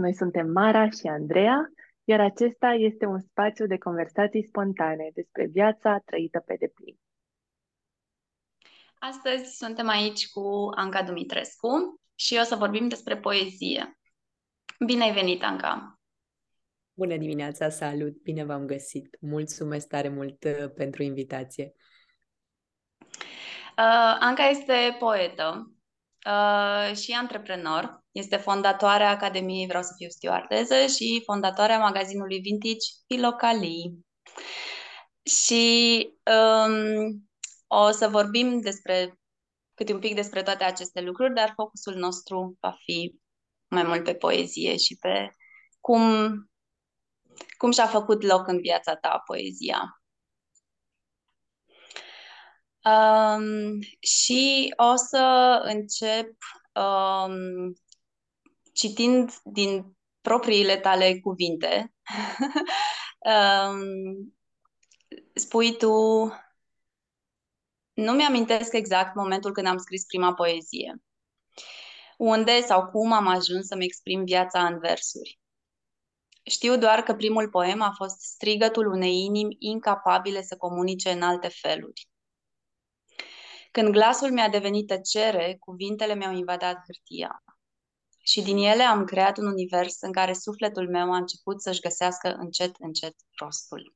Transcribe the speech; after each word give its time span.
Bun 0.00 0.08
venit! 0.08 0.14
Noi 0.14 0.14
suntem 0.14 0.50
Mara 0.50 0.90
și 0.90 1.06
Andreea, 1.06 1.72
iar 2.04 2.20
acesta 2.20 2.68
este 2.68 3.06
un 3.06 3.20
spațiu 3.20 3.66
de 3.66 3.78
conversații 3.78 4.46
spontane 4.46 5.10
despre 5.14 5.46
viața 5.46 5.98
trăită 6.04 6.42
pe 6.46 6.56
deplin. 6.58 6.98
Astăzi 8.98 9.56
suntem 9.56 9.88
aici 9.88 10.30
cu 10.30 10.70
Anca 10.74 11.02
Dumitrescu 11.02 12.00
și 12.14 12.38
o 12.40 12.44
să 12.44 12.54
vorbim 12.54 12.88
despre 12.88 13.16
poezie. 13.16 13.98
Bine 14.86 15.02
ai 15.02 15.12
venit, 15.12 15.42
Anca! 15.42 16.00
Bună 16.92 17.16
dimineața, 17.16 17.68
salut! 17.68 18.22
Bine 18.22 18.44
v-am 18.44 18.66
găsit! 18.66 19.16
Mulțumesc 19.20 19.88
tare 19.88 20.08
mult 20.08 20.44
uh, 20.44 20.72
pentru 20.74 21.02
invitație! 21.02 21.72
Uh, 23.76 24.16
Anca 24.20 24.42
este 24.42 24.96
poetă 24.98 25.74
uh, 26.26 26.96
și 26.96 27.12
antreprenor 27.12 28.04
este 28.12 28.36
fondatoarea 28.36 29.10
Academiei 29.10 29.66
Vreau 29.66 29.82
să 29.82 29.92
fiu 29.96 30.08
stewardeză 30.08 30.86
și 30.86 31.22
fondatoarea 31.24 31.78
magazinului 31.78 32.40
vintage 32.40 32.86
Filocalii. 33.06 34.06
Și 35.22 36.06
um, 36.34 37.28
o 37.66 37.90
să 37.90 38.08
vorbim 38.08 38.60
despre 38.60 39.20
câte 39.74 39.92
un 39.92 39.98
pic 39.98 40.14
despre 40.14 40.42
toate 40.42 40.64
aceste 40.64 41.00
lucruri, 41.00 41.34
dar 41.34 41.52
focusul 41.56 41.94
nostru 41.94 42.56
va 42.60 42.76
fi 42.84 43.18
mai 43.68 43.82
mult 43.82 44.04
pe 44.04 44.14
poezie 44.14 44.76
și 44.76 44.96
pe 45.00 45.34
cum, 45.80 46.02
cum 47.58 47.70
și-a 47.70 47.86
făcut 47.86 48.22
loc 48.22 48.46
în 48.46 48.60
viața 48.60 48.96
ta 48.96 49.22
poezia. 49.26 49.99
Um, 52.84 53.78
și 54.00 54.74
o 54.76 54.96
să 54.96 55.60
încep 55.64 56.36
um, 56.74 57.74
citind 58.72 59.32
din 59.44 59.96
propriile 60.20 60.76
tale 60.76 61.18
cuvinte, 61.20 61.94
um, 63.70 64.34
spui 65.34 65.76
tu, 65.76 65.92
nu 67.92 68.12
mi-amintesc 68.12 68.72
exact 68.72 69.14
momentul 69.14 69.52
când 69.52 69.66
am 69.66 69.78
scris 69.78 70.04
prima 70.04 70.34
poezie. 70.34 71.02
Unde 72.16 72.60
sau 72.60 72.86
cum 72.86 73.12
am 73.12 73.26
ajuns 73.26 73.66
să-mi 73.66 73.84
exprim 73.84 74.24
viața 74.24 74.66
în 74.66 74.78
versuri. 74.78 75.40
Știu 76.42 76.76
doar 76.78 77.02
că 77.02 77.14
primul 77.14 77.48
poem 77.48 77.82
a 77.82 77.92
fost 77.96 78.20
strigătul 78.20 78.86
unei 78.86 79.24
inimi 79.24 79.56
incapabile 79.58 80.42
să 80.42 80.56
comunice 80.56 81.10
în 81.10 81.22
alte 81.22 81.48
feluri. 81.48 82.09
Când 83.70 83.92
glasul 83.92 84.32
mi-a 84.32 84.48
devenit 84.48 84.86
tăcere, 84.86 85.56
cuvintele 85.60 86.14
mi-au 86.14 86.32
invadat 86.32 86.76
hârtia 86.84 87.42
și 88.22 88.42
din 88.42 88.56
ele 88.56 88.82
am 88.82 89.04
creat 89.04 89.38
un 89.38 89.46
univers 89.46 90.00
în 90.00 90.12
care 90.12 90.32
sufletul 90.32 90.88
meu 90.88 91.12
a 91.12 91.16
început 91.16 91.62
să-și 91.62 91.80
găsească 91.80 92.28
încet, 92.28 92.76
încet 92.78 93.14
rostul. 93.40 93.94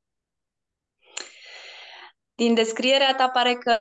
Din 2.34 2.54
descrierea 2.54 3.14
ta 3.14 3.30
pare 3.30 3.54
că 3.54 3.78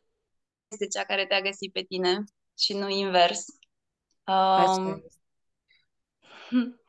este 0.68 0.88
cea 0.88 1.04
care 1.04 1.26
te-a 1.26 1.42
găsit 1.42 1.72
pe 1.72 1.82
tine 1.82 2.24
și 2.58 2.74
nu 2.74 2.90
invers. 2.90 3.46
Um, 4.26 5.04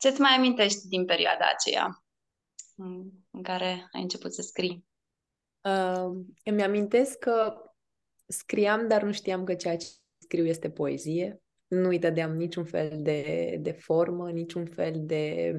ce-ți 0.00 0.20
mai 0.20 0.34
amintești 0.34 0.88
din 0.88 1.04
perioada 1.04 1.48
aceea 1.48 2.04
în 3.30 3.42
care 3.42 3.88
ai 3.92 4.02
început 4.02 4.34
să 4.34 4.42
scrii? 4.42 4.86
Uh, 5.60 6.24
îmi 6.44 6.62
amintesc 6.62 7.18
că 7.18 7.65
scriam, 8.26 8.88
dar 8.88 9.02
nu 9.02 9.12
știam 9.12 9.44
că 9.44 9.54
ceea 9.54 9.76
ce 9.76 9.86
scriu 10.18 10.44
este 10.44 10.70
poezie 10.70 11.40
nu 11.68 11.88
îi 11.88 11.98
dădeam 11.98 12.36
niciun 12.36 12.64
fel 12.64 12.96
de, 12.96 13.56
de 13.60 13.72
formă, 13.72 14.30
niciun 14.30 14.66
fel 14.66 14.94
de 14.96 15.52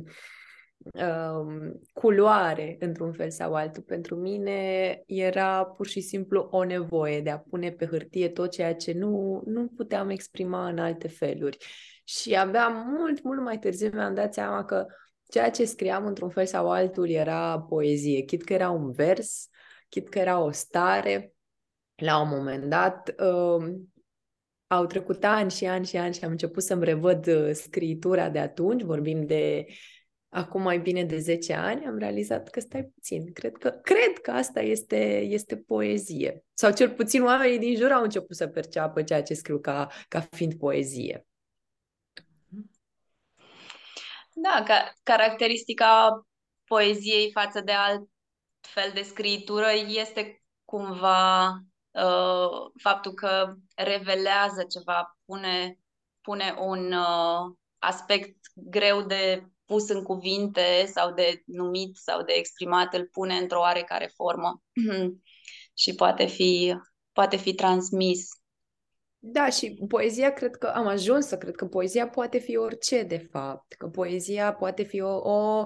um, 0.78 1.82
culoare 1.94 2.76
într-un 2.80 3.14
fel 3.14 3.30
sau 3.30 3.54
altul. 3.54 3.84
Pentru 3.84 4.16
mine 4.16 5.02
era 5.06 5.66
pur 5.66 5.88
și 5.88 6.02
simplu 6.02 6.48
o 6.52 6.64
nevoie 6.64 7.22
de 7.22 7.30
a 7.30 7.40
pune 7.40 7.72
pe 7.72 7.86
hârtie 7.86 8.30
tot 8.30 8.52
ceea 8.52 8.76
ce 8.76 8.94
nu, 8.94 9.42
nu 9.46 9.68
puteam 9.68 10.10
exprima 10.10 10.68
în 10.68 10.78
alte 10.78 11.08
feluri. 11.08 11.58
Și 12.04 12.36
abia 12.36 12.68
mult, 12.68 13.24
mult 13.24 13.42
mai 13.42 13.60
târziu 13.60 13.90
mi-am 13.94 14.14
dat 14.14 14.34
seama 14.34 14.66
că 14.66 14.86
ceea 15.30 15.50
ce 15.50 15.66
scriam 15.66 16.06
într-un 16.06 16.30
fel 16.30 16.46
sau 16.46 16.70
altul 16.72 17.10
era 17.10 17.60
poezie, 17.60 18.22
chit 18.22 18.44
că 18.44 18.54
era 18.54 18.70
un 18.70 18.92
vers, 18.92 19.48
chit 19.90 20.10
că 20.10 20.20
era 20.20 20.40
o 20.40 20.52
stare, 20.52 21.34
la 21.98 22.20
un 22.20 22.30
moment 22.30 22.70
dat, 22.70 23.14
um, 23.20 23.94
au 24.68 24.86
trecut 24.86 25.24
ani 25.24 25.52
și 25.52 25.66
ani 25.66 25.86
și 25.86 25.98
ani 25.98 26.14
și 26.14 26.24
am 26.24 26.32
început 26.32 26.64
să-mi 26.64 26.84
revăd 26.84 27.28
uh, 27.28 27.52
scritura 27.54 28.30
de 28.30 28.40
atunci, 28.40 28.82
vorbim 28.82 29.26
de 29.26 29.66
acum 30.30 30.62
mai 30.62 30.80
bine 30.80 31.04
de 31.04 31.18
10 31.18 31.54
ani, 31.54 31.86
am 31.86 31.98
realizat 31.98 32.50
că 32.50 32.60
stai 32.60 32.84
puțin, 32.84 33.34
cred 33.34 33.58
că, 33.58 33.70
cred 33.70 34.18
că 34.22 34.32
asta 34.32 34.62
este, 34.62 35.20
este 35.20 35.58
poezie. 35.58 36.44
Sau 36.54 36.72
cel 36.72 36.90
puțin 36.90 37.24
oamenii 37.24 37.60
din 37.60 37.76
jur 37.76 37.92
au 37.92 38.04
început 38.04 38.36
să 38.36 38.48
perceapă 38.48 39.04
ceea 39.04 39.24
ce 39.24 39.34
scriu 39.34 39.60
ca, 39.60 39.88
ca 40.08 40.20
fiind 40.20 40.54
poezie. 40.54 41.28
Da, 44.34 44.64
ca, 44.66 44.94
caracteristica 45.04 46.22
poeziei 46.66 47.32
față 47.32 47.62
de 47.62 47.72
alt 47.72 48.10
fel 48.60 48.92
de 48.94 49.02
scritură 49.02 49.68
este 49.88 50.44
cumva 50.66 51.50
uh, 52.04 52.72
faptul 52.82 53.14
că 53.14 53.56
revelează 53.76 54.64
ceva, 54.64 55.18
pune, 55.26 55.80
pune 56.22 56.56
un 56.60 56.92
uh, 56.92 57.56
aspect 57.80 58.36
greu 58.54 59.02
de 59.02 59.44
pus 59.66 59.90
în 59.90 60.04
cuvinte 60.04 60.86
sau 60.94 61.14
de 61.14 61.42
numit 61.46 61.96
sau 61.96 62.24
de 62.24 62.34
exprimat, 62.34 62.94
îl 62.94 63.06
pune 63.12 63.36
într-o 63.36 63.60
oarecare 63.60 64.12
formă 64.16 64.62
și 65.82 65.96
poate 65.96 66.26
fi, 66.26 66.76
poate 67.12 67.36
fi 67.36 67.54
transmis. 67.54 68.30
Da, 69.20 69.50
și 69.50 69.78
poezia, 69.88 70.34
cred 70.34 70.56
că 70.56 70.68
am 70.68 70.88
ajuns 70.88 71.26
să 71.26 71.38
cred 71.38 71.56
că 71.56 71.66
poezia 71.66 72.08
poate 72.08 72.38
fi 72.38 72.56
orice, 72.56 73.04
de 73.04 73.28
fapt. 73.32 73.74
Că 73.74 73.88
poezia 73.88 74.54
poate 74.54 74.84
fi 74.84 75.02
o, 75.02 75.16
o 75.16 75.66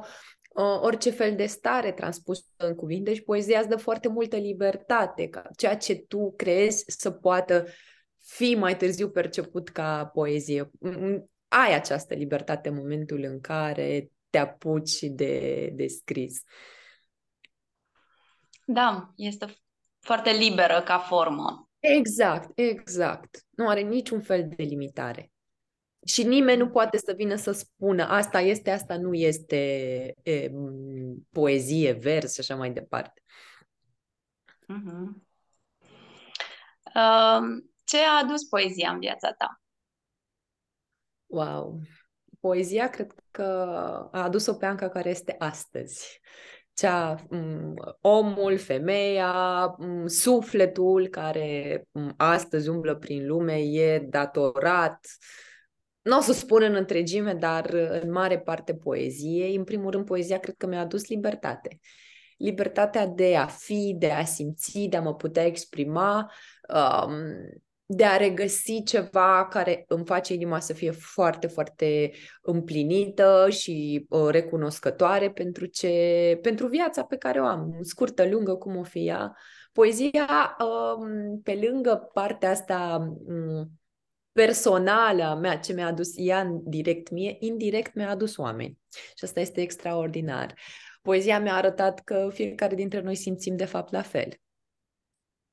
orice 0.81 1.09
fel 1.09 1.35
de 1.35 1.45
stare 1.45 1.91
transpus 1.91 2.45
în 2.55 2.75
cuvinte 2.75 3.13
și 3.13 3.21
poezia 3.21 3.59
îți 3.59 3.69
dă 3.69 3.75
foarte 3.75 4.07
multă 4.07 4.35
libertate, 4.35 5.27
ca 5.27 5.49
ceea 5.57 5.77
ce 5.77 5.95
tu 5.95 6.33
crezi 6.37 6.83
să 6.87 7.11
poată 7.11 7.65
fi 8.17 8.55
mai 8.55 8.77
târziu 8.77 9.09
perceput 9.09 9.69
ca 9.69 10.05
poezie. 10.05 10.71
Ai 11.47 11.73
această 11.73 12.13
libertate 12.13 12.69
în 12.69 12.75
momentul 12.75 13.23
în 13.23 13.39
care 13.39 14.11
te 14.29 14.37
apuci 14.37 14.99
de, 14.99 15.69
de 15.73 15.87
scris. 15.87 16.41
Da, 18.65 19.11
este 19.15 19.45
foarte 19.99 20.31
liberă 20.31 20.81
ca 20.81 20.97
formă. 20.97 21.69
Exact, 21.79 22.51
exact. 22.55 23.45
Nu 23.49 23.67
are 23.67 23.81
niciun 23.81 24.21
fel 24.21 24.47
de 24.55 24.63
limitare. 24.63 25.30
Și 26.05 26.23
nimeni 26.23 26.57
nu 26.57 26.69
poate 26.69 26.97
să 26.97 27.13
vină 27.15 27.35
să 27.35 27.51
spună 27.51 28.03
asta 28.03 28.39
este, 28.39 28.71
asta 28.71 28.97
nu 28.97 29.13
este 29.13 29.55
e, 30.23 30.51
poezie, 31.31 31.91
vers 31.91 32.33
și 32.33 32.39
așa 32.39 32.55
mai 32.55 32.71
departe. 32.71 33.21
Uh-huh. 34.61 35.29
Uh, 36.95 37.63
ce 37.83 37.97
a 37.97 38.17
adus 38.23 38.43
poezia 38.43 38.91
în 38.91 38.99
viața 38.99 39.31
ta? 39.31 39.61
Wow! 41.25 41.79
Poezia 42.39 42.89
cred 42.89 43.13
că 43.31 43.43
a 44.11 44.23
adus-o 44.23 44.53
pe 44.53 44.65
Anca 44.65 44.89
care 44.89 45.09
este 45.09 45.35
astăzi. 45.39 46.19
Cea, 46.73 47.25
um, 47.29 47.73
omul, 48.01 48.57
femeia, 48.57 49.75
um, 49.77 50.07
sufletul 50.07 51.07
care 51.07 51.83
um, 51.91 52.13
astăzi 52.17 52.69
umblă 52.69 52.95
prin 52.95 53.27
lume 53.27 53.57
e 53.57 53.99
datorat 53.99 54.99
uh, 55.05 55.50
nu 56.01 56.17
o 56.17 56.21
să 56.21 56.33
spun 56.33 56.61
în 56.63 56.75
întregime, 56.75 57.33
dar 57.33 57.69
în 58.01 58.11
mare 58.11 58.39
parte 58.39 58.75
poeziei. 58.75 59.55
În 59.55 59.63
primul 59.63 59.91
rând, 59.91 60.05
poezia 60.05 60.39
cred 60.39 60.55
că 60.57 60.67
mi-a 60.67 60.79
adus 60.79 61.07
libertate. 61.07 61.79
Libertatea 62.37 63.07
de 63.07 63.35
a 63.35 63.45
fi, 63.45 63.95
de 63.97 64.11
a 64.11 64.23
simți, 64.23 64.87
de 64.89 64.97
a 64.97 65.01
mă 65.01 65.15
putea 65.15 65.45
exprima, 65.45 66.31
um, 66.73 67.13
de 67.85 68.05
a 68.05 68.17
regăsi 68.17 68.83
ceva 68.83 69.47
care 69.49 69.85
îmi 69.87 70.05
face 70.05 70.33
inima 70.33 70.59
să 70.59 70.73
fie 70.73 70.91
foarte, 70.91 71.47
foarte 71.47 72.11
împlinită 72.41 73.47
și 73.49 74.05
uh, 74.09 74.27
recunoscătoare 74.29 75.31
pentru, 75.31 75.65
ce, 75.65 76.39
pentru 76.41 76.67
viața 76.67 77.03
pe 77.03 77.17
care 77.17 77.41
o 77.41 77.45
am, 77.45 77.77
scurtă, 77.81 78.27
lungă, 78.29 78.55
cum 78.55 78.75
o 78.77 78.83
fi 78.83 79.07
ea. 79.07 79.35
Poezia, 79.71 80.57
um, 80.59 81.41
pe 81.43 81.59
lângă 81.69 82.09
partea 82.13 82.49
asta 82.49 83.07
um, 84.33 84.43
personală 84.43 85.39
mea, 85.41 85.57
ce 85.57 85.73
mi-a 85.73 85.87
adus 85.87 86.11
ea 86.15 86.59
direct 86.63 87.09
mie, 87.09 87.35
indirect 87.39 87.93
mi-a 87.93 88.09
adus 88.09 88.37
oameni. 88.37 88.77
Și 89.15 89.23
asta 89.23 89.39
este 89.39 89.61
extraordinar. 89.61 90.53
Poezia 91.01 91.39
mi-a 91.39 91.55
arătat 91.55 91.99
că 91.99 92.29
fiecare 92.33 92.75
dintre 92.75 93.01
noi 93.01 93.15
simțim 93.15 93.55
de 93.55 93.65
fapt 93.65 93.91
la 93.91 94.01
fel. 94.01 94.29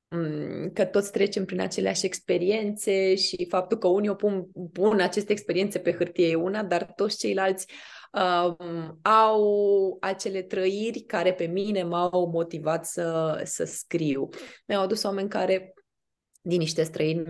mm, 0.09 0.71
că 0.73 0.85
toți 0.85 1.11
trecem 1.11 1.45
prin 1.45 1.59
aceleași 1.59 2.05
experiențe 2.05 3.15
și 3.15 3.45
faptul 3.49 3.77
că 3.77 3.87
unii 3.87 4.09
o 4.09 4.15
pun, 4.15 4.47
pun 4.73 4.99
aceste 4.99 5.31
experiențe 5.31 5.79
pe 5.79 5.93
hârtie 5.93 6.27
e 6.27 6.35
una, 6.35 6.63
dar 6.63 6.83
toți 6.83 7.17
ceilalți 7.17 7.65
um, 8.11 8.99
au 9.01 9.97
acele 9.99 10.41
trăiri 10.41 10.99
care 10.99 11.33
pe 11.33 11.45
mine 11.45 11.83
m-au 11.83 12.29
motivat 12.33 12.85
să, 12.85 13.41
să 13.43 13.63
scriu. 13.63 14.29
Mi-au 14.67 14.81
adus 14.81 15.03
oameni 15.03 15.29
care 15.29 15.73
din 16.41 16.57
niște 16.57 16.83
străini 16.83 17.23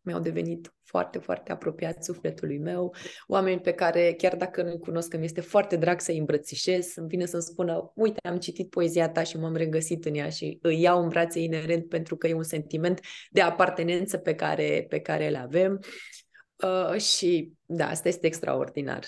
mi-au 0.00 0.20
devenit 0.20 0.74
foarte, 0.82 1.18
foarte 1.18 1.52
apropiați 1.52 2.06
sufletului 2.06 2.58
meu, 2.58 2.94
oameni 3.26 3.60
pe 3.60 3.72
care, 3.72 4.14
chiar 4.16 4.36
dacă 4.36 4.62
nu-i 4.62 4.78
cunosc, 4.78 5.14
îmi 5.14 5.24
este 5.24 5.40
foarte 5.40 5.76
drag 5.76 6.00
să-i 6.00 6.18
îmbrățișez, 6.18 6.96
îmi 6.96 7.08
vine 7.08 7.26
să-mi 7.26 7.42
spună, 7.42 7.92
uite, 7.94 8.28
am 8.28 8.38
citit 8.38 8.70
poezia 8.70 9.08
ta 9.08 9.22
și 9.22 9.36
m-am 9.36 9.54
regăsit 9.54 10.04
în 10.04 10.14
ea 10.14 10.28
și 10.28 10.58
îi 10.62 10.80
iau 10.80 11.02
în 11.02 11.08
brațe 11.08 11.40
inerent 11.40 11.88
pentru 11.88 12.16
că 12.16 12.26
e 12.26 12.34
un 12.34 12.42
sentiment 12.42 13.00
de 13.30 13.40
apartenență 13.40 14.18
pe 14.18 14.34
care, 14.34 14.86
pe 14.88 15.00
care 15.00 15.28
îl 15.28 15.36
avem. 15.36 15.80
Uh, 16.56 17.00
și 17.00 17.52
da, 17.66 17.88
asta 17.88 18.08
este 18.08 18.26
extraordinar. 18.26 19.04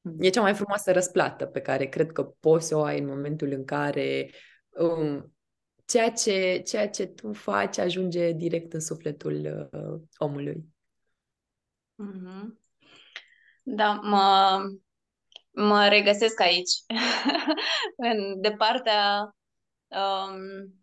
Hmm. 0.00 0.16
E 0.20 0.28
cea 0.28 0.40
mai 0.40 0.54
frumoasă 0.54 0.92
răsplată 0.92 1.46
pe 1.46 1.60
care 1.60 1.86
cred 1.86 2.12
că 2.12 2.22
poți 2.22 2.66
să 2.66 2.76
o 2.76 2.82
ai 2.82 2.98
în 2.98 3.06
momentul 3.06 3.52
în 3.52 3.64
care 3.64 4.30
um, 4.68 5.32
ceea 5.88 6.12
ce, 6.12 6.62
ceea 6.66 6.88
ce 6.88 7.06
tu 7.06 7.32
faci 7.32 7.78
ajunge 7.78 8.32
direct 8.32 8.72
în 8.72 8.80
sufletul 8.80 9.68
uh, 9.72 10.00
omului. 10.16 10.64
Mm-hmm. 12.02 12.58
Da, 13.62 13.92
mă, 13.92 14.58
mă 15.50 15.88
regăsesc 15.88 16.40
aici, 16.40 16.70
în, 18.08 18.40
de 18.40 18.50
partea 18.50 19.36
um, 19.86 20.74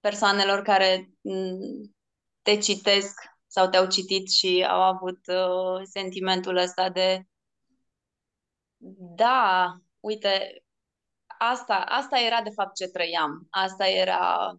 persoanelor 0.00 0.62
care 0.62 1.10
mm, 1.20 1.94
te 2.42 2.58
citesc 2.58 3.20
sau 3.46 3.68
te-au 3.68 3.86
citit 3.86 4.30
și 4.30 4.66
au 4.68 4.80
avut 4.82 5.26
uh, 5.26 5.82
sentimentul 5.92 6.56
ăsta 6.56 6.90
de 6.90 7.26
da, 9.16 9.76
uite, 10.00 10.63
asta, 11.38 11.74
asta 11.74 12.18
era 12.18 12.42
de 12.42 12.50
fapt 12.50 12.74
ce 12.74 12.88
trăiam. 12.88 13.46
Asta 13.50 13.86
era, 13.86 14.50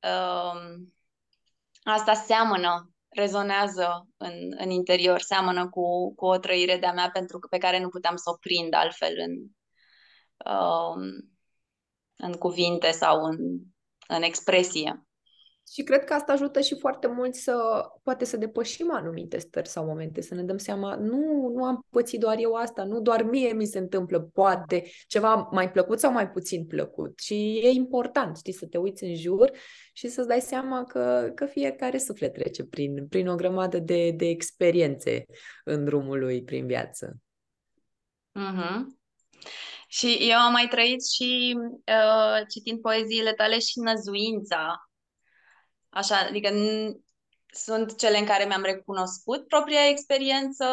um, 0.00 0.94
asta 1.82 2.14
seamănă, 2.14 2.90
rezonează 3.08 4.08
în, 4.16 4.32
în 4.56 4.70
interior, 4.70 5.20
seamănă 5.20 5.68
cu, 5.68 6.14
cu 6.14 6.26
o 6.26 6.38
trăire 6.38 6.76
de-a 6.78 6.92
mea 6.92 7.10
pentru 7.10 7.38
că, 7.38 7.46
pe 7.46 7.58
care 7.58 7.80
nu 7.80 7.88
puteam 7.88 8.16
să 8.16 8.30
o 8.30 8.36
prind 8.36 8.74
altfel 8.74 9.14
în, 9.18 9.32
um, 10.52 11.00
în 12.16 12.32
cuvinte 12.32 12.90
sau 12.90 13.22
în, 13.22 13.36
în 14.08 14.22
expresie. 14.22 15.06
Și 15.72 15.82
cred 15.82 16.04
că 16.04 16.12
asta 16.12 16.32
ajută 16.32 16.60
și 16.60 16.78
foarte 16.78 17.06
mult 17.06 17.34
să 17.34 17.84
poate 18.02 18.24
să 18.24 18.36
depășim 18.36 18.92
anumite 18.92 19.38
stări 19.38 19.68
sau 19.68 19.84
momente, 19.84 20.20
să 20.20 20.34
ne 20.34 20.42
dăm 20.42 20.58
seama, 20.58 20.94
nu, 20.94 21.52
nu 21.54 21.64
am 21.64 21.86
pățit 21.90 22.20
doar 22.20 22.36
eu 22.38 22.54
asta, 22.54 22.84
nu 22.84 23.00
doar 23.00 23.22
mie 23.22 23.52
mi 23.52 23.66
se 23.66 23.78
întâmplă, 23.78 24.20
poate 24.20 24.84
ceva 25.06 25.48
mai 25.52 25.70
plăcut 25.70 25.98
sau 25.98 26.12
mai 26.12 26.30
puțin 26.30 26.66
plăcut. 26.66 27.18
Și 27.18 27.60
e 27.62 27.68
important, 27.68 28.36
știi, 28.36 28.52
să 28.52 28.66
te 28.66 28.78
uiți 28.78 29.04
în 29.04 29.14
jur 29.14 29.50
și 29.92 30.08
să-ți 30.08 30.28
dai 30.28 30.40
seama 30.40 30.84
că, 30.84 31.32
că 31.34 31.46
fiecare 31.46 31.98
suflet 31.98 32.32
trece 32.32 32.64
prin, 32.64 33.06
prin 33.08 33.28
o 33.28 33.34
grămadă 33.34 33.78
de, 33.78 34.10
de 34.10 34.26
experiențe 34.26 35.24
în 35.64 35.84
drumul 35.84 36.18
lui 36.18 36.42
prin 36.42 36.66
viață. 36.66 37.16
Mm-hmm. 38.38 39.02
Și 39.88 40.18
eu 40.20 40.38
am 40.38 40.52
mai 40.52 40.66
trăit 40.70 41.06
și 41.06 41.56
uh, 41.68 42.46
citind 42.48 42.80
poeziile 42.80 43.32
tale 43.32 43.58
și 43.58 43.78
năzuința 43.78 44.88
Așa, 45.94 46.16
adică 46.16 46.50
sunt 47.46 47.98
cele 47.98 48.18
în 48.18 48.24
care 48.24 48.44
mi-am 48.44 48.62
recunoscut 48.62 49.48
propria 49.48 49.88
experiență 49.88 50.64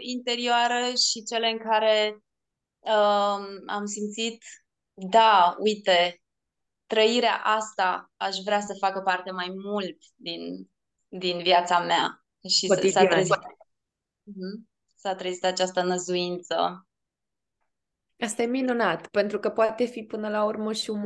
interioară 0.00 0.94
și 1.10 1.22
cele 1.22 1.48
în 1.48 1.58
care 1.58 2.22
um, 2.78 3.62
am 3.66 3.84
simțit, 3.84 4.42
da, 4.92 5.56
uite, 5.58 6.22
trăirea 6.86 7.40
asta 7.44 8.12
aș 8.16 8.36
vrea 8.44 8.60
să 8.60 8.76
facă 8.80 9.00
parte 9.00 9.30
mai 9.30 9.52
mult 9.64 9.96
din, 10.14 10.70
din 11.08 11.42
viața 11.42 11.80
mea. 11.80 12.24
Și 12.48 12.66
s-a 12.66 13.06
trezit, 13.06 13.34
uh-huh, 13.34 14.66
s-a 14.96 15.14
trezit 15.14 15.44
această 15.44 15.82
năzuință. 15.82 16.87
Asta 18.20 18.42
e 18.42 18.46
minunat, 18.46 19.06
pentru 19.06 19.38
că 19.38 19.50
poate 19.50 19.84
fi 19.84 20.02
până 20.02 20.28
la 20.28 20.44
urmă 20.44 20.72
și 20.72 20.90
un, 20.90 21.04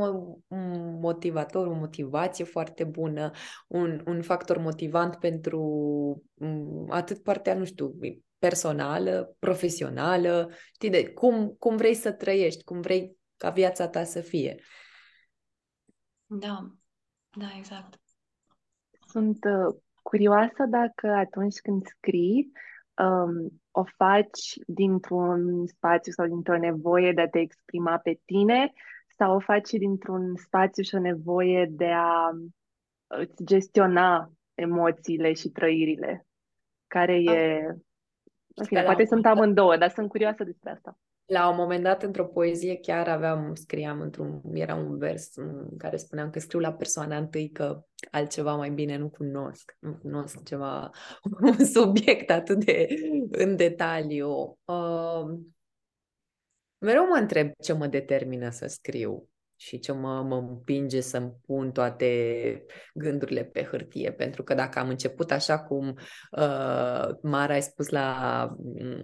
un 0.48 0.98
motivator, 1.00 1.66
o 1.66 1.74
motivație 1.74 2.44
foarte 2.44 2.84
bună, 2.84 3.30
un, 3.68 4.02
un 4.06 4.22
factor 4.22 4.58
motivant 4.58 5.16
pentru 5.16 5.60
um, 6.34 6.86
atât 6.90 7.22
partea, 7.22 7.54
nu 7.54 7.64
știu, 7.64 7.98
personală, 8.38 9.36
profesională, 9.38 10.50
știi, 10.74 10.90
de 10.90 11.08
cum, 11.08 11.56
cum 11.58 11.76
vrei 11.76 11.94
să 11.94 12.12
trăiești, 12.12 12.64
cum 12.64 12.80
vrei 12.80 13.16
ca 13.36 13.50
viața 13.50 13.88
ta 13.88 14.04
să 14.04 14.20
fie. 14.20 14.62
Da, 16.26 16.72
da, 17.30 17.46
exact. 17.56 18.00
Sunt 19.06 19.44
uh, 19.44 19.76
curioasă 20.02 20.64
dacă 20.68 21.06
atunci 21.06 21.58
când 21.58 21.86
scrii, 21.86 22.52
um, 22.96 23.62
o 23.70 23.84
faci 23.96 24.58
dintr-un 24.66 25.66
spațiu 25.66 26.12
sau 26.12 26.26
dintr-o 26.26 26.58
nevoie 26.58 27.12
de 27.12 27.20
a 27.20 27.28
te 27.28 27.38
exprima 27.38 27.98
pe 27.98 28.20
tine 28.24 28.72
sau 29.16 29.34
o 29.34 29.40
faci 29.40 29.70
dintr-un 29.70 30.36
spațiu 30.36 30.82
și 30.82 30.94
o 30.94 30.98
nevoie 30.98 31.66
de 31.70 31.90
a 31.94 32.30
îți 33.06 33.44
gestiona 33.44 34.32
emoțiile 34.54 35.32
și 35.32 35.48
trăirile? 35.48 36.26
Care 36.86 37.22
e... 37.22 37.66
În 38.54 38.64
fine, 38.64 38.82
poate 38.82 39.04
sunt 39.04 39.26
amândouă, 39.26 39.76
dar 39.76 39.90
sunt 39.90 40.08
curioasă 40.08 40.44
despre 40.44 40.70
asta. 40.70 40.98
La 41.32 41.48
un 41.48 41.56
moment 41.56 41.82
dat, 41.82 42.02
într-o 42.02 42.26
poezie, 42.26 42.76
chiar 42.76 43.08
aveam, 43.08 43.54
scriam 43.54 44.00
într-un, 44.00 44.40
era 44.52 44.74
un 44.74 44.98
vers 44.98 45.36
în 45.36 45.76
care 45.76 45.96
spuneam 45.96 46.30
că 46.30 46.38
scriu 46.38 46.60
la 46.60 46.72
persoana 46.72 47.16
întâi 47.16 47.50
că 47.50 47.84
altceva 48.10 48.54
mai 48.54 48.70
bine 48.70 48.96
nu 48.96 49.08
cunosc, 49.08 49.76
nu 49.78 49.94
cunosc 49.94 50.42
ceva, 50.42 50.90
un 51.40 51.64
subiect 51.64 52.30
atât 52.30 52.64
de 52.64 52.86
în 53.30 53.56
detaliu. 53.56 54.58
Uh, 54.64 55.38
mereu 56.78 57.06
mă 57.08 57.16
întreb 57.20 57.50
ce 57.62 57.72
mă 57.72 57.86
determină 57.86 58.50
să 58.50 58.66
scriu 58.66 59.28
și 59.56 59.78
ce 59.78 59.92
mă, 59.92 60.22
mă 60.22 60.36
împinge 60.36 61.00
să-mi 61.00 61.32
pun 61.46 61.72
toate 61.72 62.64
gândurile 62.94 63.44
pe 63.44 63.64
hârtie. 63.64 64.12
Pentru 64.12 64.42
că 64.42 64.54
dacă 64.54 64.78
am 64.78 64.88
început 64.88 65.30
așa 65.30 65.58
cum 65.58 65.88
uh, 66.30 67.08
Mara 67.22 67.52
ai 67.52 67.62
spus 67.62 67.88
la 67.88 68.48
Uh, 68.56 69.02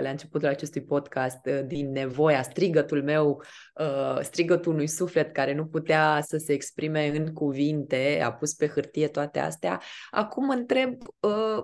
la 0.00 0.10
începutul 0.10 0.48
acestui 0.48 0.82
podcast 0.82 1.46
uh, 1.46 1.60
din 1.66 1.90
nevoia, 1.90 2.42
strigătul 2.42 3.02
meu, 3.02 3.42
uh, 3.80 4.18
strigătul 4.22 4.72
unui 4.72 4.86
suflet 4.86 5.32
care 5.32 5.54
nu 5.54 5.66
putea 5.66 6.20
să 6.26 6.36
se 6.36 6.52
exprime 6.52 7.06
în 7.06 7.32
cuvinte, 7.32 8.20
a 8.24 8.32
pus 8.32 8.54
pe 8.54 8.68
hârtie 8.68 9.08
toate 9.08 9.38
astea. 9.38 9.80
Acum 10.10 10.44
mă 10.44 10.52
întreb 10.52 10.94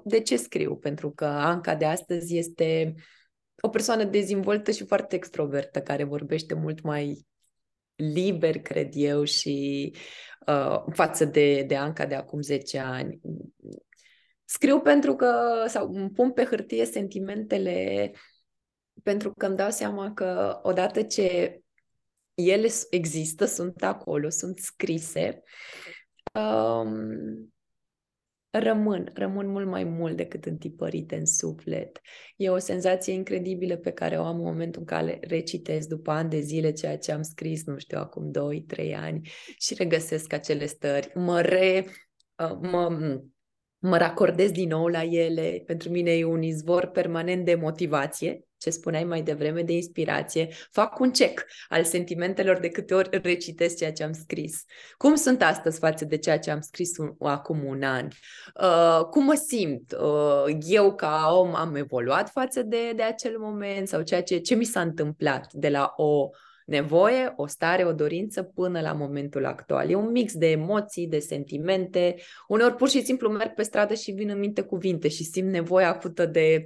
de 0.04 0.20
ce 0.20 0.36
scriu, 0.36 0.76
pentru 0.76 1.10
că 1.10 1.24
Anca 1.24 1.74
de 1.74 1.84
astăzi 1.84 2.36
este 2.36 2.94
o 3.60 3.68
persoană 3.68 4.04
dezvoltă 4.04 4.70
și 4.70 4.86
foarte 4.86 5.16
extrovertă, 5.16 5.80
care 5.80 6.04
vorbește 6.04 6.54
mult 6.54 6.82
mai 6.82 7.26
liber, 7.96 8.58
cred 8.58 8.88
eu, 8.92 9.24
și 9.24 9.92
uh, 10.46 10.84
față 10.92 11.24
de, 11.24 11.62
de 11.62 11.76
Anca 11.76 12.06
de 12.06 12.14
acum 12.14 12.40
10 12.40 12.78
ani. 12.78 13.20
Scriu 14.54 14.80
pentru 14.80 15.14
că, 15.14 15.64
sau 15.68 15.94
îmi 15.94 16.10
pun 16.10 16.32
pe 16.32 16.44
hârtie 16.44 16.84
sentimentele 16.84 18.10
pentru 19.02 19.32
că 19.32 19.46
îmi 19.46 19.56
dau 19.56 19.70
seama 19.70 20.12
că 20.12 20.60
odată 20.62 21.02
ce 21.02 21.60
ele 22.34 22.68
există, 22.90 23.44
sunt 23.44 23.82
acolo, 23.82 24.28
sunt 24.28 24.58
scrise, 24.58 25.42
um, 26.34 27.54
rămân, 28.50 29.10
rămân 29.14 29.46
mult 29.46 29.66
mai 29.66 29.84
mult 29.84 30.16
decât 30.16 30.44
întipărite 30.44 31.16
în 31.16 31.26
suflet. 31.26 32.00
E 32.36 32.50
o 32.50 32.58
senzație 32.58 33.12
incredibilă 33.12 33.76
pe 33.76 33.92
care 33.92 34.18
o 34.18 34.24
am 34.24 34.36
în 34.36 34.44
momentul 34.44 34.80
în 34.80 34.86
care 34.86 35.18
recitesc 35.22 35.88
după 35.88 36.10
ani 36.10 36.30
de 36.30 36.40
zile 36.40 36.72
ceea 36.72 36.98
ce 36.98 37.12
am 37.12 37.22
scris, 37.22 37.64
nu 37.64 37.78
știu, 37.78 37.98
acum 37.98 38.30
2-3 38.30 38.94
ani 38.96 39.28
și 39.58 39.74
regăsesc 39.74 40.32
acele 40.32 40.66
stări. 40.66 41.10
Mă 41.14 41.40
re... 41.40 41.86
Uh, 42.36 42.58
mă, 42.60 43.20
mă 43.86 43.96
racordez 43.96 44.50
din 44.50 44.68
nou 44.68 44.86
la 44.86 45.02
ele. 45.02 45.62
Pentru 45.66 45.90
mine 45.90 46.10
e 46.10 46.24
un 46.24 46.42
izvor 46.42 46.86
permanent 46.86 47.44
de 47.44 47.54
motivație, 47.54 48.46
ce 48.56 48.70
spuneai 48.70 49.04
mai 49.04 49.22
devreme, 49.22 49.62
de 49.62 49.72
inspirație. 49.72 50.48
Fac 50.70 50.98
un 50.98 51.10
check 51.10 51.46
al 51.68 51.84
sentimentelor 51.84 52.58
de 52.58 52.68
câte 52.68 52.94
ori 52.94 53.20
recitesc 53.22 53.76
ceea 53.76 53.92
ce 53.92 54.04
am 54.04 54.12
scris. 54.12 54.64
Cum 54.96 55.14
sunt 55.14 55.42
astăzi 55.42 55.78
față 55.78 56.04
de 56.04 56.18
ceea 56.18 56.38
ce 56.38 56.50
am 56.50 56.60
scris 56.60 56.96
un, 56.96 57.14
acum 57.18 57.64
un 57.64 57.82
an? 57.82 58.08
Uh, 58.60 59.04
cum 59.04 59.24
mă 59.24 59.34
simt? 59.34 59.92
Uh, 59.92 60.56
eu 60.66 60.94
ca 60.94 61.28
om 61.32 61.54
am 61.54 61.74
evoluat 61.74 62.30
față 62.30 62.62
de, 62.62 62.92
de 62.96 63.02
acel 63.02 63.38
moment 63.38 63.88
sau 63.88 64.02
ceea 64.02 64.22
ce, 64.22 64.38
ce 64.38 64.54
mi 64.54 64.64
s-a 64.64 64.80
întâmplat 64.80 65.52
de 65.52 65.68
la 65.68 65.92
o 65.96 66.28
nevoie, 66.64 67.32
o 67.36 67.46
stare, 67.46 67.84
o 67.84 67.92
dorință 67.92 68.42
până 68.42 68.80
la 68.80 68.92
momentul 68.92 69.44
actual. 69.44 69.90
E 69.90 69.94
un 69.94 70.10
mix 70.10 70.32
de 70.34 70.50
emoții, 70.50 71.06
de 71.06 71.18
sentimente. 71.18 72.16
Uneori 72.48 72.74
pur 72.74 72.88
și 72.88 73.04
simplu 73.04 73.30
merg 73.30 73.54
pe 73.54 73.62
stradă 73.62 73.94
și 73.94 74.10
vin 74.10 74.28
în 74.28 74.38
minte 74.38 74.62
cuvinte 74.62 75.08
și 75.08 75.24
simt 75.24 75.50
nevoia 75.50 75.88
acută 75.88 76.26
de, 76.26 76.64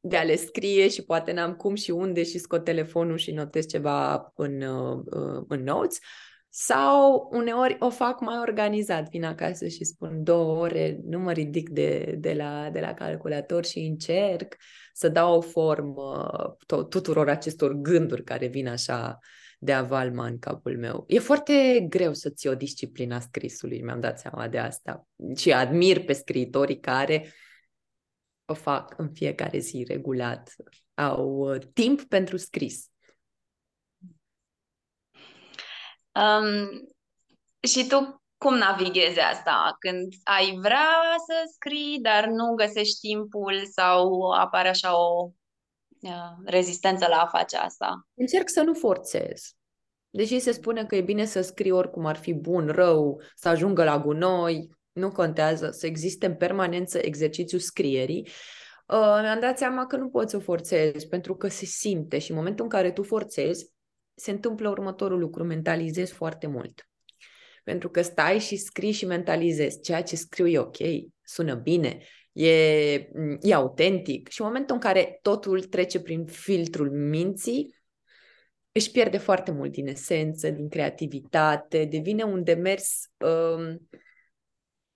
de 0.00 0.16
a 0.16 0.22
le 0.22 0.36
scrie 0.36 0.88
și 0.88 1.04
poate 1.04 1.32
n-am 1.32 1.54
cum 1.54 1.74
și 1.74 1.90
unde 1.90 2.22
și 2.22 2.38
scot 2.38 2.64
telefonul 2.64 3.16
și 3.16 3.32
notez 3.32 3.66
ceva 3.66 4.32
în, 4.36 4.62
uh, 4.62 5.44
în 5.48 5.62
notes. 5.62 5.98
Sau 6.58 7.28
uneori 7.32 7.76
o 7.78 7.90
fac 7.90 8.20
mai 8.20 8.38
organizat, 8.38 9.08
vin 9.08 9.24
acasă 9.24 9.68
și 9.68 9.84
spun 9.84 10.22
două 10.22 10.60
ore, 10.60 11.00
nu 11.04 11.18
mă 11.18 11.32
ridic 11.32 11.68
de, 11.68 12.14
de, 12.18 12.32
la, 12.32 12.70
de 12.70 12.80
la 12.80 12.94
calculator 12.94 13.64
și 13.64 13.78
încerc 13.78 14.56
să 14.92 15.08
dau 15.08 15.36
o 15.36 15.40
formă 15.40 16.30
tuturor 16.66 17.28
acestor 17.28 17.72
gânduri 17.72 18.24
care 18.24 18.46
vin 18.46 18.68
așa 18.68 19.18
de 19.58 19.72
avalma 19.72 20.26
în 20.26 20.38
capul 20.38 20.78
meu. 20.78 21.04
E 21.08 21.18
foarte 21.18 21.86
greu 21.88 22.14
să 22.14 22.30
ții 22.30 22.48
o 22.48 22.54
disciplina 22.54 23.20
scrisului, 23.20 23.82
mi-am 23.82 24.00
dat 24.00 24.18
seama 24.18 24.48
de 24.48 24.58
asta. 24.58 25.06
Și 25.36 25.52
admir 25.52 26.04
pe 26.04 26.12
scriitorii 26.12 26.80
care 26.80 27.32
o 28.44 28.54
fac 28.54 28.94
în 28.98 29.12
fiecare 29.12 29.58
zi 29.58 29.84
regulat, 29.88 30.54
au 30.94 31.54
uh, 31.54 31.60
timp 31.72 32.02
pentru 32.02 32.36
scris. 32.36 32.90
Um, 36.16 36.68
și 37.60 37.86
tu 37.86 38.20
cum 38.38 38.54
navighezi 38.54 39.20
asta? 39.20 39.76
Când 39.78 40.12
ai 40.24 40.58
vrea 40.60 40.88
să 41.26 41.52
scrii, 41.52 41.98
dar 42.02 42.26
nu 42.26 42.54
găsești 42.54 43.00
timpul 43.00 43.66
sau 43.70 44.30
apare 44.30 44.68
așa 44.68 44.98
o 44.98 45.30
uh, 46.00 46.10
rezistență 46.44 47.06
la 47.08 47.16
a 47.16 47.26
face 47.26 47.56
asta? 47.56 48.06
Încerc 48.14 48.48
să 48.48 48.62
nu 48.62 48.74
forțez. 48.74 49.54
Deși 50.10 50.38
se 50.38 50.52
spune 50.52 50.84
că 50.84 50.96
e 50.96 51.00
bine 51.00 51.24
să 51.24 51.40
scrii 51.40 51.70
oricum 51.70 52.06
ar 52.06 52.16
fi 52.16 52.32
bun, 52.32 52.66
rău, 52.66 53.20
să 53.34 53.48
ajungă 53.48 53.84
la 53.84 53.98
gunoi, 53.98 54.70
nu 54.92 55.12
contează, 55.12 55.70
să 55.70 55.86
existe 55.86 56.26
în 56.26 56.36
permanență 56.36 56.98
exercițiul 56.98 57.60
scrierii, 57.60 58.28
uh, 58.86 59.18
mi-am 59.20 59.40
dat 59.40 59.58
seama 59.58 59.86
că 59.86 59.96
nu 59.96 60.08
poți 60.08 60.30
să 60.30 60.38
forțezi, 60.38 61.08
pentru 61.08 61.36
că 61.36 61.48
se 61.48 61.64
simte 61.64 62.18
și 62.18 62.30
în 62.30 62.36
momentul 62.36 62.64
în 62.64 62.70
care 62.70 62.92
tu 62.92 63.02
forțezi, 63.02 63.74
se 64.16 64.30
întâmplă 64.30 64.68
următorul 64.68 65.18
lucru, 65.18 65.44
mentalizezi 65.44 66.12
foarte 66.12 66.46
mult. 66.46 66.88
Pentru 67.64 67.90
că 67.90 68.02
stai 68.02 68.38
și 68.38 68.56
scrii 68.56 68.92
și 68.92 69.06
mentalizezi. 69.06 69.80
Ceea 69.80 70.02
ce 70.02 70.16
scriu 70.16 70.46
e 70.46 70.58
ok, 70.58 70.76
sună 71.22 71.54
bine, 71.54 71.98
e, 72.32 72.50
e 73.40 73.54
autentic. 73.54 74.28
Și 74.28 74.40
în 74.40 74.46
momentul 74.46 74.74
în 74.74 74.80
care 74.80 75.18
totul 75.22 75.62
trece 75.62 76.00
prin 76.00 76.24
filtrul 76.26 76.90
minții, 76.90 77.74
își 78.72 78.90
pierde 78.90 79.18
foarte 79.18 79.50
mult 79.50 79.72
din 79.72 79.86
esență, 79.86 80.50
din 80.50 80.68
creativitate, 80.68 81.84
devine 81.84 82.22
un 82.22 82.44
demers 82.44 83.10
um, 83.18 83.88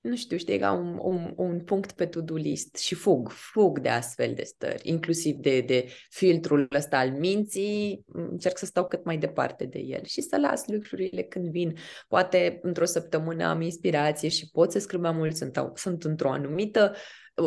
nu 0.01 0.17
știu, 0.17 0.37
știi, 0.37 0.59
ca 0.59 0.73
un, 0.73 0.99
un, 1.03 1.33
un 1.37 1.65
punct 1.65 1.93
pe 1.93 2.07
to-do 2.07 2.35
list 2.35 2.77
și 2.77 2.95
fug, 2.95 3.29
fug 3.29 3.79
de 3.79 3.89
astfel 3.89 4.35
de 4.35 4.43
stări, 4.43 4.89
inclusiv 4.89 5.37
de, 5.37 5.61
de 5.61 5.93
filtrul 6.09 6.69
ăsta 6.77 6.99
al 6.99 7.11
minții, 7.11 8.05
încerc 8.07 8.59
să 8.59 8.67
stau 8.67 8.87
cât 8.87 9.05
mai 9.05 9.19
departe 9.19 9.65
de 9.65 9.79
el 9.79 10.05
și 10.05 10.21
să 10.21 10.37
las 10.37 10.67
lucrurile 10.67 11.23
când 11.23 11.51
vin. 11.51 11.77
Poate 12.09 12.59
într-o 12.63 12.85
săptămână 12.85 13.45
am 13.45 13.61
inspirație 13.61 14.29
și 14.29 14.51
pot 14.51 14.73
să 14.73 14.79
scriu 14.79 15.01
mai 15.01 15.13
mult, 15.13 15.37
sunt, 15.37 15.59
sunt 15.75 16.05
într-o 16.05 16.31
anumită, 16.31 16.95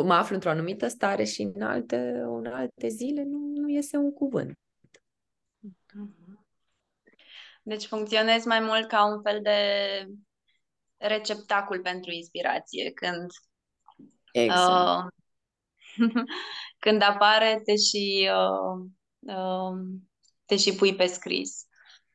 mă 0.04 0.14
aflu 0.14 0.34
într-o 0.34 0.50
anumită 0.50 0.88
stare 0.88 1.24
și 1.24 1.42
în 1.42 1.62
alte, 1.62 1.96
în 2.24 2.46
alte 2.46 2.88
zile 2.88 3.22
nu, 3.22 3.52
nu 3.54 3.68
iese 3.68 3.96
un 3.96 4.12
cuvânt. 4.12 4.58
Deci 7.62 7.84
funcționezi 7.84 8.46
mai 8.46 8.60
mult 8.60 8.88
ca 8.88 9.06
un 9.14 9.22
fel 9.22 9.40
de 9.42 9.58
receptacul 11.06 11.80
pentru 11.80 12.10
inspirație. 12.10 12.90
Când, 12.90 13.30
exact. 14.32 14.68
uh, 14.68 15.04
când 16.84 17.02
apare, 17.02 17.60
te 17.64 17.76
și, 17.76 18.30
uh, 18.32 18.86
uh, 19.36 19.78
te 20.44 20.56
și 20.56 20.74
pui 20.74 20.94
pe 20.94 21.06
scris. 21.06 21.66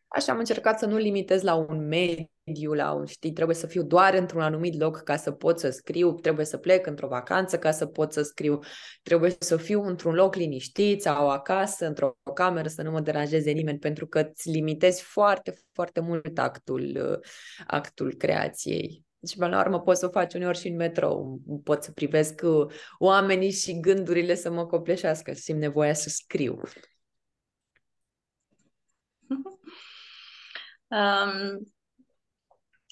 Așa 0.07 0.31
am 0.31 0.37
încercat 0.37 0.79
să 0.79 0.85
nu 0.85 0.97
limitez 0.97 1.41
la 1.41 1.53
un 1.53 1.87
mediu, 1.87 2.31
la 2.57 2.91
un, 2.91 3.05
știi, 3.05 3.31
trebuie 3.31 3.55
să 3.55 3.67
fiu 3.67 3.83
doar 3.83 4.13
într-un 4.13 4.41
anumit 4.41 4.79
loc 4.79 4.97
ca 4.97 5.15
să 5.15 5.31
pot 5.31 5.59
să 5.59 5.69
scriu, 5.69 6.13
trebuie 6.13 6.45
să 6.45 6.57
plec 6.57 6.87
într-o 6.87 7.07
vacanță 7.07 7.57
ca 7.57 7.71
să 7.71 7.85
pot 7.85 8.13
să 8.13 8.21
scriu, 8.21 8.59
trebuie 9.03 9.35
să 9.39 9.57
fiu 9.57 9.83
într-un 9.83 10.13
loc 10.13 10.35
liniștit 10.35 11.01
sau 11.01 11.29
acasă, 11.29 11.85
într-o 11.85 12.17
cameră, 12.33 12.67
să 12.67 12.81
nu 12.81 12.91
mă 12.91 12.99
deranjeze 12.99 13.51
nimeni, 13.51 13.79
pentru 13.79 14.07
că 14.07 14.19
îți 14.19 14.49
limitezi 14.49 15.01
foarte, 15.01 15.53
foarte 15.71 15.99
mult 15.99 16.37
actul, 16.37 17.19
actul 17.67 18.13
creației. 18.13 19.03
Și 19.27 19.35
până 19.37 19.55
la 19.55 19.61
urmă 19.61 19.79
poți 19.81 19.99
să 19.99 20.05
o 20.05 20.09
faci 20.09 20.33
uneori 20.33 20.57
și 20.57 20.67
în 20.67 20.75
metrou. 20.75 21.39
Pot 21.63 21.83
să 21.83 21.91
privesc 21.91 22.41
oamenii 22.97 23.51
și 23.51 23.79
gândurile 23.79 24.35
să 24.35 24.51
mă 24.51 24.65
copleșească, 24.65 25.33
simt 25.33 25.59
nevoia 25.59 25.93
să 25.93 26.09
scriu. 26.09 26.61
Um, 30.91 31.71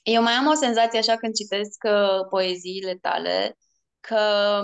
eu 0.09 0.21
mai 0.21 0.33
am 0.33 0.47
o 0.47 0.53
senzație 0.53 0.99
așa 0.99 1.17
când 1.17 1.33
citesc 1.33 1.83
uh, 1.83 2.27
poeziile 2.29 2.95
tale 2.95 3.57
că 3.99 4.61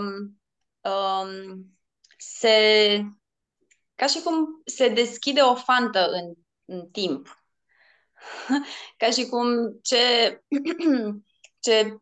um, 0.82 1.66
se 2.18 3.02
ca 3.96 4.08
și 4.08 4.22
cum 4.22 4.62
se 4.66 4.90
deschide 4.90 5.42
o 5.42 5.56
fantă 5.56 6.10
în, 6.12 6.34
în 6.66 6.90
timp. 6.92 7.44
ca 8.98 9.10
și 9.10 9.26
cum 9.26 9.80
ce, 9.82 9.98
ce, 11.66 11.98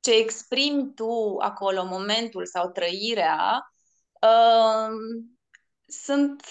ce 0.00 0.12
exprimi 0.12 0.94
tu 0.94 1.36
acolo, 1.40 1.84
momentul 1.84 2.46
sau 2.46 2.70
trăirea, 2.70 3.70
um, 4.20 4.94
sunt 5.86 6.42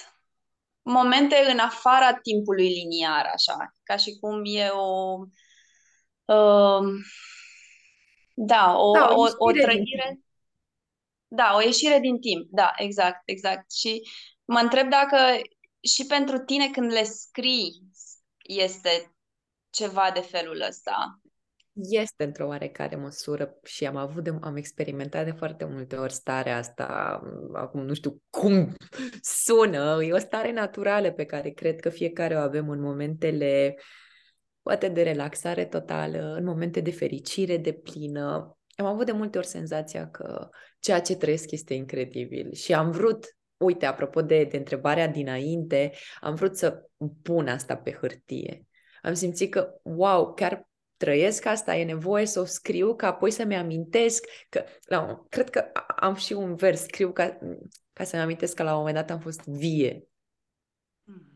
momente 0.81 1.35
în 1.51 1.59
afara 1.59 2.13
timpului 2.13 2.67
liniar, 2.67 3.25
așa, 3.33 3.75
ca 3.83 3.95
și 3.95 4.17
cum 4.19 4.41
e 4.45 4.67
o... 4.69 5.17
Uh, 6.25 7.01
da, 8.33 8.77
o, 8.77 8.91
da, 8.93 9.07
o, 9.11 9.21
o, 9.21 9.27
o 9.37 9.51
trăire... 9.51 10.19
Da, 11.27 11.53
o 11.55 11.61
ieșire 11.61 11.99
din 11.99 12.19
timp, 12.19 12.47
da, 12.51 12.71
exact, 12.77 13.21
exact. 13.25 13.71
Și 13.71 14.01
mă 14.45 14.59
întreb 14.59 14.89
dacă 14.89 15.17
și 15.81 16.05
pentru 16.05 16.37
tine 16.37 16.69
când 16.69 16.91
le 16.91 17.03
scrii 17.03 17.81
este 18.43 19.15
ceva 19.69 20.11
de 20.13 20.19
felul 20.19 20.65
ăsta. 20.67 21.21
Este 21.73 22.23
într-o 22.23 22.47
oarecare 22.47 22.95
măsură 22.95 23.59
și 23.63 23.85
am 23.85 23.95
avut, 23.95 24.23
de, 24.23 24.33
am 24.41 24.55
experimentat 24.55 25.25
de 25.25 25.31
foarte 25.31 25.65
multe 25.65 25.95
ori 25.95 26.13
starea 26.13 26.57
asta, 26.57 27.19
acum 27.53 27.85
nu 27.85 27.93
știu 27.93 28.21
cum 28.29 28.75
sună, 29.21 30.03
e 30.03 30.13
o 30.13 30.19
stare 30.19 30.51
naturală 30.51 31.11
pe 31.11 31.25
care 31.25 31.49
cred 31.49 31.79
că 31.79 31.89
fiecare 31.89 32.35
o 32.35 32.39
avem 32.39 32.69
în 32.69 32.81
momentele 32.81 33.75
poate 34.63 34.87
de 34.87 35.03
relaxare 35.03 35.65
totală, 35.65 36.35
în 36.37 36.43
momente 36.43 36.79
de 36.79 36.91
fericire 36.91 37.57
de 37.57 37.73
plină. 37.73 38.57
Am 38.75 38.85
avut 38.85 39.05
de 39.05 39.11
multe 39.11 39.37
ori 39.37 39.47
senzația 39.47 40.09
că 40.09 40.49
ceea 40.79 41.01
ce 41.01 41.15
trăiesc 41.15 41.51
este 41.51 41.73
incredibil 41.73 42.53
și 42.53 42.73
am 42.73 42.91
vrut, 42.91 43.37
uite, 43.57 43.85
apropo 43.85 44.21
de, 44.21 44.43
de 44.43 44.57
întrebarea 44.57 45.07
dinainte, 45.07 45.91
am 46.19 46.35
vrut 46.35 46.57
să 46.57 46.89
pun 47.21 47.47
asta 47.47 47.77
pe 47.77 47.91
hârtie. 47.91 48.67
Am 49.01 49.13
simțit 49.13 49.51
că, 49.51 49.73
wow, 49.83 50.33
chiar 50.33 50.67
trăiesc 50.97 51.45
asta, 51.45 51.75
e 51.75 51.83
nevoie 51.83 52.25
să 52.25 52.39
o 52.39 52.45
scriu 52.45 52.95
ca 52.95 53.07
apoi 53.07 53.31
să-mi 53.31 53.55
amintesc 53.55 54.25
că, 54.49 54.63
la, 54.85 55.25
cred 55.29 55.49
că 55.49 55.65
am 55.95 56.15
și 56.15 56.33
un 56.33 56.55
vers, 56.55 56.81
scriu 56.81 57.11
ca, 57.11 57.37
ca 57.93 58.03
să-mi 58.03 58.21
amintesc 58.21 58.55
că 58.55 58.63
la 58.63 58.71
un 58.71 58.77
moment 58.77 58.95
dat 58.95 59.11
am 59.11 59.19
fost 59.19 59.47
vie. 59.47 60.07
Mm-hmm. 61.07 61.33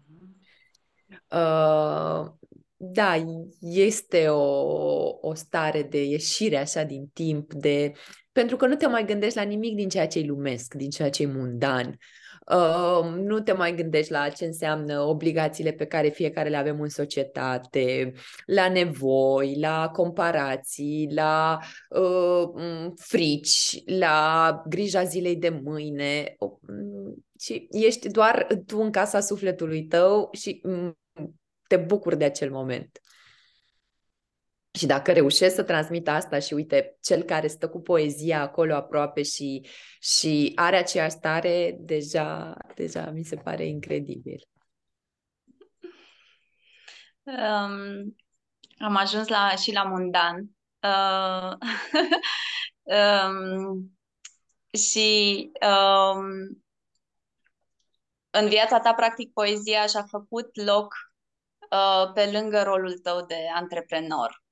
Uh, 1.31 2.36
da, 2.77 3.15
este 3.59 4.27
o, 4.27 5.17
o 5.21 5.33
stare 5.33 5.83
de 5.83 6.03
ieșire 6.03 6.57
așa 6.57 6.83
din 6.83 7.07
timp, 7.13 7.53
de 7.53 7.91
pentru 8.31 8.55
că 8.55 8.65
nu 8.65 8.75
te 8.75 8.87
mai 8.87 9.05
gândești 9.05 9.37
la 9.37 9.43
nimic 9.43 9.75
din 9.75 9.89
ceea 9.89 10.07
ce 10.07 10.19
e 10.19 10.25
lumesc, 10.25 10.73
din 10.73 10.89
ceea 10.89 11.09
ce 11.09 11.23
e 11.23 11.25
mundan. 11.25 11.97
Uh, 12.55 13.15
nu 13.15 13.39
te 13.39 13.51
mai 13.51 13.75
gândești 13.75 14.11
la 14.11 14.29
ce 14.29 14.45
înseamnă 14.45 15.01
obligațiile 15.01 15.71
pe 15.71 15.85
care 15.85 16.09
fiecare 16.09 16.49
le 16.49 16.57
avem 16.57 16.81
în 16.81 16.89
societate, 16.89 18.13
la 18.45 18.69
nevoi, 18.69 19.59
la 19.59 19.89
comparații, 19.93 21.09
la 21.13 21.59
uh, 21.89 22.91
frici, 22.95 23.81
la 23.85 24.61
grija 24.67 25.03
zilei 25.03 25.35
de 25.35 25.49
mâine. 25.63 26.35
Uh, 26.39 27.13
și 27.39 27.67
ești 27.71 28.09
doar 28.09 28.47
tu 28.65 28.79
în 28.79 28.91
casa 28.91 29.19
sufletului 29.19 29.85
tău 29.85 30.29
și 30.31 30.61
mm, 30.63 30.97
te 31.67 31.77
bucuri 31.77 32.17
de 32.17 32.25
acel 32.25 32.51
moment. 32.51 33.01
Și 34.77 34.85
dacă 34.85 35.11
reușesc 35.11 35.55
să 35.55 35.63
transmit 35.63 36.07
asta 36.07 36.39
și 36.39 36.53
uite, 36.53 36.97
cel 37.01 37.23
care 37.23 37.47
stă 37.47 37.69
cu 37.69 37.81
poezia 37.81 38.41
acolo 38.41 38.75
aproape 38.75 39.23
și, 39.23 39.67
și 39.99 40.51
are 40.55 40.77
aceeași 40.77 41.15
stare, 41.15 41.77
deja, 41.79 42.57
deja 42.75 43.09
mi 43.09 43.23
se 43.23 43.35
pare 43.35 43.65
incredibil. 43.65 44.47
Um, 47.23 48.15
am 48.77 48.95
ajuns 48.95 49.27
la, 49.27 49.55
și 49.55 49.71
la 49.71 49.83
mundan. 49.83 50.49
Uh, 50.79 51.53
um, 53.27 53.97
și 54.73 55.51
um, 55.61 56.63
în 58.29 58.47
viața 58.47 58.79
ta, 58.79 58.93
practic, 58.93 59.33
poezia 59.33 59.85
și-a 59.85 60.03
făcut 60.03 60.49
loc 60.65 60.93
uh, 60.93 61.06
pe 62.13 62.31
lângă 62.31 62.61
rolul 62.63 62.97
tău 62.97 63.25
de 63.25 63.47
antreprenor. 63.55 64.43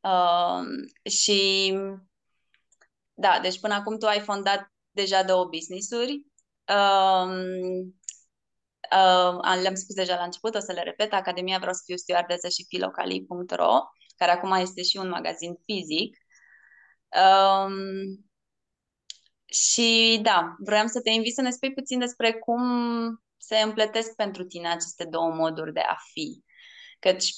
Uh, 0.00 0.62
și 1.10 1.72
da, 3.14 3.38
deci 3.42 3.60
până 3.60 3.74
acum 3.74 3.98
tu 3.98 4.06
ai 4.06 4.20
fondat 4.20 4.72
deja 4.90 5.22
două 5.22 5.44
business-uri. 5.44 6.26
Um, 6.68 7.30
uh, 8.92 9.60
le-am 9.62 9.74
spus 9.74 9.94
deja 9.94 10.16
la 10.16 10.24
început, 10.24 10.54
o 10.54 10.60
să 10.60 10.72
le 10.72 10.82
repet, 10.82 11.12
Academia 11.12 11.58
Vreau 11.58 11.72
să 11.72 11.82
fiu 11.84 11.96
stewardesă 11.96 12.48
și 12.48 12.66
filocalii.ro, 12.68 13.78
care 14.16 14.30
acum 14.30 14.52
este 14.52 14.82
și 14.82 14.96
un 14.96 15.08
magazin 15.08 15.54
fizic. 15.64 16.16
Um, 17.08 18.26
și 19.44 20.18
da, 20.22 20.56
vreau 20.58 20.86
să 20.86 21.00
te 21.00 21.10
invit 21.10 21.34
să 21.34 21.40
ne 21.40 21.50
spui 21.50 21.72
puțin 21.72 21.98
despre 21.98 22.32
cum 22.32 22.62
se 23.46 23.56
împletesc 23.56 24.14
pentru 24.14 24.44
tine 24.44 24.68
aceste 24.68 25.04
două 25.04 25.34
moduri 25.34 25.72
de 25.72 25.80
a 25.80 25.96
fi. 26.12 26.44
Căci 26.98 27.32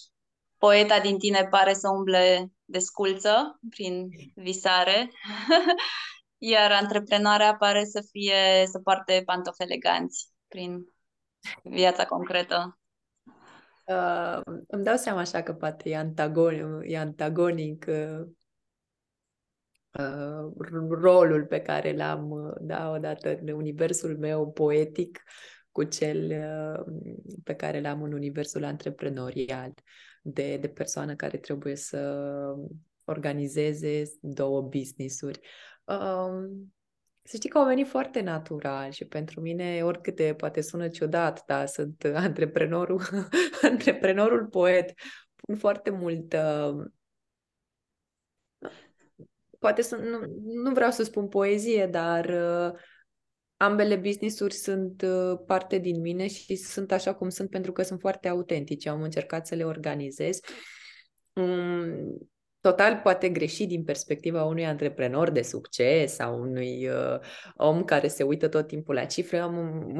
poeta 0.58 1.00
din 1.00 1.18
tine 1.18 1.46
pare 1.50 1.74
să 1.74 1.88
umble 1.88 2.52
de 2.64 2.78
sculță 2.78 3.58
prin 3.70 4.08
visare, 4.34 5.10
iar 6.52 6.72
antreprenoarea 6.72 7.56
pare 7.56 7.84
să 7.84 8.06
fie 8.10 8.66
să 8.66 8.78
poarte 8.78 9.22
pantofi 9.24 9.62
eleganți 9.62 10.28
prin 10.48 10.84
viața 11.62 12.06
concretă. 12.06 12.78
Uh, 13.86 14.40
îmi 14.66 14.84
dau 14.84 14.96
seama 14.96 15.20
așa 15.20 15.42
că 15.42 15.52
poate 15.52 15.90
e 15.90 15.96
antagonic, 15.96 16.64
e 16.82 16.98
antagonic 16.98 17.86
uh, 17.88 18.26
uh, 19.98 20.52
rolul 20.88 21.46
pe 21.46 21.60
care 21.60 21.96
l-am, 21.96 22.54
da, 22.60 22.90
odată 22.90 23.38
în 23.40 23.48
universul 23.48 24.18
meu 24.18 24.50
poetic 24.52 25.22
cu 25.78 25.84
cel 25.84 26.30
uh, 26.30 26.94
pe 27.44 27.54
care 27.54 27.80
l-am 27.80 28.02
în 28.02 28.12
universul 28.12 28.64
antreprenorial 28.64 29.72
de, 30.22 30.56
de 30.56 30.68
persoană 30.68 31.14
care 31.14 31.36
trebuie 31.36 31.76
să 31.76 32.26
organizeze 33.04 34.02
două 34.20 34.62
business-uri. 34.62 35.40
Um, 35.84 36.72
să 37.22 37.36
știi 37.36 37.48
că 37.48 37.58
au 37.58 37.66
venit 37.66 37.86
foarte 37.88 38.20
natural 38.20 38.90
și 38.90 39.04
pentru 39.04 39.40
mine, 39.40 39.82
oricât 39.82 40.16
de 40.16 40.34
poate 40.34 40.60
sună 40.60 40.88
ciudat, 40.88 41.44
dar 41.46 41.66
sunt 41.66 42.04
antreprenorul, 42.14 43.02
antreprenorul 43.70 44.46
poet. 44.46 44.92
Pun 45.36 45.56
foarte 45.56 45.90
mult 45.90 46.32
uh, 46.32 46.84
poate 49.58 49.82
să, 49.82 49.96
nu, 49.96 50.20
nu 50.62 50.72
vreau 50.72 50.90
să 50.90 51.02
spun 51.02 51.28
poezie, 51.28 51.86
dar 51.86 52.24
uh, 52.24 52.78
ambele 53.58 53.96
business-uri 53.96 54.54
sunt 54.54 55.02
uh, 55.02 55.38
parte 55.46 55.78
din 55.78 56.00
mine 56.00 56.26
și 56.26 56.56
sunt 56.56 56.92
așa 56.92 57.14
cum 57.14 57.28
sunt 57.28 57.50
pentru 57.50 57.72
că 57.72 57.82
sunt 57.82 58.00
foarte 58.00 58.28
autentice. 58.28 58.88
Am 58.88 59.02
încercat 59.02 59.46
să 59.46 59.54
le 59.54 59.64
organizez. 59.64 60.40
Um, 61.32 62.30
total 62.60 63.00
poate 63.02 63.28
greși 63.28 63.66
din 63.66 63.84
perspectiva 63.84 64.44
unui 64.44 64.66
antreprenor 64.66 65.30
de 65.30 65.42
succes 65.42 66.14
sau 66.14 66.40
unui 66.40 66.88
uh, 66.88 67.18
om 67.56 67.84
care 67.84 68.08
se 68.08 68.22
uită 68.22 68.48
tot 68.48 68.66
timpul 68.66 68.94
la 68.94 69.04
cifre. 69.04 69.38
Am, 69.38 69.90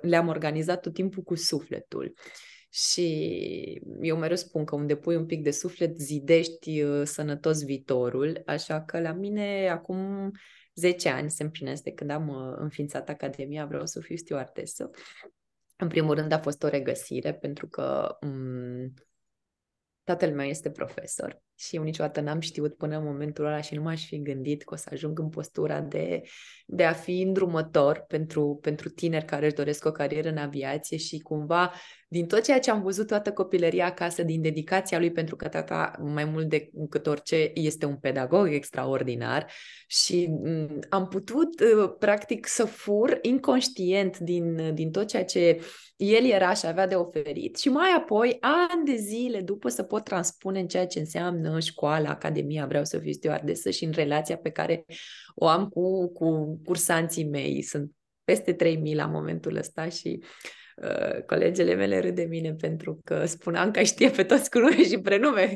le-am 0.00 0.28
organizat 0.28 0.80
tot 0.80 0.94
timpul 0.94 1.22
cu 1.22 1.34
sufletul. 1.34 2.14
Și 2.70 3.82
eu 4.00 4.16
mereu 4.16 4.36
spun 4.36 4.64
că 4.64 4.74
unde 4.74 4.96
pui 4.96 5.16
un 5.16 5.26
pic 5.26 5.42
de 5.42 5.50
suflet, 5.50 5.98
zidești 5.98 6.82
uh, 6.82 7.02
sănătos 7.04 7.64
viitorul, 7.64 8.42
așa 8.46 8.82
că 8.82 9.00
la 9.00 9.12
mine 9.12 9.68
acum 9.68 10.30
10 10.76 11.08
ani 11.08 11.30
se 11.30 11.42
împlinesc 11.42 11.82
de 11.82 11.92
când 11.92 12.10
am 12.10 12.28
uh, 12.28 12.54
înființat 12.56 13.08
Academia, 13.08 13.66
vreau 13.66 13.86
să 13.86 14.00
fiu 14.00 14.16
stewardesă. 14.16 14.90
În 15.76 15.88
primul 15.88 16.14
rând 16.14 16.32
a 16.32 16.38
fost 16.38 16.62
o 16.62 16.68
regăsire 16.68 17.34
pentru 17.34 17.68
că 17.68 18.16
um, 18.20 18.94
tatăl 20.04 20.34
meu 20.34 20.46
este 20.46 20.70
profesor 20.70 21.44
și 21.58 21.76
eu 21.76 21.82
niciodată 21.82 22.20
n-am 22.20 22.40
știut 22.40 22.76
până 22.76 22.96
în 22.96 23.04
momentul 23.04 23.44
ăla 23.46 23.60
și 23.60 23.74
nu 23.74 23.82
m-aș 23.82 24.06
fi 24.06 24.22
gândit 24.22 24.64
că 24.64 24.74
o 24.74 24.76
să 24.76 24.88
ajung 24.92 25.18
în 25.18 25.28
postura 25.28 25.80
de, 25.80 26.22
de 26.66 26.84
a 26.84 26.92
fi 26.92 27.20
îndrumător 27.20 28.04
pentru, 28.08 28.58
pentru 28.62 28.88
tineri 28.88 29.24
care 29.24 29.46
își 29.46 29.54
doresc 29.54 29.84
o 29.84 29.92
carieră 29.92 30.28
în 30.28 30.36
aviație 30.36 30.96
și 30.96 31.18
cumva 31.18 31.72
din 32.08 32.26
tot 32.26 32.42
ceea 32.42 32.58
ce 32.60 32.70
am 32.70 32.82
văzut 32.82 33.06
toată 33.06 33.32
copilăria 33.32 33.86
acasă, 33.86 34.22
din 34.22 34.42
dedicația 34.42 34.98
lui, 34.98 35.12
pentru 35.12 35.36
că 35.36 35.48
tata, 35.48 35.92
mai 36.00 36.24
mult 36.24 36.48
decât 36.48 37.06
orice, 37.06 37.50
este 37.54 37.86
un 37.86 37.96
pedagog 37.96 38.52
extraordinar 38.52 39.52
și 39.86 40.26
mm, 40.30 40.78
am 40.88 41.08
putut, 41.08 41.60
uh, 41.60 41.94
practic, 41.98 42.46
să 42.46 42.64
fur 42.64 43.18
inconștient 43.22 44.18
din, 44.18 44.74
din 44.74 44.90
tot 44.90 45.06
ceea 45.06 45.24
ce 45.24 45.60
el 45.96 46.24
era 46.24 46.52
și 46.52 46.66
avea 46.66 46.86
de 46.86 46.94
oferit 46.94 47.56
și 47.56 47.68
mai 47.68 47.88
apoi, 47.96 48.36
ani 48.40 48.84
de 48.84 48.96
zile 48.96 49.40
după, 49.40 49.68
să 49.68 49.82
pot 49.82 50.04
transpune 50.04 50.60
în 50.60 50.66
ceea 50.66 50.86
ce 50.86 50.98
înseamnă 50.98 51.45
școala, 51.58 52.10
academia, 52.10 52.66
vreau 52.66 52.84
să 52.84 52.98
fiu 52.98 53.12
stewardesă 53.12 53.70
și 53.70 53.84
în 53.84 53.92
relația 53.92 54.36
pe 54.36 54.50
care 54.50 54.84
o 55.34 55.46
am 55.46 55.68
cu, 55.68 56.12
cu 56.12 56.60
cursanții 56.64 57.24
mei. 57.24 57.62
Sunt 57.62 57.90
peste 58.24 58.52
3000 58.52 58.94
la 58.94 59.06
momentul 59.06 59.56
ăsta 59.56 59.88
și 59.88 60.24
uh, 60.76 61.22
colegele 61.26 61.74
mele 61.74 62.00
râd 62.00 62.14
de 62.14 62.24
mine 62.24 62.54
pentru 62.54 63.00
că 63.04 63.24
spun 63.24 63.54
Anca 63.54 63.82
știe 63.82 64.10
pe 64.10 64.24
toți 64.24 64.50
cu 64.50 64.58
nume 64.58 64.84
și 64.84 65.00
prenume. 65.00 65.54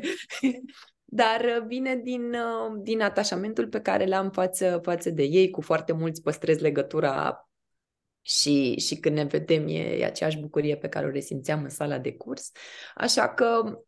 Dar 1.13 1.41
uh, 1.41 1.65
vine 1.67 1.95
din, 1.95 2.33
uh, 2.33 2.79
din 2.81 3.01
atașamentul 3.01 3.67
pe 3.67 3.81
care 3.81 4.05
l-am 4.05 4.29
față, 4.29 4.79
față 4.83 5.09
de 5.09 5.23
ei, 5.23 5.49
cu 5.49 5.61
foarte 5.61 5.93
mulți 5.93 6.21
păstrez 6.21 6.59
legătura 6.59 7.45
și, 8.21 8.79
și 8.79 8.95
când 8.95 9.15
ne 9.15 9.23
vedem 9.23 9.67
e, 9.67 9.79
e 9.79 10.05
aceeași 10.05 10.39
bucurie 10.39 10.77
pe 10.77 10.87
care 10.87 11.05
o 11.05 11.09
resimțeam 11.09 11.63
în 11.63 11.69
sala 11.69 11.97
de 11.97 12.13
curs. 12.13 12.51
Așa 12.95 13.29
că 13.29 13.79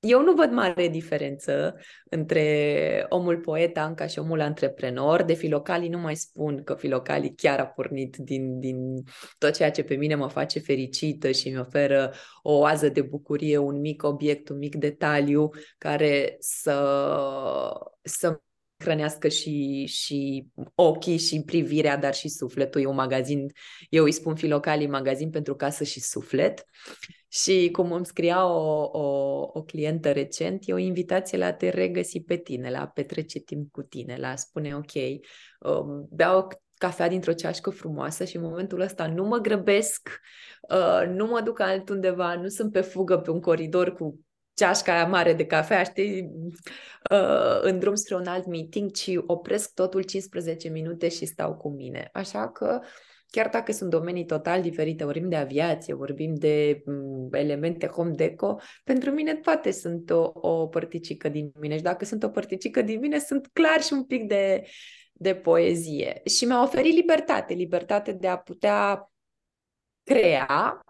eu 0.00 0.22
nu 0.22 0.32
văd 0.32 0.50
mare 0.50 0.88
diferență 0.88 1.76
între 2.10 3.06
omul 3.08 3.38
poet 3.38 3.78
Anca 3.78 4.06
și 4.06 4.18
omul 4.18 4.40
antreprenor. 4.40 5.22
De 5.22 5.34
filocalii 5.34 5.88
nu 5.88 5.98
mai 5.98 6.16
spun 6.16 6.62
că 6.64 6.74
filocalii 6.74 7.34
chiar 7.34 7.58
a 7.58 7.66
pornit 7.66 8.16
din, 8.16 8.60
din 8.60 9.02
tot 9.38 9.54
ceea 9.54 9.70
ce 9.70 9.82
pe 9.82 9.94
mine 9.94 10.14
mă 10.14 10.28
face 10.28 10.58
fericită 10.58 11.30
și 11.30 11.48
mi 11.48 11.58
oferă 11.58 12.12
o 12.42 12.58
oază 12.58 12.88
de 12.88 13.02
bucurie, 13.02 13.56
un 13.56 13.80
mic 13.80 14.02
obiect, 14.02 14.48
un 14.48 14.58
mic 14.58 14.74
detaliu 14.74 15.50
care 15.78 16.36
să, 16.38 16.74
să 18.02 18.40
hrănească 18.78 19.28
și, 19.28 19.84
și 19.86 20.46
ochii 20.74 21.18
și 21.18 21.42
privirea, 21.46 21.96
dar 21.96 22.14
și 22.14 22.28
sufletul. 22.28 22.80
E 22.80 22.86
un 22.86 22.94
magazin, 22.94 23.52
eu 23.88 24.04
îi 24.04 24.12
spun 24.12 24.34
filocalii 24.34 24.86
magazin 24.86 25.30
pentru 25.30 25.54
casă 25.54 25.84
și 25.84 26.00
suflet. 26.00 26.64
Și 27.30 27.68
cum 27.72 27.92
îmi 27.92 28.06
scria 28.06 28.46
o, 28.46 28.90
o, 28.92 29.40
o 29.52 29.62
clientă 29.62 30.12
recent, 30.12 30.62
e 30.66 30.72
o 30.72 30.78
invitație 30.78 31.38
la 31.38 31.46
a 31.46 31.52
te 31.52 31.68
regăsi 31.68 32.20
pe 32.20 32.36
tine, 32.36 32.70
la 32.70 32.80
a 32.80 32.86
petrece 32.86 33.38
timp 33.38 33.70
cu 33.70 33.82
tine, 33.82 34.16
la 34.16 34.28
a 34.28 34.36
spune 34.36 34.76
ok, 34.76 34.92
um, 35.60 36.08
beau 36.10 36.48
cafea 36.74 37.08
dintr-o 37.08 37.32
ceașcă 37.32 37.70
frumoasă 37.70 38.24
și 38.24 38.36
în 38.36 38.42
momentul 38.42 38.80
ăsta 38.80 39.06
nu 39.06 39.24
mă 39.24 39.38
grăbesc, 39.38 40.20
uh, 40.70 41.08
nu 41.08 41.26
mă 41.26 41.40
duc 41.40 41.60
altundeva, 41.60 42.34
nu 42.34 42.48
sunt 42.48 42.72
pe 42.72 42.80
fugă 42.80 43.18
pe 43.18 43.30
un 43.30 43.40
coridor 43.40 43.92
cu 43.92 44.20
ceașca 44.58 44.92
aia 44.92 45.06
mare 45.06 45.32
de 45.32 45.46
cafea, 45.46 45.82
știi, 45.82 46.30
uh, 47.10 47.60
în 47.60 47.78
drum 47.78 47.94
spre 47.94 48.14
un 48.14 48.26
alt 48.26 48.46
meeting, 48.46 48.90
ci 48.90 49.10
opresc 49.26 49.74
totul 49.74 50.02
15 50.02 50.68
minute 50.68 51.08
și 51.08 51.26
stau 51.26 51.54
cu 51.54 51.68
mine. 51.68 52.08
Așa 52.12 52.48
că 52.48 52.80
chiar 53.30 53.48
dacă 53.48 53.72
sunt 53.72 53.90
domenii 53.90 54.24
total 54.24 54.62
diferite, 54.62 55.04
vorbim 55.04 55.28
de 55.28 55.36
aviație, 55.36 55.94
vorbim 55.94 56.34
de 56.34 56.82
mm, 56.84 57.28
elemente 57.32 57.86
home 57.86 58.10
deco, 58.10 58.56
pentru 58.84 59.10
mine 59.10 59.34
toate 59.34 59.70
sunt 59.70 60.10
o, 60.10 60.30
o 60.34 60.66
părticică 60.66 61.28
din 61.28 61.52
mine 61.60 61.76
și 61.76 61.82
dacă 61.82 62.04
sunt 62.04 62.22
o 62.22 62.28
părticică 62.28 62.82
din 62.82 63.00
mine, 63.00 63.18
sunt 63.18 63.48
clar 63.52 63.82
și 63.82 63.92
un 63.92 64.04
pic 64.04 64.28
de, 64.28 64.66
de 65.12 65.34
poezie. 65.34 66.20
Și 66.24 66.44
mi-a 66.44 66.62
oferit 66.62 66.94
libertate, 66.94 67.54
libertate 67.54 68.12
de 68.12 68.26
a 68.26 68.36
putea 68.36 69.10
crea 70.02 70.82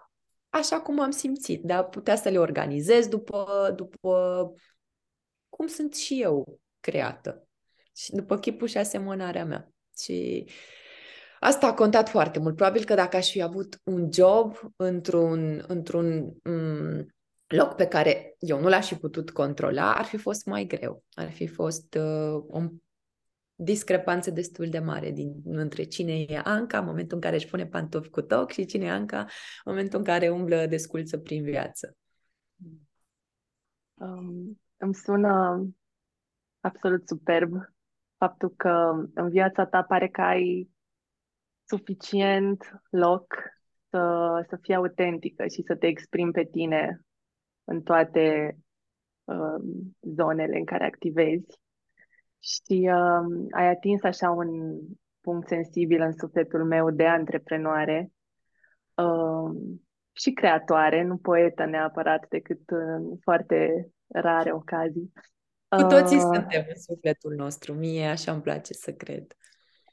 așa 0.59 0.81
cum 0.81 1.01
am 1.01 1.11
simțit, 1.11 1.63
de 1.63 1.73
a 1.73 1.85
putea 1.85 2.17
să 2.17 2.29
le 2.29 2.39
organizez 2.39 3.07
după, 3.07 3.73
după 3.77 4.53
cum 5.49 5.67
sunt 5.67 5.95
și 5.95 6.23
eu 6.23 6.61
creată 6.81 7.49
și 7.97 8.11
după 8.11 8.39
chipul 8.39 8.67
și 8.67 8.79
asemănarea 8.79 9.45
mea. 9.45 9.73
Și 9.99 10.49
asta 11.41 11.67
a 11.67 11.75
contat 11.75 12.09
foarte 12.09 12.39
mult. 12.39 12.57
Probabil 12.57 12.85
că 12.85 12.95
dacă 12.95 13.17
aș 13.17 13.31
fi 13.31 13.43
avut 13.43 13.81
un 13.83 14.13
job 14.13 14.57
într-un, 14.77 15.65
într-un 15.69 16.33
m- 16.33 17.07
loc 17.47 17.75
pe 17.75 17.87
care 17.87 18.35
eu 18.39 18.61
nu 18.61 18.69
l-aș 18.69 18.87
fi 18.87 18.95
putut 18.95 19.31
controla, 19.31 19.95
ar 19.95 20.05
fi 20.05 20.17
fost 20.17 20.47
mai 20.47 20.65
greu. 20.65 21.05
Ar 21.13 21.31
fi 21.31 21.47
fost 21.47 21.95
uh, 21.95 22.43
un 22.47 22.71
discrepanță 23.61 24.31
destul 24.31 24.69
de 24.69 24.79
mare 24.79 25.11
din, 25.11 25.43
între 25.45 25.83
cine 25.83 26.13
e 26.13 26.41
Anca 26.45 26.79
în 26.79 26.85
momentul 26.85 27.15
în 27.15 27.23
care 27.23 27.35
își 27.35 27.49
pune 27.49 27.67
pantofi 27.67 28.11
cu 28.11 28.23
toc 28.23 28.51
și 28.51 28.65
cine 28.65 28.85
e 28.85 28.91
Anca 28.91 29.19
în 29.19 29.27
momentul 29.65 29.99
în 29.99 30.05
care 30.05 30.29
umblă 30.29 30.67
desculță 30.67 31.19
prin 31.19 31.43
viață. 31.43 31.97
Um, 33.95 34.61
îmi 34.77 34.95
sună 34.95 35.63
absolut 36.61 37.09
superb 37.09 37.53
faptul 38.17 38.55
că 38.57 39.09
în 39.15 39.29
viața 39.29 39.67
ta 39.67 39.83
pare 39.83 40.09
că 40.09 40.21
ai 40.21 40.71
suficient 41.65 42.81
loc 42.91 43.35
să, 43.91 44.45
să 44.49 44.59
fii 44.61 44.75
autentică 44.75 45.47
și 45.47 45.63
să 45.67 45.77
te 45.77 45.87
exprimi 45.87 46.33
pe 46.33 46.45
tine 46.45 47.01
în 47.65 47.83
toate 47.83 48.57
uh, 49.25 49.63
zonele 50.01 50.57
în 50.57 50.65
care 50.65 50.85
activezi. 50.85 51.61
Și 52.39 52.91
uh, 52.93 53.47
ai 53.51 53.69
atins 53.69 54.03
așa 54.03 54.31
un 54.31 54.79
punct 55.21 55.49
sensibil 55.49 56.01
în 56.01 56.13
sufletul 56.13 56.65
meu 56.65 56.91
de 56.91 57.07
antreprenoare 57.07 58.13
uh, 58.95 59.79
și 60.13 60.33
creatoare, 60.33 61.03
nu 61.03 61.17
poetă 61.17 61.65
neapărat, 61.65 62.27
decât 62.29 62.61
în 62.67 63.17
foarte 63.21 63.89
rare 64.07 64.53
ocazii. 64.53 65.13
Cu 65.69 65.83
toții 65.83 66.17
uh, 66.17 66.23
suntem 66.23 66.65
în 66.69 66.81
sufletul 66.81 67.35
nostru, 67.35 67.75
mie 67.75 68.07
așa 68.07 68.33
îmi 68.33 68.43
place 68.43 68.73
să 68.73 68.93
cred. 68.93 69.27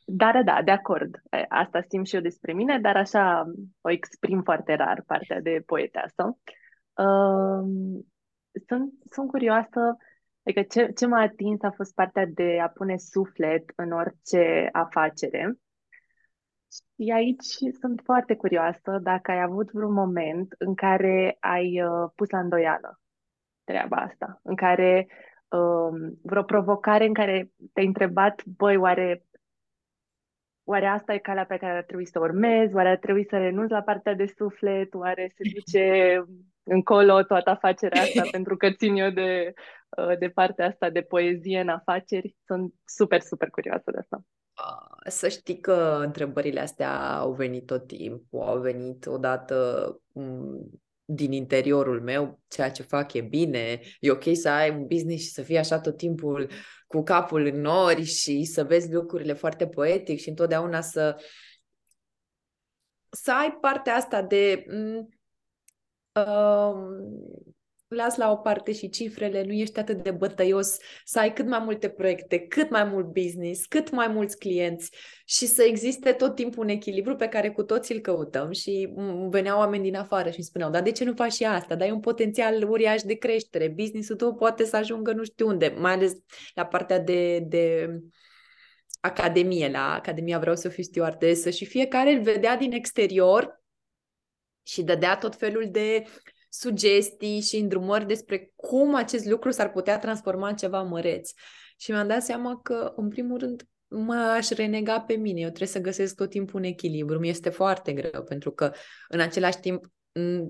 Da, 0.05 0.31
da, 0.31 0.43
da, 0.43 0.61
de 0.63 0.71
acord. 0.71 1.21
Asta 1.49 1.81
simt 1.87 2.07
și 2.07 2.15
eu 2.15 2.21
despre 2.21 2.53
mine, 2.53 2.79
dar 2.79 2.95
așa 2.95 3.51
o 3.81 3.89
exprim 3.89 4.41
foarte 4.41 4.73
rar, 4.73 5.03
partea 5.07 5.41
de 5.41 5.63
poeteasă. 5.65 6.37
Uh, 6.93 8.01
sunt, 8.67 8.93
sunt 9.11 9.29
curioasă, 9.29 9.97
adică 10.45 10.61
ce, 10.61 10.91
ce 10.91 11.07
m-a 11.07 11.21
atins 11.21 11.61
a 11.61 11.71
fost 11.71 11.93
partea 11.93 12.25
de 12.25 12.59
a 12.59 12.67
pune 12.67 12.97
suflet 12.97 13.63
în 13.75 13.91
orice 13.91 14.69
afacere. 14.71 15.59
Și 16.69 17.11
aici 17.13 17.75
sunt 17.79 18.01
foarte 18.03 18.35
curioasă 18.35 18.99
dacă 19.01 19.31
ai 19.31 19.41
avut 19.41 19.71
vreun 19.71 19.93
moment 19.93 20.55
în 20.57 20.75
care 20.75 21.37
ai 21.39 21.81
uh, 21.81 22.09
pus 22.15 22.29
la 22.29 22.39
îndoială 22.39 22.99
treaba 23.63 23.97
asta, 23.97 24.39
în 24.43 24.55
care 24.55 25.07
uh, 25.49 26.15
vreo 26.21 26.43
provocare 26.43 27.05
în 27.05 27.13
care 27.13 27.51
te-ai 27.73 27.85
întrebat, 27.85 28.45
băi, 28.45 28.77
oare 28.77 29.25
Oare 30.67 30.85
asta 30.85 31.13
e 31.13 31.17
calea 31.17 31.45
pe 31.45 31.57
care 31.57 31.77
ar 31.77 31.83
trebui 31.83 32.05
să 32.05 32.19
urmez? 32.19 32.73
Oare 32.73 32.89
ar 32.89 32.97
trebui 32.97 33.25
să 33.29 33.37
renunț 33.37 33.69
la 33.69 33.81
partea 33.81 34.13
de 34.13 34.25
suflet? 34.25 34.93
Oare 34.93 35.31
se 35.35 35.49
duce 35.53 36.23
încolo 36.65 37.23
toată 37.23 37.49
afacerea 37.49 38.01
asta 38.01 38.21
pentru 38.31 38.57
că 38.57 38.71
țin 38.71 38.95
eu 38.95 39.09
de, 39.09 39.53
uh, 39.97 40.17
de 40.17 40.29
partea 40.29 40.67
asta 40.67 40.89
de 40.89 41.01
poezie 41.01 41.59
în 41.59 41.69
afaceri? 41.69 42.35
Sunt 42.45 42.73
super, 42.85 43.21
super 43.21 43.49
curioasă 43.49 43.91
de 43.91 43.97
asta. 43.97 44.23
Să 45.07 45.27
știi 45.27 45.59
că 45.59 45.99
întrebările 46.01 46.59
astea 46.59 47.17
au 47.17 47.31
venit 47.31 47.65
tot 47.65 47.87
timpul, 47.87 48.41
au 48.41 48.59
venit 48.59 49.05
odată 49.05 49.87
mm, 50.11 50.81
din 51.05 51.31
interiorul 51.31 52.01
meu, 52.01 52.39
ceea 52.47 52.71
ce 52.71 52.83
fac 52.83 53.13
e 53.13 53.21
bine, 53.21 53.79
e 53.99 54.11
ok 54.11 54.23
să 54.33 54.49
ai 54.49 54.69
un 54.69 54.87
business 54.87 55.23
și 55.23 55.29
să 55.29 55.41
fii 55.41 55.57
așa 55.57 55.79
tot 55.79 55.97
timpul 55.97 56.49
cu 56.87 57.03
capul 57.03 57.45
în 57.45 57.61
nori 57.61 58.03
și 58.03 58.43
să 58.43 58.63
vezi 58.63 58.93
lucrurile 58.93 59.33
foarte 59.33 59.67
poetic 59.67 60.19
și 60.19 60.29
întotdeauna 60.29 60.81
să 60.81 61.15
să 63.09 63.31
ai 63.33 63.57
partea 63.61 63.95
asta 63.95 64.21
de 64.21 64.65
uh, 64.67 65.05
las 67.87 68.15
la 68.15 68.31
o 68.31 68.35
parte 68.35 68.71
și 68.73 68.89
cifrele, 68.89 69.43
nu 69.43 69.53
ești 69.53 69.79
atât 69.79 70.03
de 70.03 70.11
bătăios, 70.11 70.77
să 71.03 71.19
ai 71.19 71.33
cât 71.33 71.47
mai 71.47 71.59
multe 71.59 71.89
proiecte, 71.89 72.39
cât 72.39 72.69
mai 72.69 72.83
mult 72.83 73.05
business, 73.05 73.65
cât 73.65 73.91
mai 73.91 74.07
mulți 74.07 74.37
clienți 74.37 74.89
și 75.25 75.45
să 75.45 75.63
existe 75.63 76.11
tot 76.11 76.35
timpul 76.35 76.63
un 76.63 76.69
echilibru 76.69 77.15
pe 77.15 77.27
care 77.27 77.51
cu 77.51 77.63
toții 77.63 77.95
îl 77.95 78.01
căutăm 78.01 78.51
și 78.51 78.93
veneau 79.29 79.59
oameni 79.59 79.83
din 79.83 79.95
afară 79.95 80.29
și 80.29 80.35
îmi 80.35 80.45
spuneau, 80.45 80.71
dar 80.71 80.81
de 80.81 80.91
ce 80.91 81.03
nu 81.03 81.13
faci 81.15 81.33
și 81.33 81.43
asta? 81.43 81.75
Dar 81.75 81.87
e 81.87 81.91
un 81.91 81.99
potențial 81.99 82.69
uriaș 82.69 83.01
de 83.01 83.13
creștere, 83.13 83.67
business-ul 83.67 84.15
tău 84.15 84.35
poate 84.35 84.65
să 84.65 84.75
ajungă 84.75 85.11
nu 85.11 85.23
știu 85.23 85.47
unde, 85.47 85.75
mai 85.77 85.93
ales 85.93 86.13
la 86.53 86.65
partea 86.65 86.99
de, 86.99 87.39
de 87.39 87.89
academie, 89.01 89.69
la 89.69 89.93
Academia 89.93 90.39
Vreau 90.39 90.55
să 90.55 90.69
fiu 90.69 90.83
stewardesă 90.83 91.49
și 91.49 91.65
fiecare 91.65 92.11
îl 92.11 92.21
vedea 92.21 92.57
din 92.57 92.71
exterior 92.71 93.63
și 94.67 94.83
dădea 94.83 95.17
tot 95.17 95.35
felul 95.35 95.67
de 95.71 96.03
sugestii 96.49 97.41
și 97.41 97.57
îndrumări 97.57 98.07
despre 98.07 98.51
cum 98.55 98.95
acest 98.95 99.25
lucru 99.25 99.51
s-ar 99.51 99.71
putea 99.71 99.99
transforma 99.99 100.47
în 100.47 100.55
ceva 100.55 100.81
măreț. 100.81 101.31
Și 101.77 101.91
mi-am 101.91 102.07
dat 102.07 102.23
seama 102.23 102.59
că, 102.63 102.93
în 102.95 103.07
primul 103.07 103.37
rând, 103.37 103.63
mă 103.87 104.13
aș 104.13 104.49
renega 104.49 104.99
pe 105.01 105.13
mine. 105.13 105.39
Eu 105.39 105.47
trebuie 105.47 105.67
să 105.67 105.79
găsesc 105.79 106.15
tot 106.15 106.29
timpul 106.29 106.59
un 106.59 106.65
echilibru. 106.65 107.19
Mi 107.19 107.29
este 107.29 107.49
foarte 107.49 107.93
greu, 107.93 108.23
pentru 108.23 108.51
că, 108.51 108.71
în 109.07 109.19
același 109.19 109.59
timp, 109.59 109.85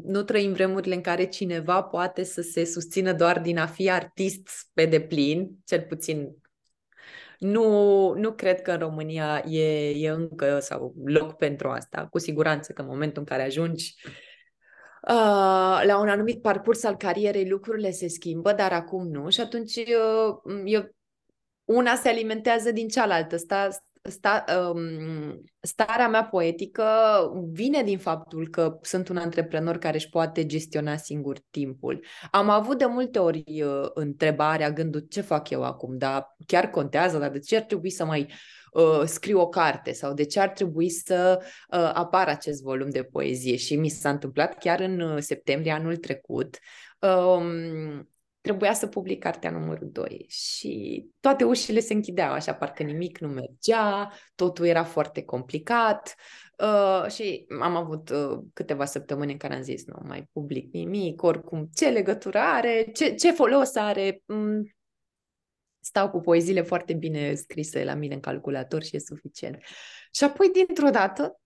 nu 0.03 0.23
trăim 0.23 0.53
vremurile 0.53 0.95
în 0.95 1.01
care 1.01 1.25
cineva 1.25 1.83
poate 1.83 2.23
să 2.23 2.41
se 2.41 2.65
susțină 2.65 3.13
doar 3.13 3.39
din 3.39 3.57
a 3.57 3.65
fi 3.65 3.89
artist 3.89 4.49
pe 4.73 4.85
deplin, 4.85 5.51
cel 5.63 5.81
puțin 5.81 6.35
nu, 7.45 8.13
nu 8.13 8.31
cred 8.31 8.61
că 8.61 8.71
în 8.71 8.79
România 8.79 9.43
e, 9.47 9.89
e 9.89 10.09
încă 10.09 10.59
sau 10.59 10.93
loc 11.05 11.33
pentru 11.33 11.69
asta. 11.69 12.07
Cu 12.11 12.19
siguranță 12.19 12.73
că 12.73 12.81
în 12.81 12.87
momentul 12.87 13.19
în 13.19 13.25
care 13.25 13.43
ajungi 13.43 13.95
uh, 15.01 15.81
la 15.83 15.99
un 15.99 16.09
anumit 16.09 16.41
parcurs 16.41 16.83
al 16.83 16.97
carierei 16.97 17.49
lucrurile 17.49 17.91
se 17.91 18.07
schimbă, 18.07 18.53
dar 18.53 18.71
acum 18.71 19.07
nu 19.07 19.29
și 19.29 19.41
atunci 19.41 19.75
uh, 19.75 20.61
eu, 20.65 20.95
una 21.65 21.95
se 21.95 22.09
alimentează 22.09 22.71
din 22.71 22.87
cealaltă. 22.87 23.37
Sta, 23.37 23.69
sta, 24.07 24.43
um, 24.73 25.41
starea 25.61 26.07
mea 26.07 26.23
poetică 26.23 26.85
vine 27.51 27.83
din 27.83 27.97
faptul 27.97 28.47
că 28.47 28.77
sunt 28.81 29.07
un 29.07 29.17
antreprenor 29.17 29.77
care 29.77 29.95
își 29.95 30.09
poate 30.09 30.45
gestiona 30.45 30.95
singur 30.95 31.37
timpul. 31.49 32.05
Am 32.31 32.49
avut 32.49 32.77
de 32.77 32.85
multe 32.85 33.19
ori 33.19 33.63
uh, 33.63 33.89
întrebarea, 33.93 34.71
gândul 34.71 34.99
ce 34.99 35.21
fac 35.21 35.49
eu 35.49 35.63
acum, 35.63 35.97
dar 35.97 36.35
chiar 36.45 36.69
contează, 36.69 37.17
dar 37.17 37.29
de 37.29 37.39
ce 37.39 37.55
ar 37.55 37.63
trebui 37.63 37.89
să 37.89 38.05
mai 38.05 38.33
uh, 38.71 39.01
scriu 39.05 39.39
o 39.39 39.47
carte 39.47 39.91
sau 39.91 40.13
de 40.13 40.25
ce 40.25 40.39
ar 40.39 40.49
trebui 40.49 40.89
să 40.89 41.37
uh, 41.41 41.91
apară 41.93 42.29
acest 42.29 42.61
volum 42.61 42.89
de 42.89 43.03
poezie. 43.03 43.55
Și 43.55 43.75
mi 43.75 43.89
s-a 43.89 44.09
întâmplat 44.09 44.57
chiar 44.57 44.79
în 44.79 44.99
uh, 44.99 45.21
septembrie 45.21 45.71
anul 45.71 45.95
trecut. 45.95 46.57
Um, 46.99 48.09
trebuia 48.45 48.73
să 48.73 48.87
public 48.87 49.19
cartea 49.19 49.51
numărul 49.51 49.89
2 49.91 50.25
și 50.29 51.05
toate 51.19 51.43
ușile 51.43 51.79
se 51.79 51.93
închideau 51.93 52.31
așa, 52.31 52.53
parcă 52.53 52.83
nimic 52.83 53.17
nu 53.17 53.27
mergea, 53.27 54.11
totul 54.35 54.65
era 54.65 54.83
foarte 54.83 55.23
complicat 55.23 56.15
uh, 56.57 57.11
și 57.11 57.45
am 57.61 57.75
avut 57.75 58.09
uh, 58.09 58.39
câteva 58.53 58.85
săptămâni 58.85 59.31
în 59.31 59.37
care 59.37 59.55
am 59.55 59.61
zis 59.61 59.85
nu 59.85 60.01
mai 60.03 60.29
public 60.31 60.73
nimic, 60.73 61.21
oricum 61.21 61.69
ce 61.73 61.89
legătură 61.89 62.37
are, 62.39 62.89
ce, 62.93 63.13
ce 63.13 63.31
folos 63.31 63.75
are, 63.75 64.21
mm, 64.25 64.75
stau 65.79 66.09
cu 66.09 66.19
poeziile 66.19 66.61
foarte 66.61 66.93
bine 66.93 67.33
scrise 67.33 67.83
la 67.83 67.93
mine 67.93 68.13
în 68.13 68.19
calculator 68.19 68.83
și 68.83 68.95
e 68.95 68.99
suficient. 68.99 69.63
Și 70.11 70.23
apoi, 70.23 70.49
dintr-o 70.53 70.89
dată, 70.89 71.39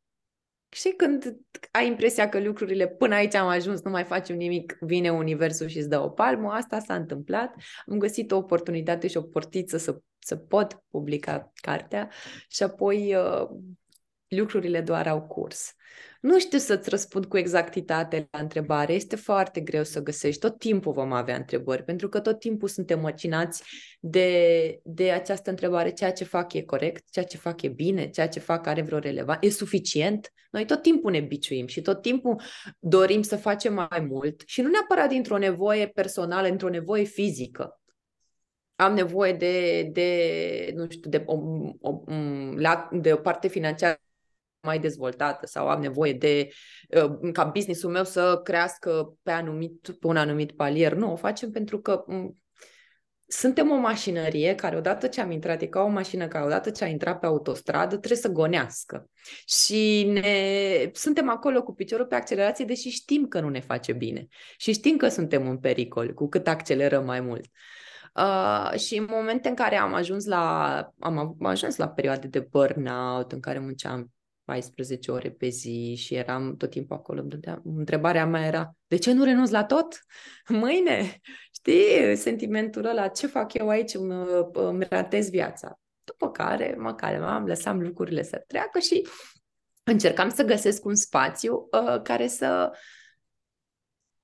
și 0.69 0.89
când 0.89 1.37
ai 1.71 1.87
impresia 1.87 2.29
că 2.29 2.39
lucrurile 2.39 2.87
până 2.87 3.15
aici 3.15 3.35
am 3.35 3.47
ajuns, 3.47 3.81
nu 3.81 3.91
mai 3.91 4.03
facem 4.03 4.35
nimic, 4.35 4.77
vine 4.79 5.11
universul 5.11 5.67
și 5.67 5.77
îți 5.77 5.89
dă 5.89 5.99
o 5.99 6.09
palmă, 6.09 6.49
asta 6.49 6.79
s-a 6.79 6.95
întâmplat. 6.95 7.55
Am 7.85 7.97
găsit 7.97 8.31
o 8.31 8.37
oportunitate 8.37 9.07
și 9.07 9.17
o 9.17 9.21
portiță 9.21 9.77
să, 9.77 9.99
să 10.19 10.35
pot 10.35 10.83
publica 10.89 11.51
cartea 11.53 12.09
și 12.47 12.63
apoi 12.63 13.15
uh, 13.15 13.49
lucrurile 14.29 14.81
doar 14.81 15.07
au 15.07 15.21
curs. 15.21 15.73
Nu 16.21 16.39
știu 16.39 16.57
să-ți 16.57 16.89
răspund 16.89 17.25
cu 17.25 17.37
exactitate 17.37 18.27
la 18.31 18.39
întrebare, 18.39 18.93
este 18.93 19.15
foarte 19.15 19.61
greu 19.61 19.83
să 19.83 20.03
găsești. 20.03 20.39
Tot 20.39 20.59
timpul 20.59 20.93
vom 20.93 21.11
avea 21.11 21.35
întrebări, 21.35 21.83
pentru 21.83 22.09
că 22.09 22.19
tot 22.19 22.39
timpul 22.39 22.67
suntem 22.67 22.99
măcinați 22.99 23.63
de, 23.99 24.79
de 24.83 25.11
această 25.11 25.49
întrebare. 25.49 25.89
Ceea 25.89 26.11
ce 26.11 26.23
fac 26.23 26.53
e 26.53 26.61
corect, 26.61 27.09
ceea 27.11 27.25
ce 27.25 27.37
fac 27.37 27.61
e 27.61 27.67
bine, 27.67 28.09
ceea 28.09 28.27
ce 28.27 28.39
fac 28.39 28.67
are 28.67 28.81
vreo 28.81 28.99
relevanță, 28.99 29.45
e 29.45 29.49
suficient? 29.49 30.33
Noi 30.51 30.65
tot 30.65 30.81
timpul 30.81 31.11
ne 31.11 31.19
biciuim 31.19 31.67
și 31.67 31.81
tot 31.81 32.01
timpul 32.01 32.41
dorim 32.79 33.21
să 33.21 33.35
facem 33.35 33.73
mai 33.73 34.07
mult 34.09 34.41
și 34.45 34.61
nu 34.61 34.69
neapărat 34.69 35.09
dintr-o 35.09 35.37
nevoie 35.37 35.87
personală, 35.87 36.47
într-o 36.47 36.69
nevoie 36.69 37.03
fizică 37.03 37.79
am 38.75 38.93
nevoie 38.93 39.33
de, 39.33 39.83
de 39.91 40.71
nu 40.75 40.89
știu, 40.89 41.09
de 41.09 41.23
o, 41.25 41.37
o, 41.81 42.03
de 42.91 43.13
o 43.13 43.17
parte 43.17 43.47
financiară 43.47 44.01
mai 44.61 44.79
dezvoltată 44.79 45.45
sau 45.45 45.67
am 45.67 45.81
nevoie 45.81 46.13
de 46.13 46.49
uh, 46.89 47.31
ca 47.33 47.43
businessul 47.43 47.91
meu 47.91 48.03
să 48.03 48.39
crească 48.43 49.17
pe, 49.23 49.31
anumit, 49.31 49.89
pe 49.99 50.07
un 50.07 50.17
anumit 50.17 50.51
palier. 50.51 50.93
Nu, 50.93 51.11
o 51.11 51.15
facem 51.15 51.51
pentru 51.51 51.81
că 51.81 52.03
mm, 52.07 52.37
suntem 53.31 53.71
o 53.71 53.75
mașinărie 53.75 54.55
care 54.55 54.77
odată 54.77 55.07
ce 55.07 55.21
am 55.21 55.31
intrat, 55.31 55.61
e 55.61 55.65
ca 55.65 55.81
o 55.81 55.87
mașină 55.87 56.27
care 56.27 56.45
odată 56.45 56.69
ce 56.69 56.83
a 56.83 56.87
intrat 56.87 57.19
pe 57.19 57.25
autostradă 57.25 57.97
trebuie 57.97 58.19
să 58.19 58.31
gonească. 58.31 59.09
Și 59.45 60.03
ne, 60.03 60.89
suntem 60.93 61.29
acolo 61.29 61.63
cu 61.63 61.73
piciorul 61.73 62.05
pe 62.05 62.15
accelerație, 62.15 62.65
deși 62.65 62.89
știm 62.89 63.27
că 63.27 63.39
nu 63.39 63.49
ne 63.49 63.59
face 63.59 63.93
bine. 63.93 64.27
Și 64.57 64.73
știm 64.73 64.97
că 64.97 65.07
suntem 65.07 65.49
în 65.49 65.57
pericol 65.57 66.13
cu 66.13 66.27
cât 66.27 66.47
accelerăm 66.47 67.05
mai 67.05 67.21
mult. 67.21 67.45
Uh, 68.15 68.79
și 68.79 68.97
în 68.97 69.07
momente 69.09 69.49
în 69.49 69.55
care 69.55 69.75
am 69.77 69.93
ajuns 69.93 70.25
la 70.25 70.75
am, 70.99 71.17
am 71.17 71.45
ajuns 71.45 71.75
la 71.75 71.89
perioade 71.89 72.27
de 72.27 72.39
burnout 72.39 73.31
în 73.31 73.39
care 73.39 73.59
munceam 73.59 74.11
14 74.49 75.11
ore 75.11 75.29
pe 75.29 75.47
zi 75.47 75.95
și 75.97 76.15
eram 76.15 76.55
tot 76.57 76.69
timpul 76.69 76.95
acolo. 76.95 77.25
Întrebarea 77.63 78.25
mea 78.25 78.45
era, 78.45 78.75
de 78.87 78.97
ce 78.97 79.11
nu 79.11 79.23
renunț 79.23 79.49
la 79.49 79.63
tot? 79.63 79.99
Mâine? 80.47 81.19
Știi, 81.51 82.15
sentimentul 82.15 82.85
ăla, 82.85 83.07
ce 83.07 83.27
fac 83.27 83.53
eu 83.53 83.69
aici, 83.69 83.93
îmi, 83.93 84.13
îmi 84.53 84.85
ratez 84.89 85.29
viața. 85.29 85.79
După 86.03 86.31
care 86.31 86.75
mă 86.77 86.93
calmam, 86.93 87.45
lăsam 87.45 87.81
lucrurile 87.81 88.23
să 88.23 88.43
treacă 88.47 88.79
și 88.79 89.07
încercam 89.83 90.29
să 90.29 90.43
găsesc 90.43 90.85
un 90.85 90.95
spațiu 90.95 91.67
uh, 91.71 92.01
care 92.01 92.27
să 92.27 92.71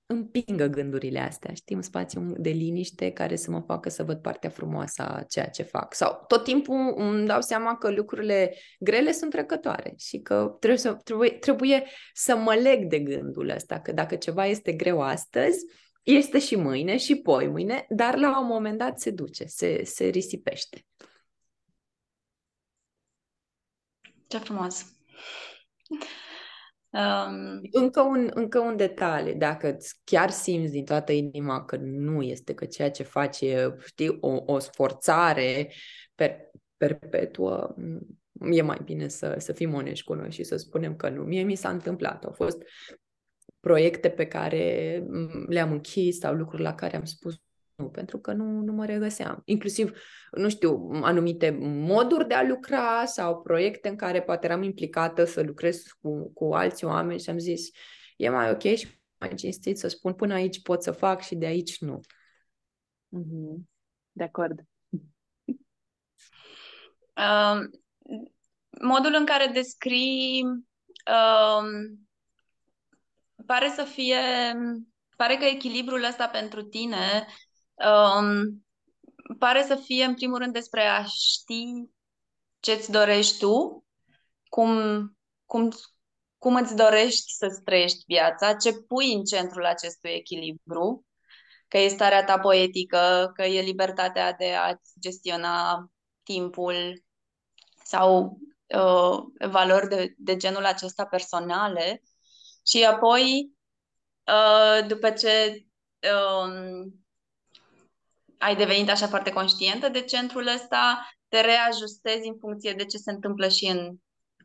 împingă 0.05 0.65
gândurile 0.65 1.19
astea, 1.19 1.53
știi, 1.53 1.75
un 1.75 1.81
spațiu 1.81 2.35
de 2.37 2.49
liniște 2.49 3.11
care 3.11 3.35
să 3.35 3.51
mă 3.51 3.59
facă 3.59 3.89
să 3.89 4.03
văd 4.03 4.21
partea 4.21 4.49
frumoasă 4.49 5.01
a 5.01 5.23
ceea 5.23 5.49
ce 5.49 5.63
fac. 5.63 5.93
Sau 5.93 6.23
tot 6.27 6.43
timpul 6.43 6.93
îmi 6.97 7.25
dau 7.25 7.41
seama 7.41 7.77
că 7.77 7.91
lucrurile 7.91 8.55
grele 8.79 9.11
sunt 9.11 9.31
trecătoare 9.31 9.93
și 9.97 10.19
că 10.19 10.55
trebuie 10.59 10.79
să, 10.79 10.93
trebuie, 10.93 11.29
trebuie 11.29 11.83
să 12.13 12.35
mă 12.35 12.55
leg 12.55 12.85
de 12.85 12.99
gândul 12.99 13.49
ăsta, 13.49 13.79
că 13.79 13.91
dacă 13.91 14.15
ceva 14.15 14.45
este 14.45 14.73
greu 14.73 15.01
astăzi, 15.01 15.65
este 16.03 16.39
și 16.39 16.55
mâine 16.55 16.97
și 16.97 17.15
poi 17.15 17.47
mâine, 17.47 17.85
dar 17.89 18.17
la 18.17 18.39
un 18.39 18.47
moment 18.47 18.77
dat 18.77 18.99
se 18.99 19.11
duce, 19.11 19.45
se, 19.45 19.83
se 19.83 20.05
risipește. 20.05 20.85
Ce 24.27 24.37
frumos! 24.37 24.85
Um... 26.95 27.59
Încă, 27.71 28.01
un, 28.01 28.31
încă 28.33 28.59
un 28.59 28.75
detaliu, 28.75 29.33
dacă 29.37 29.77
chiar 30.03 30.29
simți 30.29 30.71
din 30.71 30.85
toată 30.85 31.11
inima 31.11 31.65
că 31.65 31.77
nu 31.81 32.21
este, 32.21 32.53
că 32.53 32.65
ceea 32.65 32.91
ce 32.91 33.03
faci 33.03 33.41
e, 33.41 33.75
știi, 33.85 34.17
o, 34.19 34.43
o 34.45 34.59
sforțare 34.59 35.71
per, 36.15 36.37
perpetuă, 36.77 37.75
e 38.51 38.61
mai 38.61 38.81
bine 38.83 39.07
să, 39.07 39.35
să 39.37 39.53
fim 39.53 39.73
onești 39.73 40.05
cu 40.05 40.13
noi 40.13 40.31
și 40.31 40.43
să 40.43 40.55
spunem 40.55 40.95
că 40.95 41.09
nu. 41.09 41.23
Mie 41.23 41.43
mi 41.43 41.55
s-a 41.55 41.69
întâmplat, 41.69 42.25
au 42.25 42.31
fost 42.31 42.63
proiecte 43.59 44.09
pe 44.09 44.25
care 44.25 45.03
le-am 45.47 45.71
închis 45.71 46.17
sau 46.17 46.33
lucruri 46.33 46.61
la 46.61 46.75
care 46.75 46.95
am 46.95 47.05
spus 47.05 47.41
nu, 47.75 47.89
pentru 47.89 48.19
că 48.19 48.33
nu, 48.33 48.43
nu 48.61 48.73
mă 48.73 48.85
regăseam. 48.85 49.41
Inclusiv, 49.45 49.97
nu 50.31 50.49
știu, 50.49 50.89
anumite 50.91 51.49
moduri 51.61 52.27
de 52.27 52.33
a 52.33 52.43
lucra 52.43 53.05
sau 53.05 53.41
proiecte 53.41 53.87
în 53.87 53.95
care 53.95 54.21
poate 54.21 54.45
eram 54.45 54.63
implicată 54.63 55.23
să 55.25 55.41
lucrez 55.41 55.83
cu, 56.01 56.33
cu 56.33 56.53
alți 56.53 56.85
oameni 56.85 57.19
și 57.19 57.29
am 57.29 57.37
zis, 57.37 57.69
e 58.17 58.29
mai 58.29 58.51
ok 58.51 58.61
și 58.61 59.01
mai 59.17 59.33
cinstit 59.35 59.77
să 59.77 59.87
spun 59.87 60.13
până 60.13 60.33
aici 60.33 60.61
pot 60.61 60.83
să 60.83 60.91
fac 60.91 61.21
și 61.21 61.35
de 61.35 61.45
aici 61.45 61.79
nu. 61.79 61.99
Mm-hmm. 63.17 63.63
De 64.11 64.23
acord. 64.23 64.59
Uh, 67.17 67.59
modul 68.81 69.15
în 69.17 69.25
care 69.25 69.51
descrii 69.53 70.43
uh, 70.43 71.63
pare 73.45 73.69
să 73.75 73.83
fie 73.83 74.17
pare 75.15 75.35
că 75.35 75.45
echilibrul 75.45 76.03
ăsta 76.03 76.27
pentru 76.27 76.61
tine 76.61 77.27
um, 77.75 78.65
pare 79.39 79.63
să 79.63 79.75
fie, 79.75 80.03
în 80.03 80.13
primul 80.15 80.37
rând, 80.37 80.53
despre 80.53 80.81
a 80.81 81.03
ști 81.03 81.89
ce-ți 82.59 82.91
dorești 82.91 83.37
tu, 83.37 83.85
cum, 84.49 84.71
cum, 85.45 85.71
cum 86.37 86.55
îți 86.55 86.75
dorești 86.75 87.33
să-ți 87.33 87.61
trăiești 87.63 88.03
viața, 88.07 88.55
ce 88.55 88.73
pui 88.73 89.13
în 89.13 89.23
centrul 89.23 89.65
acestui 89.65 90.09
echilibru, 90.09 91.05
că 91.67 91.77
e 91.77 91.87
starea 91.87 92.23
ta 92.23 92.39
poetică, 92.39 93.31
că 93.35 93.43
e 93.43 93.61
libertatea 93.61 94.33
de 94.33 94.53
a-ți 94.53 94.93
gestiona 94.99 95.87
timpul 96.23 97.03
sau 97.83 98.39
uh, 98.75 99.49
valori 99.49 99.87
de, 99.87 100.13
de 100.17 100.35
genul 100.35 100.65
acesta 100.65 101.05
personale. 101.05 102.01
Și 102.67 102.83
apoi, 102.83 103.51
uh, 104.27 104.87
după 104.87 105.11
ce 105.11 105.65
uh, 106.01 106.91
ai 108.37 108.55
devenit 108.55 108.89
așa 108.89 109.07
foarte 109.07 109.31
conștientă 109.31 109.89
de 109.89 110.01
centrul 110.01 110.47
ăsta, 110.47 111.09
te 111.27 111.41
reajustezi 111.41 112.27
în 112.27 112.37
funcție 112.39 112.73
de 112.73 112.85
ce 112.85 112.97
se 112.97 113.11
întâmplă 113.11 113.47
și 113.47 113.65
în, 113.65 113.95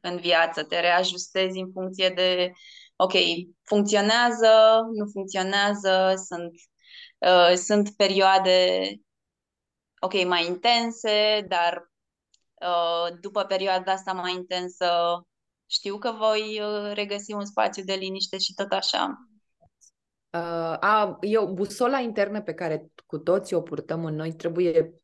în 0.01 0.17
viață, 0.17 0.65
te 0.65 0.81
reajustezi 0.81 1.59
în 1.59 1.71
funcție 1.73 2.09
de, 2.09 2.53
ok, 2.97 3.13
funcționează, 3.65 4.81
nu 4.93 5.07
funcționează, 5.13 6.15
sunt, 6.27 6.53
uh, 7.19 7.57
sunt 7.57 7.97
perioade, 7.97 8.91
ok, 10.01 10.25
mai 10.25 10.47
intense, 10.47 11.45
dar 11.49 11.93
uh, 12.61 13.19
după 13.21 13.45
perioada 13.45 13.93
asta 13.93 14.13
mai 14.13 14.33
intensă 14.33 14.87
știu 15.67 15.99
că 15.99 16.13
voi 16.13 16.61
uh, 16.61 16.93
regăsi 16.95 17.33
un 17.33 17.45
spațiu 17.45 17.85
de 17.85 17.95
liniște 17.95 18.39
și 18.39 18.55
tot 18.55 18.71
așa. 18.73 19.30
Uh, 20.33 20.77
a, 20.81 21.19
e 21.21 21.39
o 21.39 21.53
busola 21.53 21.99
internă 21.99 22.43
pe 22.43 22.53
care 22.53 22.91
cu 23.07 23.19
toții 23.19 23.57
o 23.57 23.61
purtăm 23.61 24.05
în 24.05 24.15
noi, 24.15 24.33
trebuie 24.33 24.95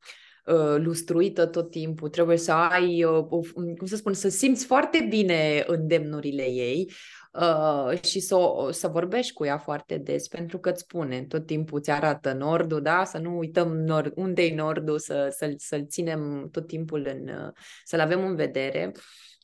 uh, 0.47 0.77
lustruită 0.77 1.47
tot 1.47 1.71
timpul, 1.71 2.09
trebuie 2.09 2.37
să 2.37 2.53
ai, 2.53 3.05
uh, 3.05 3.25
cum 3.53 3.87
să 3.87 3.97
spun, 3.97 4.12
să 4.12 4.29
simți 4.29 4.67
foarte 4.67 5.07
bine 5.09 5.65
îndemnurile 5.67 6.43
ei 6.43 6.91
uh, 7.33 8.03
și 8.03 8.21
să, 8.21 8.37
să 8.71 8.89
vorbești 8.89 9.33
cu 9.33 9.45
ea 9.45 9.59
foarte 9.59 9.99
des, 9.99 10.29
pentru 10.29 10.59
că 10.59 10.71
îți 10.71 10.81
spune, 10.81 11.25
tot 11.25 11.47
timpul 11.47 11.81
ți 11.81 11.91
arată 11.91 12.33
nordul, 12.33 12.83
da? 12.83 13.05
Să 13.05 13.19
nu 13.19 13.39
uităm 13.39 13.77
nord, 13.77 14.12
unde 14.17 14.43
e 14.43 14.55
nordul, 14.55 14.99
să, 14.99 15.35
să-l, 15.37 15.55
să-l 15.57 15.87
ținem 15.87 16.49
tot 16.53 16.67
timpul 16.67 17.07
în, 17.07 17.29
uh, 17.29 17.53
să-l 17.85 18.01
avem 18.01 18.27
în 18.27 18.35
vedere. 18.37 18.93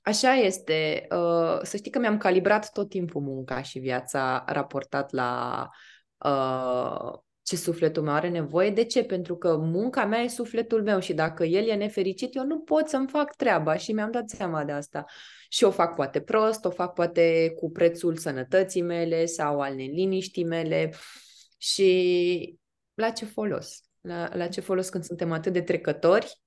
Așa 0.02 0.32
este. 0.34 1.06
Uh, 1.10 1.58
să 1.62 1.76
știi 1.76 1.90
că 1.90 1.98
mi-am 1.98 2.18
calibrat 2.18 2.72
tot 2.72 2.88
timpul 2.88 3.20
munca 3.20 3.62
și 3.62 3.78
viața 3.78 4.44
raportat 4.46 5.12
la 5.12 5.68
uh, 6.18 7.18
ce 7.42 7.56
sufletul 7.56 8.02
meu 8.02 8.12
are 8.12 8.28
nevoie. 8.28 8.70
De 8.70 8.84
ce? 8.84 9.04
Pentru 9.04 9.36
că 9.36 9.56
munca 9.56 10.04
mea 10.04 10.20
e 10.20 10.28
sufletul 10.28 10.82
meu 10.82 11.00
și 11.00 11.14
dacă 11.14 11.44
el 11.44 11.68
e 11.68 11.74
nefericit, 11.74 12.34
eu 12.34 12.44
nu 12.44 12.60
pot 12.60 12.88
să-mi 12.88 13.08
fac 13.08 13.36
treaba 13.36 13.76
și 13.76 13.92
mi-am 13.92 14.10
dat 14.10 14.28
seama 14.28 14.64
de 14.64 14.72
asta. 14.72 15.04
Și 15.48 15.64
o 15.64 15.70
fac 15.70 15.94
poate 15.94 16.20
prost, 16.20 16.64
o 16.64 16.70
fac 16.70 16.92
poate 16.92 17.52
cu 17.56 17.70
prețul 17.70 18.16
sănătății 18.16 18.82
mele 18.82 19.24
sau 19.24 19.60
al 19.60 19.74
neliniștii 19.74 20.44
mele 20.44 20.92
și 21.58 22.58
la 22.94 23.10
ce 23.10 23.24
folos? 23.24 23.82
La, 24.00 24.28
la 24.34 24.48
ce 24.48 24.60
folos 24.60 24.88
când 24.88 25.04
suntem 25.04 25.32
atât 25.32 25.52
de 25.52 25.60
trecători 25.60 26.40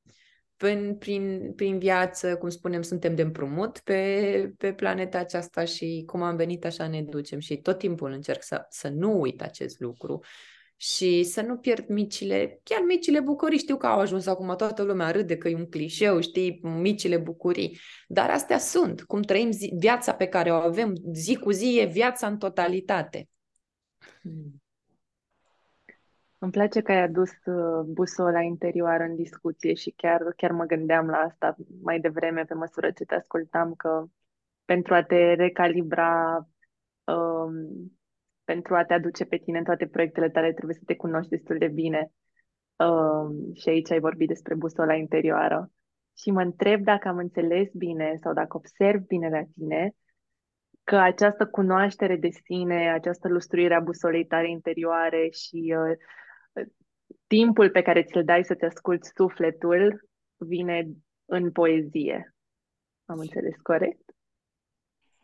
prin, 0.58 0.96
prin, 0.98 1.54
prin 1.56 1.80
viață, 1.80 2.38
cum 2.38 2.50
spunem, 2.50 2.82
suntem 2.82 3.16
de 3.16 3.22
împrumut 3.22 3.80
pe, 3.80 4.54
pe 4.58 4.74
planeta 4.74 5.18
aceasta 5.18 5.66
și 5.66 6.04
cum 6.06 6.22
am 6.22 6.36
venit, 6.36 6.66
așa 6.66 6.88
ne 6.88 7.02
ducem. 7.02 7.40
Și 7.40 7.58
tot 7.58 7.78
timpul 7.78 8.12
încerc 8.12 8.44
să, 8.44 8.66
să 8.70 8.90
nu 8.90 9.20
uit 9.20 9.42
acest 9.42 9.80
lucru 9.80 10.24
și 10.78 11.24
să 11.24 11.42
nu 11.42 11.58
pierd 11.58 11.88
micile, 11.88 12.60
chiar 12.64 12.82
micile 12.88 13.20
bucurii. 13.20 13.58
Știu 13.58 13.78
că 13.78 13.88
au 13.88 14.00
ajuns 14.00 14.26
acum, 14.26 14.56
toată 14.56 14.84
lumea 14.84 15.12
râde 15.12 15.38
că 15.38 15.48
e 15.48 15.56
un 15.56 15.70
clișeu, 15.70 16.22
știi, 16.22 16.60
micile 16.64 17.18
bucurii, 17.18 17.80
dar 18.08 18.30
astea 18.30 18.58
sunt. 18.58 19.04
Cum 19.04 19.22
trăim 19.22 19.52
zi, 19.52 19.74
viața 19.78 20.14
pe 20.14 20.28
care 20.28 20.52
o 20.52 20.56
avem 20.56 20.94
zi 21.14 21.36
cu 21.36 21.52
zi, 21.52 21.78
e 21.80 21.86
viața 21.86 22.28
în 22.28 22.38
totalitate. 22.38 23.30
Hmm. 24.22 24.65
Îmi 26.46 26.54
place 26.54 26.82
că 26.82 26.92
ai 26.92 27.02
adus 27.02 27.32
uh, 27.46 27.86
busola 27.86 28.42
interioară 28.42 29.04
în 29.04 29.16
discuție 29.16 29.74
și 29.74 29.90
chiar, 29.90 30.22
chiar 30.38 30.52
mă 30.52 30.64
gândeam 30.66 31.08
la 31.08 31.18
asta 31.18 31.56
mai 31.82 32.00
devreme 32.00 32.44
pe 32.44 32.54
măsură 32.54 32.92
ce 32.92 33.04
te 33.04 33.16
ascultam 33.16 33.74
că 33.74 34.04
pentru 34.66 34.94
a 34.94 35.04
te 35.04 35.34
recalibra, 35.34 36.38
um, 37.04 37.54
pentru 38.44 38.76
a 38.76 38.84
te 38.84 38.94
aduce 38.94 39.26
pe 39.26 39.38
tine 39.38 39.58
în 39.58 39.64
toate 39.64 39.88
proiectele 39.88 40.30
tale, 40.30 40.54
trebuie 40.54 40.76
să 40.76 40.84
te 40.86 40.96
cunoști 40.96 41.30
destul 41.30 41.58
de 41.58 41.68
bine. 41.68 42.12
Um, 42.76 43.54
și 43.54 43.70
aici 43.70 43.92
ai 43.92 44.00
vorbit 44.00 44.28
despre 44.28 44.56
busola 44.56 44.94
interioară. 44.94 45.72
Și 46.18 46.32
mă 46.32 46.42
întreb 46.42 46.84
dacă 46.84 47.08
am 47.08 47.18
înțeles 47.18 47.72
bine 47.74 48.16
sau 48.22 48.34
dacă 48.34 48.58
observ 48.58 49.02
bine 49.02 49.30
la 49.30 49.44
tine 49.54 49.96
că 50.84 50.96
această 50.96 51.48
cunoaștere 51.48 52.16
de 52.16 52.30
sine, 52.30 52.92
această 52.92 53.28
lustruire 53.28 53.74
a 53.74 53.80
busolei 53.80 54.26
tale 54.26 54.50
interioare 54.50 55.30
și 55.30 55.76
uh, 55.78 55.98
timpul 57.28 57.70
pe 57.70 57.82
care 57.82 58.04
ți-l 58.04 58.24
dai 58.24 58.44
să-ți 58.44 58.64
asculți 58.64 59.12
sufletul 59.16 60.10
vine 60.38 60.90
în 61.26 61.52
poezie. 61.52 62.36
Am 63.06 63.20
înțeles 63.20 63.56
corect? 63.64 64.04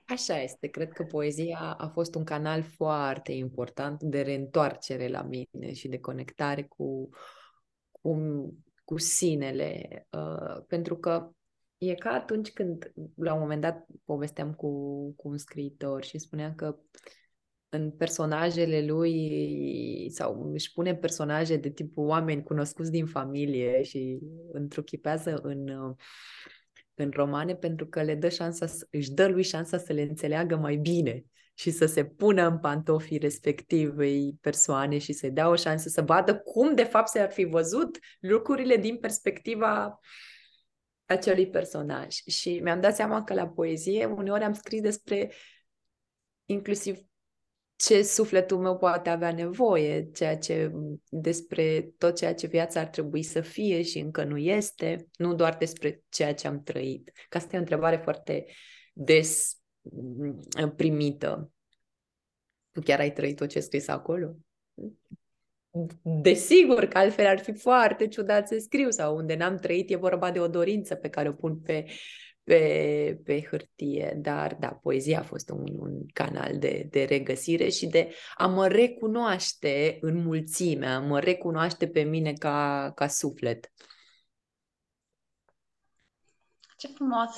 Așa 0.05 0.41
este. 0.41 0.67
Cred 0.67 0.91
că 0.91 1.03
poezia 1.03 1.75
a 1.77 1.87
fost 1.87 2.15
un 2.15 2.23
canal 2.23 2.63
foarte 2.63 3.31
important 3.31 4.01
de 4.01 4.21
reîntoarcere 4.21 5.07
la 5.07 5.21
mine 5.21 5.73
și 5.73 5.87
de 5.87 5.99
conectare 5.99 6.63
cu, 6.63 7.09
cu, 7.91 8.17
cu 8.83 8.97
sinele. 8.97 9.87
Uh, 10.09 10.63
pentru 10.67 10.97
că 10.97 11.29
e 11.77 11.93
ca 11.93 12.09
atunci 12.09 12.51
când, 12.51 12.91
la 13.15 13.33
un 13.33 13.39
moment 13.39 13.61
dat, 13.61 13.85
povesteam 14.05 14.53
cu, 14.53 14.69
cu 15.15 15.27
un 15.27 15.37
scriitor 15.37 16.03
și 16.03 16.17
spuneam 16.17 16.55
că 16.55 16.75
uh, 16.77 17.20
în 17.73 17.91
personajele 17.91 18.85
lui 18.85 20.09
sau 20.09 20.51
își 20.53 20.71
pune 20.73 20.95
personaje 20.95 21.55
de 21.55 21.69
tipul 21.69 22.07
oameni 22.07 22.43
cunoscuți 22.43 22.91
din 22.91 23.05
familie 23.05 23.83
și 23.83 24.19
întruchipează 24.51 25.39
în, 25.43 25.67
în 26.93 27.09
romane 27.13 27.55
pentru 27.55 27.87
că 27.87 28.01
le 28.01 28.15
dă 28.15 28.29
șansa, 28.29 28.65
își 28.89 29.11
dă 29.11 29.27
lui 29.27 29.43
șansa 29.43 29.77
să 29.77 29.93
le 29.93 30.01
înțeleagă 30.01 30.55
mai 30.55 30.75
bine 30.75 31.25
și 31.53 31.71
să 31.71 31.85
se 31.85 32.05
pună 32.05 32.47
în 32.47 32.59
pantofii 32.59 33.17
respectivei 33.17 34.37
persoane 34.41 34.97
și 34.97 35.13
să-i 35.13 35.31
dea 35.31 35.49
o 35.49 35.55
șansă 35.55 35.89
să 35.89 36.01
vadă 36.01 36.37
cum 36.37 36.75
de 36.75 36.83
fapt 36.83 37.07
se-ar 37.07 37.31
fi 37.31 37.43
văzut 37.43 37.99
lucrurile 38.19 38.75
din 38.75 38.97
perspectiva 38.97 39.99
acelui 41.05 41.49
personaj. 41.49 42.15
Și 42.27 42.59
mi-am 42.59 42.81
dat 42.81 42.95
seama 42.95 43.23
că 43.23 43.33
la 43.33 43.47
poezie 43.47 44.05
uneori 44.05 44.43
am 44.43 44.53
scris 44.53 44.81
despre 44.81 45.31
inclusiv 46.45 47.09
ce 47.85 48.01
sufletul 48.01 48.57
meu 48.57 48.77
poate 48.77 49.09
avea 49.09 49.31
nevoie, 49.31 50.09
ceea 50.13 50.37
ce, 50.37 50.71
despre 51.09 51.93
tot 51.97 52.17
ceea 52.17 52.33
ce 52.33 52.47
viața 52.47 52.79
ar 52.79 52.87
trebui 52.87 53.23
să 53.23 53.41
fie 53.41 53.81
și 53.81 53.99
încă 53.99 54.23
nu 54.23 54.37
este, 54.37 55.07
nu 55.15 55.33
doar 55.33 55.55
despre 55.55 56.03
ceea 56.09 56.33
ce 56.33 56.47
am 56.47 56.63
trăit. 56.63 57.11
Că 57.29 57.37
asta 57.37 57.49
e 57.53 57.57
o 57.57 57.61
întrebare 57.61 57.97
foarte 57.97 58.45
des 58.93 59.57
mm, 59.81 60.73
primită. 60.75 61.51
Tu 62.71 62.81
chiar 62.81 62.99
ai 62.99 63.13
trăit 63.13 63.35
tot 63.35 63.49
ce 63.49 63.59
scris 63.59 63.87
acolo? 63.87 64.35
Desigur 66.01 66.85
că 66.85 66.97
altfel 66.97 67.25
ar 67.25 67.39
fi 67.39 67.53
foarte 67.53 68.07
ciudat 68.07 68.47
să 68.47 68.57
scriu 68.57 68.89
sau 68.89 69.15
unde 69.15 69.35
n-am 69.35 69.57
trăit 69.57 69.89
e 69.89 69.95
vorba 69.95 70.31
de 70.31 70.39
o 70.39 70.47
dorință 70.47 70.95
pe 70.95 71.09
care 71.09 71.29
o 71.29 71.33
pun 71.33 71.59
pe, 71.59 71.85
pe, 72.43 73.21
pe 73.25 73.41
hârtie, 73.49 74.13
dar 74.17 74.55
da, 74.55 74.67
poezia 74.67 75.19
a 75.19 75.23
fost 75.23 75.49
un, 75.49 75.79
un 75.79 76.05
canal 76.13 76.57
de, 76.59 76.87
de 76.89 77.03
regăsire 77.03 77.69
și 77.69 77.87
de 77.87 78.15
a 78.35 78.47
mă 78.47 78.67
recunoaște 78.67 79.97
în 80.01 80.23
mulțime, 80.23 80.87
a 80.87 80.99
mă 80.99 81.19
recunoaște 81.19 81.87
pe 81.87 82.01
mine 82.01 82.33
ca, 82.33 82.91
ca 82.95 83.07
suflet. 83.07 83.71
Ce 86.77 86.87
frumos! 86.87 87.29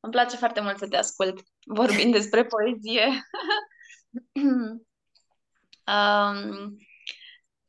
Îmi 0.00 0.12
place 0.12 0.36
foarte 0.36 0.60
mult 0.60 0.78
să 0.78 0.88
te 0.88 0.96
ascult 0.96 1.42
vorbind 1.64 2.12
despre 2.12 2.44
poezie. 2.44 3.06
um, 5.86 6.76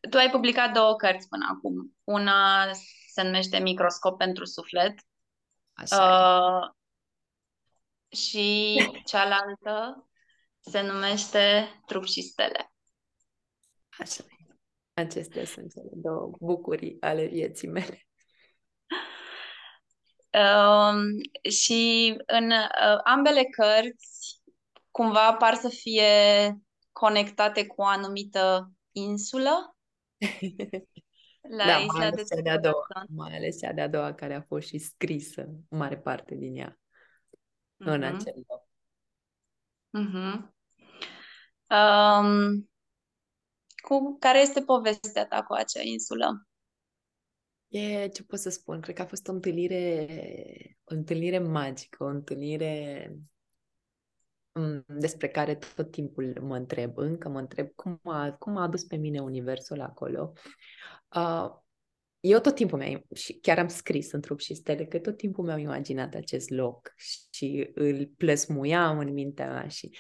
tu 0.09 0.17
ai 0.17 0.29
publicat 0.31 0.73
două 0.73 0.95
cărți 0.95 1.27
până 1.27 1.45
acum. 1.51 1.95
Una 2.03 2.71
se 3.13 3.23
numește 3.23 3.57
Microscop 3.59 4.17
pentru 4.17 4.45
suflet 4.45 4.93
Așa 5.73 5.97
uh, 6.03 6.69
și 8.17 8.75
cealaltă 9.09 10.09
se 10.59 10.81
numește 10.81 11.69
Trup 11.85 12.05
și 12.05 12.21
Stele. 12.21 12.73
Așa 13.99 14.23
Acestea 14.93 15.45
sunt 15.45 15.71
cele 15.73 15.89
două 15.93 16.31
bucurii 16.39 16.97
ale 16.99 17.25
vieții 17.25 17.67
mele. 17.67 18.07
Uh, 20.33 20.93
și 21.51 22.13
în 22.25 22.49
uh, 22.51 22.99
ambele 23.03 23.43
cărți 23.43 24.41
cumva 24.91 25.33
par 25.33 25.53
să 25.53 25.69
fie 25.69 26.55
conectate 26.91 27.65
cu 27.65 27.81
o 27.81 27.85
anumită 27.85 28.71
insulă 28.91 29.75
La 31.49 31.65
da, 31.65 31.77
Isla 31.77 31.97
mai 31.97 32.07
ales 32.07 32.27
de, 32.27 32.35
cea 32.35 32.41
de-a 32.41 32.59
doua, 32.59 33.05
mai 33.09 33.35
ales 33.35 33.59
cea 33.59 33.73
de-a 33.73 33.87
doua 33.87 34.13
care 34.13 34.33
a 34.33 34.41
fost 34.41 34.67
și 34.67 34.77
scrisă, 34.77 35.49
mare 35.69 35.97
parte 35.97 36.35
din 36.35 36.55
ea, 36.55 36.79
uh-huh. 36.79 37.85
în 37.85 37.99
mhm. 37.99 38.15
acel 38.15 38.33
loc. 38.47 38.69
Uh-huh. 39.99 40.59
Um, 41.69 42.69
cu, 43.81 44.17
care 44.19 44.39
este 44.39 44.61
povestea 44.61 45.27
ta 45.27 45.43
cu 45.43 45.53
acea 45.53 45.81
insulă? 45.81 46.47
E, 47.67 48.07
ce 48.07 48.23
pot 48.23 48.39
să 48.39 48.49
spun, 48.49 48.81
cred 48.81 48.95
că 48.95 49.01
a 49.01 49.05
fost 49.05 49.27
o 49.27 49.31
întâlnire, 49.31 50.07
o 50.83 50.93
întâlnire 50.93 51.39
magică, 51.39 52.03
o 52.03 52.07
întâlnire 52.07 53.07
mm, 53.11 53.31
despre 54.85 55.27
care 55.27 55.55
tot 55.75 55.91
timpul 55.91 56.37
mă 56.41 56.55
întreb, 56.55 56.97
încă 56.97 57.29
mă 57.29 57.39
întreb 57.39 57.67
cum 57.75 57.99
a, 58.03 58.31
cum 58.39 58.57
a 58.57 58.61
adus 58.61 58.83
pe 58.83 58.95
mine 58.95 59.19
universul 59.19 59.81
acolo. 59.81 60.33
Uh, 61.15 61.49
eu 62.19 62.39
tot 62.39 62.55
timpul 62.55 62.77
mi-am, 62.77 63.05
și 63.15 63.33
chiar 63.33 63.59
am 63.59 63.67
scris 63.67 64.11
în 64.11 64.21
trup 64.21 64.39
și 64.39 64.53
stele, 64.53 64.85
că 64.85 64.99
tot 64.99 65.17
timpul 65.17 65.45
mi-am 65.45 65.59
imaginat 65.59 66.13
acest 66.13 66.49
loc 66.49 66.93
și 67.31 67.71
îl 67.73 68.09
plăsmuiam 68.17 68.99
în 68.99 69.13
mintea 69.13 69.51
mea 69.51 69.67
și 69.67 69.97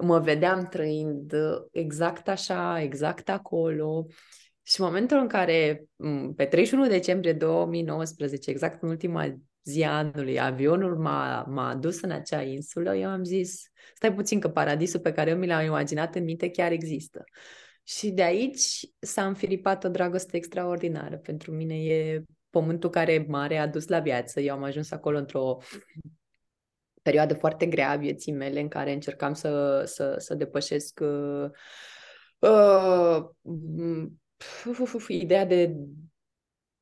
mă 0.00 0.20
vedeam 0.20 0.66
trăind 0.68 1.32
exact 1.70 2.28
așa, 2.28 2.80
exact 2.80 3.28
acolo. 3.28 4.06
Și 4.62 4.80
în 4.80 4.86
momentul 4.86 5.18
în 5.18 5.28
care, 5.28 5.84
pe 6.36 6.44
31 6.44 6.86
decembrie 6.86 7.32
2019, 7.32 8.50
exact 8.50 8.82
în 8.82 8.88
ultima 8.88 9.38
zi 9.64 9.82
a 9.82 9.96
anului, 9.96 10.40
avionul 10.40 10.96
m-a, 10.96 11.44
m-a 11.48 11.68
adus 11.68 12.00
în 12.00 12.10
acea 12.10 12.42
insulă, 12.42 12.96
eu 12.96 13.08
am 13.08 13.24
zis, 13.24 13.62
stai 13.94 14.14
puțin 14.14 14.40
că 14.40 14.48
paradisul 14.48 15.00
pe 15.00 15.12
care 15.12 15.30
eu 15.30 15.36
mi 15.36 15.46
l-am 15.46 15.64
imaginat 15.64 16.14
în 16.14 16.24
minte 16.24 16.50
chiar 16.50 16.72
există. 16.72 17.24
Și 17.82 18.10
de 18.10 18.22
aici 18.22 18.86
s-a 18.98 19.26
înfiripat 19.26 19.84
o 19.84 19.88
dragoste 19.88 20.36
extraordinară. 20.36 21.16
Pentru 21.16 21.52
mine 21.52 21.84
e 21.84 22.22
pământul 22.50 22.90
care 22.90 23.26
mare 23.28 23.58
a 23.58 23.66
dus 23.66 23.86
la 23.86 24.00
viață. 24.00 24.40
Eu 24.40 24.54
am 24.54 24.62
ajuns 24.62 24.90
acolo 24.90 25.18
într-o 25.18 25.58
perioadă 27.02 27.34
foarte 27.34 27.66
grea 27.66 27.90
a 27.90 27.96
vieții 27.96 28.32
mele 28.32 28.60
în 28.60 28.68
care 28.68 28.92
încercam 28.92 29.34
să, 29.34 29.82
să, 29.86 30.14
să 30.18 30.34
depășesc 30.34 31.00
uh, 31.02 31.50
uh, 32.38 33.24
ideea 35.08 35.46
de 35.46 35.76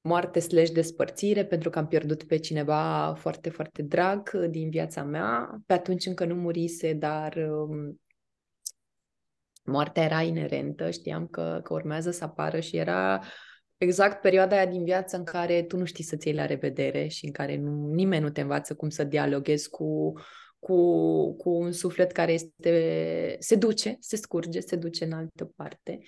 moarte 0.03 0.41
slash 0.41 0.71
despărțire 0.71 1.45
pentru 1.45 1.71
că 1.71 1.79
am 1.79 1.87
pierdut 1.87 2.23
pe 2.23 2.37
cineva 2.37 3.15
foarte, 3.19 3.51
foarte 3.51 3.83
drag 3.83 4.31
din 4.31 4.71
viața 4.71 5.03
mea. 5.03 5.61
Pe 5.67 5.73
atunci 5.73 6.07
încă 6.07 6.25
nu 6.25 6.35
murise, 6.35 6.93
dar 6.93 7.35
uh, 7.37 7.95
moartea 9.65 10.03
era 10.03 10.23
inerentă, 10.23 10.91
știam 10.91 11.27
că, 11.27 11.61
că 11.63 11.73
urmează 11.73 12.11
să 12.11 12.25
apară 12.25 12.61
și 12.61 12.77
era 12.77 13.23
exact 13.77 14.21
perioada 14.21 14.57
aia 14.57 14.67
din 14.67 14.85
viață 14.85 15.17
în 15.17 15.25
care 15.25 15.63
tu 15.63 15.77
nu 15.77 15.85
știi 15.85 16.05
să-ți 16.05 16.27
iei 16.27 16.37
la 16.37 16.47
revedere 16.47 17.07
și 17.07 17.25
în 17.27 17.33
care 17.33 17.57
nu, 17.57 17.87
nimeni 17.93 18.23
nu 18.23 18.31
te 18.31 18.41
învață 18.41 18.75
cum 18.75 18.89
să 18.89 19.05
dialoghezi 19.05 19.69
cu, 19.69 20.13
cu, 20.59 20.77
cu 21.37 21.51
un 21.51 21.73
suflet 21.73 22.13
care 22.13 22.33
este, 22.33 23.37
se 23.39 23.55
duce, 23.55 23.97
se 24.01 24.17
scurge, 24.17 24.61
se 24.61 24.77
duce 24.77 25.05
în 25.05 25.13
altă 25.13 25.53
parte. 25.57 25.99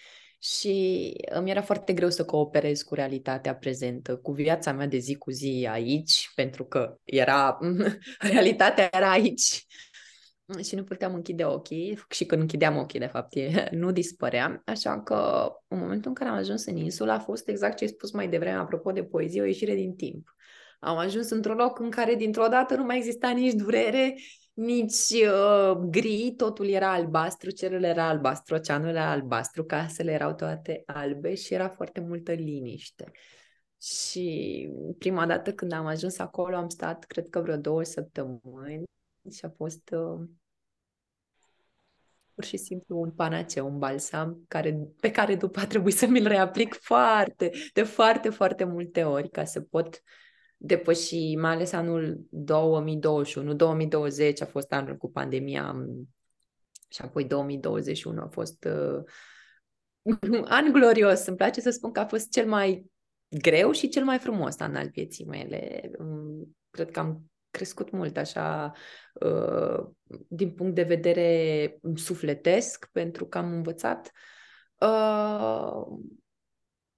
Și 0.45 1.13
îmi 1.31 1.51
era 1.51 1.63
foarte 1.63 1.93
greu 1.93 2.11
să 2.11 2.25
cooperez 2.25 2.83
cu 2.83 2.95
realitatea 2.95 3.55
prezentă, 3.55 4.17
cu 4.17 4.33
viața 4.33 4.73
mea 4.73 4.87
de 4.87 4.97
zi 4.97 5.15
cu 5.15 5.31
zi 5.31 5.69
aici, 5.71 6.33
pentru 6.35 6.65
că 6.65 6.99
era 7.05 7.59
realitatea 8.33 8.89
era 8.93 9.11
aici 9.11 9.67
și 10.63 10.75
nu 10.75 10.85
puteam 10.85 11.15
închide 11.15 11.45
ochii 11.45 11.99
și 12.11 12.25
când 12.25 12.41
închideam 12.41 12.77
ochii, 12.77 12.99
de 12.99 13.07
fapt, 13.07 13.35
e, 13.35 13.69
nu 13.81 13.93
dispărea. 13.93 14.63
Așa 14.65 15.03
că 15.03 15.49
în 15.69 15.79
momentul 15.79 16.09
în 16.09 16.15
care 16.15 16.31
am 16.31 16.37
ajuns 16.37 16.65
în 16.65 16.77
insulă 16.77 17.13
a 17.13 17.19
fost 17.19 17.49
exact 17.49 17.77
ce 17.77 17.85
ai 17.85 17.91
spus 17.91 18.13
mai 18.13 18.29
devreme 18.29 18.59
apropo 18.59 18.93
de 18.93 19.05
poezie, 19.05 19.43
o 19.43 19.45
ieșire 19.45 19.75
din 19.75 19.95
timp. 19.95 20.35
Am 20.81 20.97
ajuns 20.97 21.31
într-un 21.31 21.57
loc 21.57 21.79
în 21.79 21.91
care 21.91 22.15
dintr-o 22.15 22.47
dată 22.47 22.75
nu 22.75 22.85
mai 22.85 22.97
exista 22.97 23.31
nici 23.31 23.53
durere, 23.53 24.15
nici 24.55 25.11
uh, 25.11 25.77
gri, 25.77 26.35
totul 26.37 26.69
era 26.69 26.93
albastru, 26.93 27.51
cerul 27.51 27.83
era 27.83 28.09
albastru, 28.09 28.55
oceanul 28.55 28.89
era 28.89 29.11
albastru, 29.11 29.65
casele 29.65 30.13
erau 30.13 30.35
toate 30.35 30.83
albe 30.87 31.35
și 31.35 31.55
era 31.55 31.69
foarte 31.69 32.01
multă 32.01 32.33
liniște. 32.33 33.11
Și 33.81 34.69
prima 34.99 35.27
dată 35.27 35.53
când 35.53 35.73
am 35.73 35.87
ajuns 35.87 36.19
acolo 36.19 36.57
am 36.57 36.69
stat, 36.69 37.05
cred 37.05 37.29
că 37.29 37.41
vreo 37.41 37.57
două 37.57 37.83
săptămâni 37.83 38.83
și 39.31 39.45
a 39.45 39.51
fost 39.57 39.91
uh, 39.91 40.29
pur 42.35 42.45
și 42.45 42.57
simplu 42.57 43.01
un 43.01 43.11
panaceu, 43.11 43.67
un 43.67 43.79
balsam 43.79 44.45
care, 44.49 44.89
pe 45.01 45.11
care 45.11 45.35
după 45.35 45.61
a 45.61 45.67
trebuit 45.67 45.95
să 45.95 46.07
mi-l 46.07 46.27
reaplic 46.27 46.75
foarte, 46.75 47.51
de 47.73 47.83
foarte, 47.83 48.29
foarte 48.29 48.65
multe 48.65 49.05
ori 49.05 49.31
ca 49.31 49.45
să 49.45 49.61
pot 49.61 50.03
depăși, 50.67 51.37
mai 51.37 51.51
ales 51.51 51.73
anul 51.73 52.27
2021, 52.31 53.55
2020 53.55 54.41
a 54.41 54.47
fost 54.47 54.73
anul 54.73 54.97
cu 54.97 55.11
pandemia 55.11 55.87
și 56.89 57.03
apoi 57.03 57.25
2021 57.25 58.21
a 58.21 58.29
fost 58.29 58.65
uh, 58.65 59.03
an 60.45 60.73
glorios. 60.73 61.27
Îmi 61.27 61.37
place 61.37 61.61
să 61.61 61.71
spun 61.71 61.93
că 61.93 62.01
a 62.01 62.07
fost 62.07 62.31
cel 62.31 62.47
mai 62.47 62.91
greu 63.29 63.73
și 63.73 63.89
cel 63.89 64.05
mai 64.05 64.19
frumos 64.19 64.61
an 64.61 64.75
al 64.75 64.89
vieții 64.89 65.25
mele. 65.25 65.91
Cred 66.71 66.91
că 66.91 66.99
am 66.99 67.31
crescut 67.51 67.91
mult 67.91 68.17
așa 68.17 68.73
uh, 69.13 69.87
din 70.29 70.51
punct 70.51 70.75
de 70.75 70.83
vedere 70.83 71.79
sufletesc, 71.95 72.89
pentru 72.93 73.27
că 73.27 73.39
am 73.39 73.53
învățat 73.53 74.11
uh, 74.79 75.83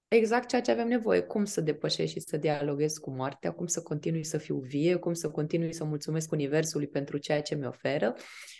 exact 0.07 0.47
ceea 0.47 0.61
ce 0.61 0.71
avem 0.71 0.87
nevoie. 0.87 1.21
Cum 1.21 1.45
să 1.45 1.61
depășesc 1.61 2.11
și 2.11 2.19
să 2.19 2.37
dialoghez 2.37 2.93
cu 2.93 3.11
moartea, 3.11 3.51
cum 3.51 3.65
să 3.65 3.81
continui 3.81 4.23
să 4.23 4.37
fiu 4.37 4.57
vie, 4.57 4.95
cum 4.95 5.13
să 5.13 5.29
continui 5.29 5.73
să 5.73 5.83
mulțumesc 5.83 6.31
Universului 6.31 6.87
pentru 6.87 7.17
ceea 7.17 7.41
ce 7.41 7.55
mi 7.55 7.65
oferă 7.65 8.15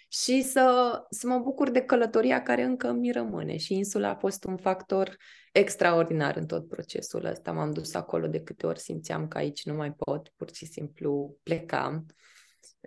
și 0.09 0.41
să, 0.41 0.97
să 1.09 1.27
mă 1.27 1.37
bucur 1.37 1.69
de 1.69 1.81
călătoria 1.81 2.43
care 2.43 2.63
încă 2.63 2.91
mi 2.91 3.11
rămâne. 3.11 3.57
Și 3.57 3.73
insula 3.73 4.09
a 4.09 4.15
fost 4.15 4.43
un 4.43 4.57
factor 4.57 5.17
extraordinar 5.51 6.35
în 6.35 6.45
tot 6.45 6.67
procesul 6.67 7.25
ăsta. 7.25 7.51
M-am 7.51 7.71
dus 7.71 7.93
acolo 7.93 8.27
de 8.27 8.41
câte 8.41 8.65
ori 8.65 8.79
simțeam 8.79 9.27
că 9.27 9.37
aici 9.37 9.65
nu 9.65 9.73
mai 9.73 9.91
pot, 9.91 10.31
pur 10.35 10.53
și 10.53 10.65
simplu 10.65 11.37
plecam. 11.43 12.05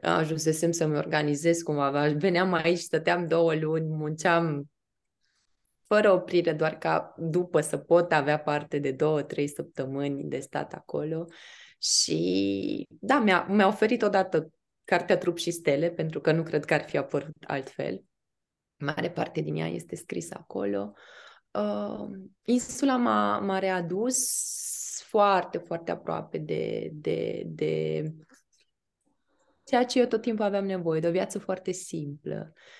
Ajunsesem 0.03 0.71
să-mi 0.71 0.97
organizez 0.97 1.63
cumva. 1.63 2.09
Veneam 2.09 2.53
aici, 2.53 2.79
stăteam 2.79 3.27
două 3.27 3.55
luni, 3.55 3.87
munceam 3.87 4.71
fără 5.95 6.13
oprire, 6.13 6.53
doar 6.53 6.79
ca 6.79 7.15
după 7.19 7.61
să 7.61 7.77
pot 7.77 8.13
avea 8.13 8.39
parte 8.39 8.79
de 8.79 8.93
două, 8.93 9.23
trei 9.23 9.49
săptămâni 9.49 10.25
de 10.25 10.39
stat 10.39 10.73
acolo. 10.73 11.25
Și 11.79 12.87
da, 12.89 13.19
mi-a, 13.19 13.47
mi-a 13.49 13.67
oferit 13.67 14.03
odată 14.03 14.53
cartea 14.85 15.19
Trup 15.19 15.39
și 15.39 15.51
Stele, 15.51 15.91
pentru 15.91 16.21
că 16.21 16.33
nu 16.33 16.43
cred 16.43 16.65
că 16.65 16.75
ar 16.75 16.83
fi 16.83 16.97
apărut 16.97 17.37
altfel. 17.47 18.05
Mare 18.77 19.11
parte 19.11 19.41
din 19.41 19.57
ea 19.57 19.67
este 19.67 19.97
scrisă 19.97 20.37
acolo. 20.39 20.93
Uh, 21.51 22.09
insula 22.45 22.97
m-a, 22.97 23.39
m-a 23.39 23.59
readus 23.59 24.19
foarte, 25.09 25.59
foarte 25.59 25.91
aproape 25.91 26.39
de, 26.39 26.91
de, 26.93 27.43
de 27.47 28.05
ceea 29.65 29.85
ce 29.85 29.99
eu 29.99 30.07
tot 30.07 30.21
timpul 30.21 30.45
aveam 30.45 30.65
nevoie, 30.65 31.01
de 31.01 31.09
o 31.09 31.11
viață 31.11 31.39
foarte 31.39 31.73
simplă, 31.73 32.53
Uh, 32.55 32.80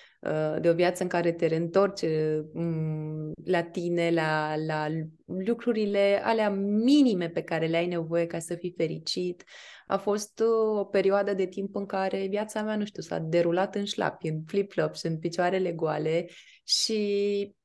de 0.59 0.69
o 0.69 0.73
viață 0.73 1.03
în 1.03 1.09
care 1.09 1.31
te 1.31 1.45
reîntorci 1.45 2.05
mm, 2.53 3.31
la 3.45 3.63
tine, 3.63 4.11
la, 4.11 4.55
la 4.55 4.87
lucrurile 5.25 6.21
alea 6.23 6.49
minime 6.49 7.29
pe 7.29 7.41
care 7.41 7.67
le 7.67 7.77
ai 7.77 7.87
nevoie 7.87 8.25
ca 8.25 8.39
să 8.39 8.55
fii 8.55 8.73
fericit. 8.77 9.43
A 9.87 9.97
fost 9.97 10.39
uh, 10.39 10.79
o 10.79 10.83
perioadă 10.83 11.33
de 11.33 11.45
timp 11.45 11.75
în 11.75 11.85
care 11.85 12.27
viața 12.27 12.61
mea, 12.61 12.75
nu 12.75 12.85
știu, 12.85 13.01
s-a 13.01 13.17
derulat 13.17 13.75
în 13.75 13.85
șlapi, 13.85 14.27
în 14.27 14.41
flip-flops, 14.45 15.01
în 15.01 15.19
picioarele 15.19 15.71
goale 15.71 16.27
și 16.63 17.55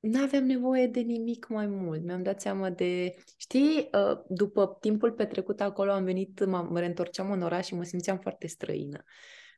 nu 0.00 0.22
aveam 0.22 0.44
nevoie 0.44 0.86
de 0.86 1.00
nimic 1.00 1.48
mai 1.48 1.66
mult. 1.66 2.04
Mi-am 2.04 2.22
dat 2.22 2.40
seama 2.40 2.70
de... 2.70 3.14
Știi, 3.36 3.88
uh, 3.92 4.18
după 4.28 4.76
timpul 4.80 5.12
petrecut 5.12 5.60
acolo 5.60 5.90
am 5.90 6.04
venit, 6.04 6.44
mă 6.44 6.78
reîntorceam 6.78 7.30
în 7.30 7.42
oraș 7.42 7.66
și 7.66 7.74
mă 7.74 7.82
simțeam 7.82 8.18
foarte 8.18 8.46
străină 8.46 9.04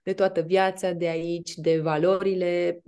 de 0.02 0.12
toată 0.12 0.40
viața 0.40 0.92
de 0.92 1.08
aici, 1.08 1.54
de 1.54 1.80
valorile, 1.80 2.82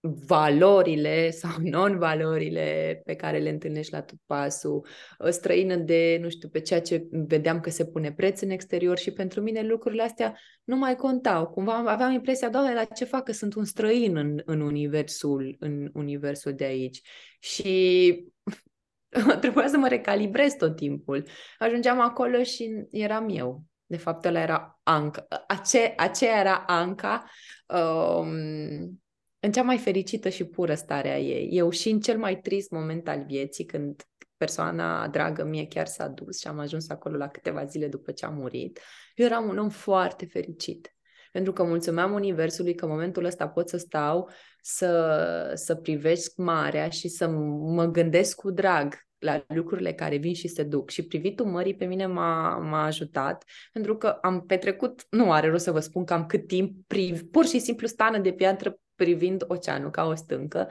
valorile 0.00 1.30
sau 1.40 1.50
non-valorile 1.62 3.00
pe 3.04 3.14
care 3.14 3.38
le 3.38 3.50
întâlnești 3.50 3.92
la 3.92 4.02
tot 4.02 4.18
pasul, 4.26 4.86
străină 5.28 5.76
de, 5.76 6.18
nu 6.20 6.28
știu, 6.28 6.48
pe 6.48 6.60
ceea 6.60 6.80
ce 6.80 7.06
vedeam 7.10 7.60
că 7.60 7.70
se 7.70 7.86
pune 7.86 8.12
preț 8.12 8.40
în 8.40 8.50
exterior 8.50 8.98
și 8.98 9.10
pentru 9.10 9.40
mine 9.40 9.62
lucrurile 9.62 10.02
astea 10.02 10.38
nu 10.64 10.76
mai 10.76 10.96
contau. 10.96 11.46
Cumva 11.46 11.76
aveam 11.76 12.12
impresia, 12.12 12.48
doamne, 12.48 12.74
la 12.74 12.84
ce 12.84 13.04
fac 13.04 13.24
că 13.24 13.32
sunt 13.32 13.54
un 13.54 13.64
străin 13.64 14.16
în, 14.16 14.42
în 14.44 14.60
universul, 14.60 15.56
în 15.58 15.90
universul 15.92 16.52
de 16.52 16.64
aici. 16.64 17.00
Și 17.40 18.24
trebuia 19.40 19.68
să 19.68 19.76
mă 19.76 19.88
recalibrez 19.88 20.52
tot 20.52 20.76
timpul. 20.76 21.26
Ajungeam 21.58 22.00
acolo 22.00 22.42
și 22.42 22.86
eram 22.90 23.28
eu. 23.28 23.69
De 23.90 23.96
fapt, 23.96 24.24
ăla 24.24 24.40
era 24.40 24.80
Anca. 24.82 25.26
Ace- 25.46 25.94
aceea 25.96 26.40
era 26.40 26.64
Anca 26.66 27.24
um, 27.66 29.02
în 29.40 29.52
cea 29.52 29.62
mai 29.62 29.78
fericită 29.78 30.28
și 30.28 30.44
pură 30.44 30.74
stare 30.74 31.10
a 31.10 31.18
ei. 31.18 31.48
Eu 31.52 31.70
și 31.70 31.90
în 31.90 32.00
cel 32.00 32.18
mai 32.18 32.40
trist 32.40 32.70
moment 32.70 33.08
al 33.08 33.24
vieții, 33.26 33.64
când 33.64 34.02
persoana 34.36 35.08
dragă 35.08 35.44
mie 35.44 35.66
chiar 35.66 35.86
s-a 35.86 36.08
dus 36.08 36.38
și 36.38 36.46
am 36.46 36.58
ajuns 36.58 36.88
acolo 36.88 37.16
la 37.16 37.28
câteva 37.28 37.64
zile 37.64 37.88
după 37.88 38.12
ce 38.12 38.24
a 38.24 38.28
murit, 38.28 38.80
eu 39.14 39.26
eram 39.26 39.48
un 39.48 39.58
om 39.58 39.68
foarte 39.68 40.26
fericit. 40.26 40.94
Pentru 41.32 41.52
că 41.52 41.62
mulțumeam 41.62 42.12
Universului 42.12 42.74
că 42.74 42.84
în 42.84 42.90
momentul 42.90 43.24
ăsta 43.24 43.48
pot 43.48 43.68
să 43.68 43.76
stau, 43.76 44.30
să, 44.62 45.52
să 45.54 45.74
privesc 45.74 46.36
marea 46.36 46.88
și 46.88 47.08
să 47.08 47.28
mă 47.74 47.84
gândesc 47.84 48.36
cu 48.36 48.50
drag 48.50 48.94
la 49.20 49.44
lucrurile 49.48 49.92
care 49.92 50.16
vin 50.16 50.34
și 50.34 50.48
se 50.48 50.62
duc. 50.62 50.90
Și 50.90 51.06
privitul 51.06 51.46
mării 51.46 51.74
pe 51.74 51.84
mine 51.84 52.06
m-a, 52.06 52.56
m-a 52.56 52.84
ajutat, 52.84 53.44
pentru 53.72 53.96
că 53.96 54.06
am 54.06 54.46
petrecut, 54.46 55.06
nu 55.10 55.32
are 55.32 55.48
rost 55.48 55.64
să 55.64 55.72
vă 55.72 55.80
spun 55.80 56.04
cam 56.04 56.26
cât 56.26 56.46
timp, 56.46 56.86
priv, 56.86 57.22
pur 57.22 57.46
și 57.46 57.58
simplu 57.58 57.86
stană 57.86 58.18
de 58.18 58.32
piatră 58.32 58.78
privind 58.94 59.44
oceanul 59.48 59.90
ca 59.90 60.04
o 60.04 60.14
stâncă. 60.14 60.68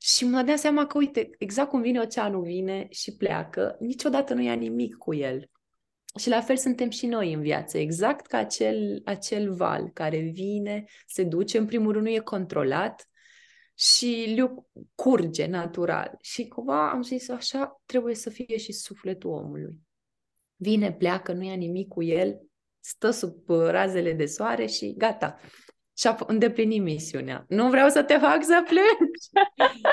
Și 0.00 0.24
mă 0.24 0.42
dea 0.42 0.56
seama 0.56 0.86
că, 0.86 0.98
uite, 0.98 1.30
exact 1.38 1.68
cum 1.68 1.80
vine 1.80 2.00
oceanul, 2.00 2.42
vine 2.42 2.86
și 2.90 3.16
pleacă, 3.16 3.76
niciodată 3.80 4.34
nu 4.34 4.42
ia 4.42 4.54
nimic 4.54 4.96
cu 4.96 5.14
el. 5.14 5.50
Și 6.18 6.28
la 6.28 6.40
fel 6.40 6.56
suntem 6.56 6.90
și 6.90 7.06
noi 7.06 7.32
în 7.32 7.40
viață, 7.40 7.78
exact 7.78 8.26
ca 8.26 8.38
acel, 8.38 9.02
acel 9.04 9.54
val 9.54 9.90
care 9.92 10.18
vine, 10.18 10.84
se 11.06 11.24
duce, 11.24 11.58
în 11.58 11.66
primul 11.66 11.92
rând 11.92 12.04
nu 12.04 12.10
e 12.10 12.18
controlat, 12.18 13.08
și 13.80 14.32
le 14.36 14.54
curge 14.94 15.46
natural. 15.46 16.18
Și 16.20 16.48
cumva 16.48 16.90
am 16.90 17.02
zis, 17.02 17.28
așa 17.28 17.82
trebuie 17.86 18.14
să 18.14 18.30
fie 18.30 18.56
și 18.56 18.72
sufletul 18.72 19.30
omului. 19.30 19.78
Vine, 20.56 20.92
pleacă, 20.92 21.32
nu 21.32 21.44
ia 21.44 21.54
nimic 21.54 21.88
cu 21.88 22.02
el, 22.02 22.40
stă 22.80 23.10
sub 23.10 23.48
uh, 23.48 23.66
razele 23.66 24.12
de 24.12 24.26
soare 24.26 24.66
și 24.66 24.94
gata. 24.96 25.38
Și-a 25.96 26.18
îndeplinit 26.26 26.82
misiunea. 26.82 27.44
Nu 27.48 27.68
vreau 27.68 27.88
să 27.88 28.02
te 28.02 28.16
fac 28.16 28.44
să 28.44 28.64
plângi. 28.66 29.28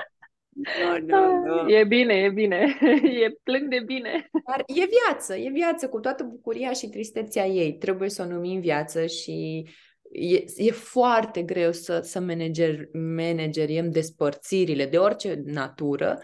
no, 1.07 1.19
no, 1.19 1.45
no. 1.45 1.69
E 1.69 1.83
bine, 1.83 2.13
e 2.13 2.29
bine. 2.29 2.77
E 3.23 3.29
plâng 3.43 3.69
de 3.69 3.79
bine. 3.85 4.29
Dar 4.47 4.63
e 4.65 4.85
viață, 4.85 5.35
e 5.35 5.49
viață 5.49 5.89
cu 5.89 5.99
toată 5.99 6.23
bucuria 6.23 6.71
și 6.71 6.88
tristețea 6.88 7.45
ei. 7.45 7.77
Trebuie 7.77 8.09
să 8.09 8.21
o 8.21 8.25
numim 8.25 8.59
viață 8.59 9.05
și 9.05 9.67
e, 10.12 10.45
e 10.55 10.72
foarte 10.72 11.43
greu 11.43 11.72
să, 11.72 11.99
să 11.99 12.20
manager, 12.20 12.89
manageriem 12.93 13.91
despărțirile 13.91 14.86
de 14.86 14.97
orice 14.97 15.41
natură, 15.45 16.20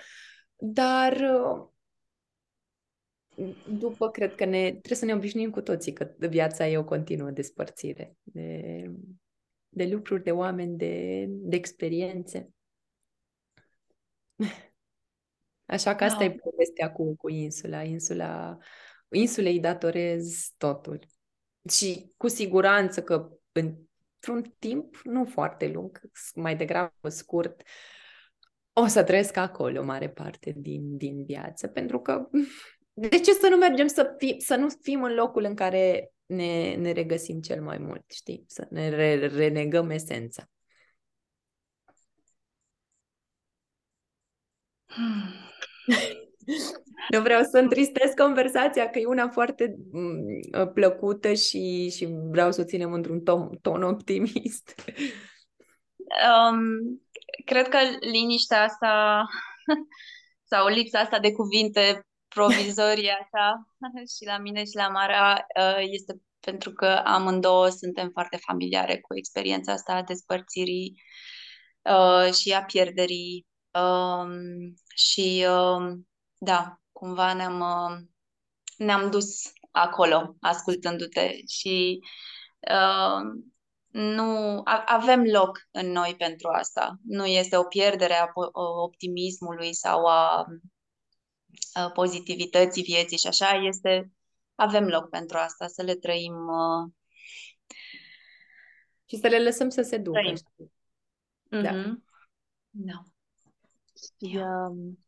dar 0.55 1.17
după 3.77 4.09
cred 4.09 4.35
că 4.35 4.45
ne, 4.45 4.69
trebuie 4.69 4.97
să 4.97 5.05
ne 5.05 5.13
obișnuim 5.13 5.49
cu 5.49 5.61
toții 5.61 5.93
că 5.93 6.15
viața 6.19 6.67
e 6.67 6.77
o 6.77 6.83
continuă 6.83 7.29
despărțire 7.29 8.15
de, 8.21 8.83
de 9.69 9.85
lucruri, 9.85 10.23
de 10.23 10.31
oameni, 10.31 10.77
de, 10.77 11.25
de 11.29 11.55
experiențe. 11.55 12.49
Așa 15.65 15.95
că 15.95 16.03
asta 16.03 16.17
da. 16.17 16.23
e 16.23 16.35
povestea 16.35 16.91
cu, 16.91 17.15
cu 17.15 17.29
insula. 17.29 17.81
Insula. 17.83 18.57
Insulei 19.09 19.59
datorez 19.59 20.53
totul. 20.57 20.99
Și 21.69 22.11
cu 22.17 22.27
siguranță 22.27 23.03
că 23.03 23.37
într-un 23.53 24.53
timp 24.59 24.99
nu 25.03 25.25
foarte 25.25 25.67
lung, 25.67 26.01
mai 26.35 26.55
degrabă 26.55 27.09
scurt, 27.09 27.61
o 28.73 28.87
să 28.87 29.03
trăiesc 29.03 29.37
acolo 29.37 29.79
o 29.79 29.83
mare 29.83 30.09
parte 30.09 30.53
din, 30.57 30.97
din 30.97 31.23
viață, 31.25 31.67
pentru 31.67 31.99
că 31.99 32.29
de 32.93 33.19
ce 33.19 33.33
să 33.33 33.47
nu 33.49 33.55
mergem 33.57 33.87
să, 33.87 34.15
fi, 34.17 34.35
să 34.39 34.55
nu 34.55 34.67
fim 34.81 35.03
în 35.03 35.13
locul 35.13 35.43
în 35.43 35.55
care 35.55 36.11
ne, 36.25 36.75
ne 36.75 36.91
regăsim 36.91 37.41
cel 37.41 37.61
mai 37.61 37.77
mult, 37.77 38.03
știi? 38.11 38.43
Să 38.47 38.67
ne 38.69 38.89
re, 38.89 39.27
renegăm 39.27 39.89
esența. 39.89 40.49
Hmm. 44.85 45.33
Nu 47.09 47.21
vreau 47.21 47.43
să 47.43 47.57
întristez 47.57 48.11
conversația, 48.17 48.89
că 48.89 48.99
e 48.99 49.05
una 49.05 49.29
foarte 49.29 49.75
mm, 49.91 50.71
plăcută 50.73 51.33
și, 51.33 51.89
și 51.89 52.07
vreau 52.29 52.51
să 52.51 52.61
o 52.61 52.63
ținem 52.63 52.93
într-un 52.93 53.19
ton, 53.19 53.57
ton 53.61 53.83
optimist. 53.83 54.75
Um, 55.97 57.01
cred 57.45 57.67
că 57.67 57.77
liniștea 57.99 58.63
asta 58.63 59.23
sau 60.51 60.67
lipsa 60.67 60.99
asta 60.99 61.19
de 61.19 61.31
cuvinte 61.31 62.07
provizorii 62.27 63.09
așa 63.09 63.67
și 64.17 64.25
la 64.25 64.37
mine 64.37 64.63
și 64.63 64.75
la 64.75 64.87
Mara 64.87 65.45
uh, 65.59 65.83
este 65.91 66.21
pentru 66.39 66.71
că 66.71 67.01
amândouă 67.05 67.69
suntem 67.69 68.09
foarte 68.09 68.37
familiare 68.37 68.99
cu 68.99 69.17
experiența 69.17 69.71
asta 69.71 69.93
a 69.93 70.03
despărțirii 70.03 71.01
uh, 71.81 72.33
și 72.33 72.51
a 72.53 72.63
pierderii 72.63 73.47
um, 73.71 74.73
și 74.95 75.45
um, 75.49 76.07
da, 76.37 76.82
cumva 77.03 77.33
ne-am, 77.33 77.59
uh, 77.59 78.07
ne-am 78.77 79.09
dus 79.09 79.53
acolo 79.71 80.35
ascultându-te 80.39 81.45
și 81.47 81.99
uh, 82.71 83.41
nu 83.89 84.61
avem 84.85 85.23
loc 85.23 85.59
în 85.71 85.91
noi 85.91 86.15
pentru 86.17 86.47
asta. 86.47 86.99
Nu 87.05 87.25
este 87.25 87.57
o 87.57 87.63
pierdere 87.63 88.13
a 88.13 88.31
optimismului 88.83 89.73
sau 89.73 90.05
a, 90.05 90.45
a 91.73 91.89
pozitivității 91.91 92.83
vieții 92.83 93.17
și 93.17 93.27
așa, 93.27 93.49
este 93.49 94.11
avem 94.55 94.87
loc 94.87 95.09
pentru 95.09 95.37
asta, 95.37 95.67
să 95.67 95.81
le 95.81 95.95
trăim 95.95 96.33
uh, 96.33 96.91
și 99.05 99.17
să 99.17 99.27
le 99.27 99.43
lăsăm 99.43 99.69
să 99.69 99.81
se 99.81 99.97
ducă. 99.97 100.19
Mm-hmm. 100.31 101.61
Da. 101.61 101.97
da. 102.69 103.03
Și, 103.95 104.37
um, 104.37 105.05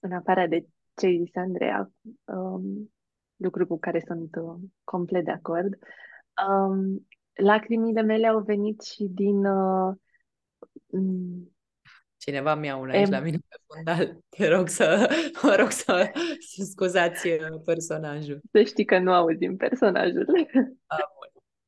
în 0.00 0.12
afară 0.12 0.46
de 0.46 0.66
ce 1.00 1.22
zis 1.24 1.36
Andreea, 1.36 1.90
um, 2.24 2.92
lucru 3.36 3.66
cu 3.66 3.78
care 3.78 4.02
sunt 4.06 4.36
uh, 4.36 4.54
complet 4.84 5.24
de 5.24 5.30
acord, 5.30 5.78
um, 6.48 7.08
lacrimile 7.32 8.02
mele 8.02 8.26
au 8.26 8.40
venit 8.40 8.82
și 8.82 9.04
din 9.04 9.44
uh, 9.44 9.94
Cineva 12.16 12.54
mi-a 12.54 12.76
una 12.76 12.92
aici 12.92 13.06
em... 13.06 13.10
la 13.10 13.20
mine 13.20 13.38
pe 13.48 13.56
fundal. 13.66 14.18
Te 14.28 14.48
rog 14.48 14.68
să, 14.68 15.10
mă 15.42 15.54
rog 15.58 15.70
să, 15.70 16.10
să 16.38 16.64
scuzați 16.72 17.28
uh, 17.28 17.60
personajul. 17.64 18.40
Să 18.52 18.62
știi 18.62 18.84
că 18.84 18.98
nu 18.98 19.12
auzim 19.12 19.56
personajul. 19.56 20.26
A, 20.86 20.96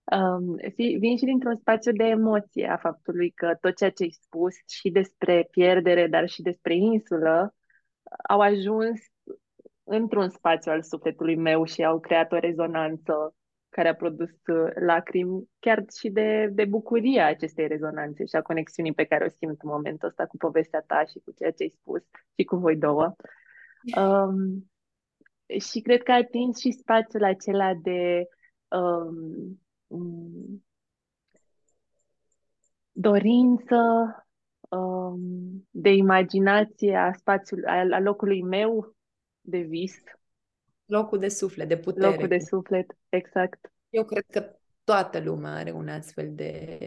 Um, 0.05 0.57
vin 0.77 1.17
și 1.17 1.25
dintr-un 1.25 1.57
spațiu 1.57 1.93
de 1.93 2.05
emoție 2.05 2.67
a 2.69 2.77
faptului 2.77 3.31
că 3.31 3.57
tot 3.61 3.77
ceea 3.77 3.91
ce 3.91 4.03
ai 4.03 4.19
spus 4.21 4.55
și 4.67 4.91
despre 4.91 5.49
pierdere, 5.51 6.07
dar 6.07 6.29
și 6.29 6.43
despre 6.43 6.75
insulă, 6.75 7.55
au 8.29 8.41
ajuns 8.41 9.01
într-un 9.85 10.29
spațiu 10.29 10.73
al 10.73 10.83
sufletului 10.83 11.37
meu 11.37 11.65
și 11.65 11.85
au 11.85 12.01
creat 12.01 12.33
o 12.33 12.39
rezonanță 12.39 13.35
care 13.69 13.89
a 13.89 13.95
produs 13.95 14.31
uh, 14.31 14.73
lacrimi, 14.81 15.49
chiar 15.59 15.85
și 15.99 16.09
de, 16.11 16.49
de 16.53 16.65
bucuria 16.65 17.27
acestei 17.27 17.67
rezonanțe 17.67 18.25
și 18.25 18.37
a 18.37 18.43
conexiunii 18.43 18.95
pe 18.95 19.05
care 19.05 19.25
o 19.25 19.29
simt 19.29 19.63
în 19.63 19.69
momentul 19.71 20.09
ăsta 20.09 20.27
cu 20.27 20.37
povestea 20.37 20.85
ta 20.87 21.05
și 21.05 21.19
cu 21.25 21.33
ceea 21.39 21.51
ce 21.51 21.63
ai 21.63 21.75
spus 21.81 22.03
și 22.37 22.45
cu 22.45 22.57
voi 22.57 22.77
două. 22.77 23.15
Um, 23.97 24.71
și 25.61 25.81
cred 25.81 26.03
că 26.03 26.13
a 26.13 26.17
atins 26.17 26.59
și 26.59 26.71
spațiul 26.71 27.25
acela 27.25 27.75
de 27.75 28.27
um, 28.69 29.63
dorință, 32.93 33.77
um, 34.69 35.21
de 35.71 35.93
imaginație 35.93 36.97
a 36.97 37.13
spațiului, 37.13 37.65
a, 37.65 37.87
a 37.91 38.01
locului 38.01 38.43
meu 38.43 38.95
de 39.43 39.59
vis. 39.59 40.03
Locul 40.85 41.19
de 41.19 41.29
suflet, 41.29 41.69
de 41.69 41.79
putere. 41.79 42.07
Locul 42.07 42.29
de 42.29 42.39
suflet, 42.39 42.97
exact. 43.09 43.73
Eu 43.91 44.05
cred 44.05 44.25
că 44.31 44.57
toată 44.85 45.21
lumea 45.21 45.53
are 45.53 45.71
un 45.71 45.89
astfel 45.89 46.35
de, 46.35 46.79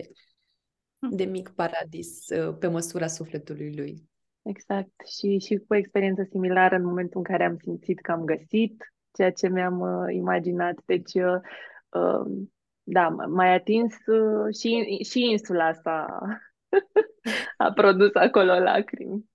de 1.09 1.23
mic 1.23 1.49
paradis 1.49 2.29
uh, 2.29 2.55
pe 2.59 2.67
măsura 2.67 3.07
sufletului 3.07 3.75
lui. 3.75 4.09
Exact. 4.41 4.91
Și, 5.17 5.39
și 5.39 5.55
cu 5.55 5.65
o 5.69 5.75
experiență 5.75 6.27
similară 6.29 6.75
în 6.75 6.85
momentul 6.85 7.17
în 7.17 7.23
care 7.23 7.43
am 7.43 7.57
simțit 7.57 8.01
că 8.01 8.11
am 8.11 8.23
găsit 8.23 8.93
ceea 9.11 9.31
ce 9.31 9.47
mi-am 9.47 9.79
uh, 9.79 10.13
imaginat. 10.13 10.75
Deci, 10.85 11.13
uh, 11.13 11.39
uh, 11.89 12.47
da, 12.83 13.07
mai 13.09 13.53
atins 13.53 13.93
uh, 14.05 14.55
și, 14.59 15.03
și 15.03 15.29
insula 15.31 15.67
asta 15.67 16.19
a 17.57 17.71
produs 17.71 18.13
acolo 18.13 18.59
lacrimi. 18.59 19.25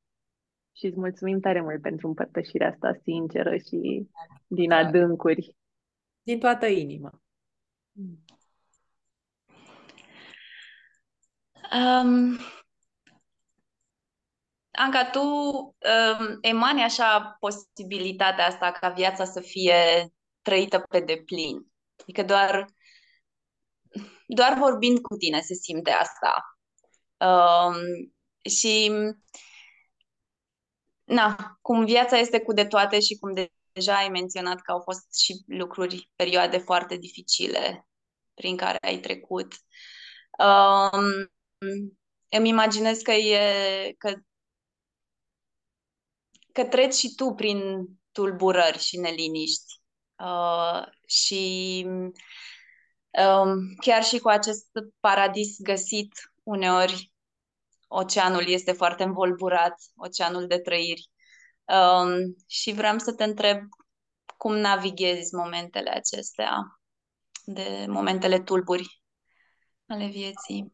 Și 0.80 0.86
îți 0.86 0.98
mulțumim 0.98 1.40
tare 1.40 1.60
mult 1.60 1.82
pentru 1.82 2.06
împărtășirea 2.06 2.68
asta 2.68 3.00
sinceră 3.02 3.56
și 3.56 4.08
din 4.46 4.68
da. 4.68 4.76
adâncuri. 4.76 5.54
Din 6.22 6.38
toată 6.38 6.66
inima. 6.66 7.22
Um, 11.72 12.38
Anca, 14.70 15.10
tu 15.10 15.20
um, 15.20 16.38
emani 16.40 16.82
așa 16.82 17.36
posibilitatea 17.40 18.46
asta 18.46 18.70
ca 18.70 18.88
viața 18.88 19.24
să 19.24 19.40
fie 19.40 19.74
trăită 20.42 20.78
pe 20.88 21.00
deplin. 21.00 21.66
Adică 22.00 22.22
doar 22.22 22.66
doar 24.26 24.58
vorbind 24.58 25.00
cu 25.00 25.16
tine 25.16 25.40
se 25.40 25.54
simte 25.54 25.90
asta. 25.90 26.58
Um, 27.16 27.74
și 28.50 28.92
na, 31.10 31.58
cum 31.60 31.84
viața 31.84 32.16
este 32.18 32.40
cu 32.40 32.52
de 32.52 32.64
toate 32.64 33.00
și 33.00 33.16
cum 33.16 33.34
de, 33.34 33.52
deja 33.72 33.96
ai 33.96 34.08
menționat 34.08 34.60
că 34.60 34.72
au 34.72 34.80
fost 34.80 35.20
și 35.20 35.42
lucruri, 35.46 36.10
perioade 36.16 36.58
foarte 36.58 36.96
dificile 36.96 37.88
prin 38.34 38.56
care 38.56 38.78
ai 38.80 39.00
trecut. 39.00 39.54
Um, 40.38 41.32
îmi 42.28 42.48
imaginez 42.48 42.98
că 43.00 43.12
e 43.12 43.94
că, 43.98 44.14
că 46.52 46.64
treci 46.64 46.94
și 46.94 47.14
tu 47.14 47.32
prin 47.34 47.86
tulburări 48.12 48.78
și 48.78 48.98
neliniști. 48.98 49.80
Uh, 50.18 50.82
și 51.06 51.86
Um, 53.10 53.74
chiar 53.80 54.04
și 54.04 54.18
cu 54.18 54.28
acest 54.28 54.68
paradis 55.00 55.56
găsit, 55.62 56.12
uneori 56.42 57.12
oceanul 57.92 58.48
este 58.48 58.72
foarte 58.72 59.02
învolburat, 59.02 59.74
oceanul 59.96 60.46
de 60.46 60.58
trăiri. 60.58 61.10
Um, 61.64 62.36
și 62.46 62.72
vreau 62.72 62.98
să 62.98 63.12
te 63.12 63.24
întreb 63.24 63.58
cum 64.36 64.56
navighezi 64.56 65.34
momentele 65.34 65.90
acestea, 65.90 66.80
de 67.44 67.84
momentele 67.88 68.40
tulburi 68.40 69.02
ale 69.86 70.06
vieții. 70.06 70.72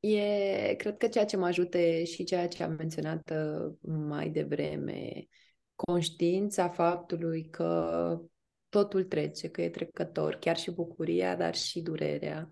E, 0.00 0.74
cred 0.74 0.96
că 0.96 1.08
ceea 1.08 1.24
ce 1.24 1.36
mă 1.36 1.46
ajută 1.46 1.78
și 2.02 2.24
ceea 2.24 2.48
ce 2.48 2.62
am 2.62 2.72
menționat 2.72 3.30
uh, 3.30 3.72
mai 3.82 4.28
devreme, 4.28 5.26
conștiința 5.74 6.68
faptului 6.68 7.48
că 7.50 8.20
totul 8.68 9.04
trece, 9.04 9.48
că 9.48 9.62
e 9.62 9.70
trecător, 9.70 10.34
chiar 10.34 10.56
și 10.56 10.70
bucuria, 10.70 11.36
dar 11.36 11.54
și 11.54 11.80
durerea. 11.80 12.48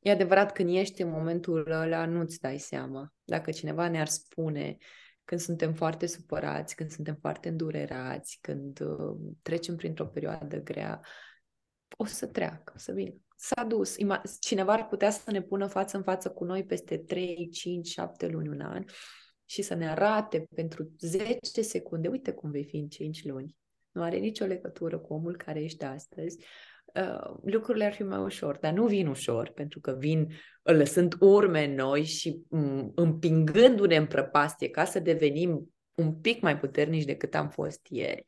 E 0.00 0.10
adevărat, 0.10 0.52
când 0.52 0.74
ești 0.74 1.02
în 1.02 1.10
momentul 1.10 1.70
ăla, 1.70 2.06
nu-ți 2.06 2.40
dai 2.40 2.58
seama. 2.58 3.14
Dacă 3.24 3.50
cineva 3.50 3.88
ne-ar 3.88 4.06
spune 4.06 4.76
când 5.24 5.40
suntem 5.40 5.74
foarte 5.74 6.06
supărați, 6.06 6.74
când 6.74 6.90
suntem 6.90 7.14
foarte 7.20 7.48
îndurerați, 7.48 8.38
când 8.40 8.80
uh, 8.80 9.16
trecem 9.42 9.76
printr-o 9.76 10.06
perioadă 10.06 10.62
grea, 10.62 11.00
o 11.96 12.04
să 12.04 12.26
treacă, 12.26 12.72
o 12.76 12.78
să 12.78 12.92
vină. 12.92 13.14
S-a 13.36 13.64
dus. 13.64 13.96
Cineva 14.40 14.72
ar 14.72 14.86
putea 14.86 15.10
să 15.10 15.30
ne 15.30 15.42
pună 15.42 15.66
față 15.66 15.96
în 15.96 16.02
față 16.02 16.30
cu 16.30 16.44
noi 16.44 16.64
peste 16.64 16.98
3, 16.98 17.48
5, 17.52 17.86
7 17.88 18.26
luni, 18.26 18.48
un 18.48 18.60
an 18.60 18.84
și 19.44 19.62
să 19.62 19.74
ne 19.74 19.88
arate 19.88 20.46
pentru 20.54 20.90
10 20.98 21.62
secunde, 21.62 22.08
uite 22.08 22.32
cum 22.32 22.50
vei 22.50 22.64
fi 22.64 22.76
în 22.76 22.88
5 22.88 23.24
luni 23.24 23.58
nu 23.92 24.02
are 24.02 24.16
nicio 24.16 24.44
legătură 24.44 24.98
cu 24.98 25.12
omul 25.12 25.36
care 25.36 25.62
ești 25.62 25.84
astăzi, 25.84 26.38
uh, 26.94 27.34
lucrurile 27.44 27.84
ar 27.84 27.92
fi 27.92 28.02
mai 28.02 28.18
ușor, 28.18 28.58
dar 28.58 28.72
nu 28.72 28.86
vin 28.86 29.06
ușor, 29.06 29.50
pentru 29.54 29.80
că 29.80 29.96
vin 29.98 30.28
lăsând 30.62 31.14
urme 31.20 31.64
în 31.64 31.74
noi 31.74 32.04
și 32.04 32.40
um, 32.48 32.92
împingându-ne 32.94 33.96
în 33.96 34.06
prăpastie 34.06 34.68
ca 34.68 34.84
să 34.84 34.98
devenim 34.98 35.72
un 35.94 36.14
pic 36.14 36.40
mai 36.40 36.58
puternici 36.58 37.04
decât 37.04 37.34
am 37.34 37.48
fost 37.48 37.86
ieri. 37.88 38.24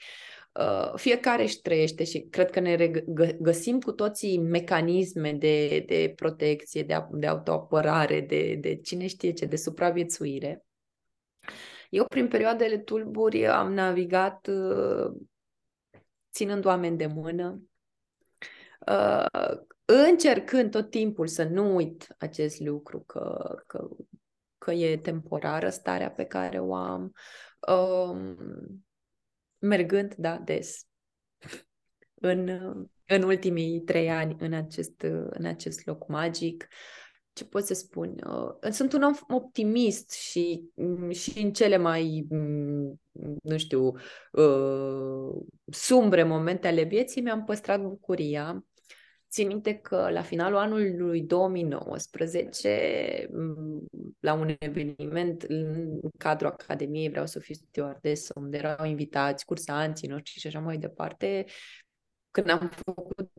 Uh, 0.61 0.93
fiecare 0.95 1.43
își 1.43 1.61
trăiește 1.61 2.05
și 2.05 2.21
cred 2.31 2.51
că 2.51 2.61
ne 2.61 2.75
regă- 2.75 3.37
găsim 3.41 3.81
cu 3.81 3.93
toții 3.93 4.39
mecanisme 4.39 5.33
de, 5.33 5.85
de 5.87 6.13
protecție, 6.17 6.83
de, 6.83 7.07
de 7.11 7.27
autoapărare, 7.27 8.21
de, 8.21 8.55
de 8.61 8.77
cine 8.77 9.07
știe 9.07 9.33
ce, 9.33 9.45
de 9.45 9.57
supraviețuire. 9.57 10.65
Eu, 11.91 12.05
prin 12.05 12.29
perioadele 12.29 12.79
tulburi, 12.79 13.47
am 13.47 13.73
navigat 13.73 14.47
uh, 14.47 15.13
ținând 16.33 16.65
oameni 16.65 16.97
de 16.97 17.07
mână, 17.07 17.63
uh, 18.89 19.59
încercând 19.85 20.71
tot 20.71 20.91
timpul 20.91 21.27
să 21.27 21.45
nu 21.45 21.75
uit 21.75 22.15
acest 22.19 22.61
lucru, 22.61 23.01
că, 23.01 23.55
că, 23.67 23.89
că 24.59 24.73
e 24.73 24.97
temporară 24.97 25.69
starea 25.69 26.11
pe 26.11 26.25
care 26.25 26.61
o 26.61 26.75
am, 26.75 27.13
uh, 27.69 28.35
mergând, 29.59 30.15
da, 30.15 30.39
des 30.39 30.87
în, 32.15 32.49
în 33.07 33.23
ultimii 33.23 33.81
trei 33.81 34.11
ani 34.11 34.37
în 34.39 34.53
acest, 34.53 35.01
în 35.31 35.45
acest 35.45 35.87
loc 35.87 36.09
magic. 36.09 36.69
Ce 37.33 37.45
pot 37.45 37.65
să 37.65 37.75
spun? 37.75 38.17
Uh, 38.27 38.71
sunt 38.71 38.93
un 38.93 39.03
om 39.03 39.15
optimist 39.29 40.11
și, 40.11 40.63
și 41.11 41.39
în 41.43 41.53
cele 41.53 41.77
mai 41.77 42.27
mm, 42.31 43.01
nu 43.43 43.59
știu, 43.59 43.93
uh, 44.33 45.43
sumbre 45.67 46.23
momente 46.23 46.69
ale 46.69 46.83
vieții, 46.83 47.23
mi-am 47.23 47.45
păstrat 47.45 47.81
bucuria. 47.81 48.65
Țin 49.33 49.47
minte 49.47 49.75
că 49.75 50.11
la 50.11 50.23
finalul 50.23 50.59
anului 50.59 51.23
2019, 51.23 53.29
mm, 53.31 53.87
la 54.21 54.33
un 54.33 54.57
eveniment 54.59 55.43
în 55.43 56.01
cadrul 56.19 56.51
Academiei 56.51 57.09
Vreau 57.09 57.27
să 57.27 57.39
fiu 57.39 57.55
stewardess, 57.55 58.31
unde 58.35 58.57
erau 58.57 58.87
invitați 58.87 59.45
cursanții 59.45 60.09
noștri 60.09 60.41
și 60.41 60.47
așa 60.47 60.61
mai 60.61 60.79
departe, 60.79 61.45
când 62.31 62.51
am 62.51 62.71
făcut 62.85 63.31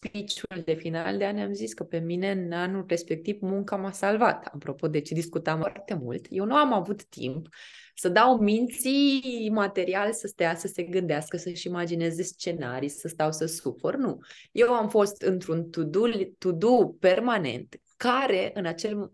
speech-ul 0.00 0.62
de 0.64 0.74
final 0.74 1.18
de 1.18 1.24
an 1.26 1.38
am 1.38 1.52
zis 1.52 1.72
că 1.72 1.84
pe 1.84 1.98
mine 1.98 2.30
în 2.30 2.52
anul 2.52 2.84
respectiv 2.88 3.40
munca 3.40 3.76
m-a 3.76 3.92
salvat. 3.92 4.46
Apropo 4.46 4.88
de 4.88 5.00
ce 5.00 5.14
discutam 5.14 5.58
foarte 5.58 5.94
mult, 5.94 6.26
eu 6.30 6.44
nu 6.44 6.54
am 6.54 6.72
avut 6.72 7.04
timp 7.04 7.48
să 7.94 8.08
dau 8.08 8.36
minții 8.36 9.50
material 9.52 10.12
să 10.12 10.26
stea, 10.26 10.54
să 10.56 10.66
se 10.66 10.82
gândească, 10.82 11.36
să-și 11.36 11.66
imagineze 11.66 12.22
scenarii, 12.22 12.88
să 12.88 13.08
stau 13.08 13.32
să 13.32 13.46
sufăr. 13.46 13.96
Nu. 13.96 14.18
Eu 14.52 14.72
am 14.72 14.88
fost 14.88 15.22
într-un 15.22 15.70
to-do, 15.70 16.08
to-do 16.38 16.86
permanent 16.86 17.76
care 17.96 18.50
în 18.54 18.66
acel, 18.66 19.10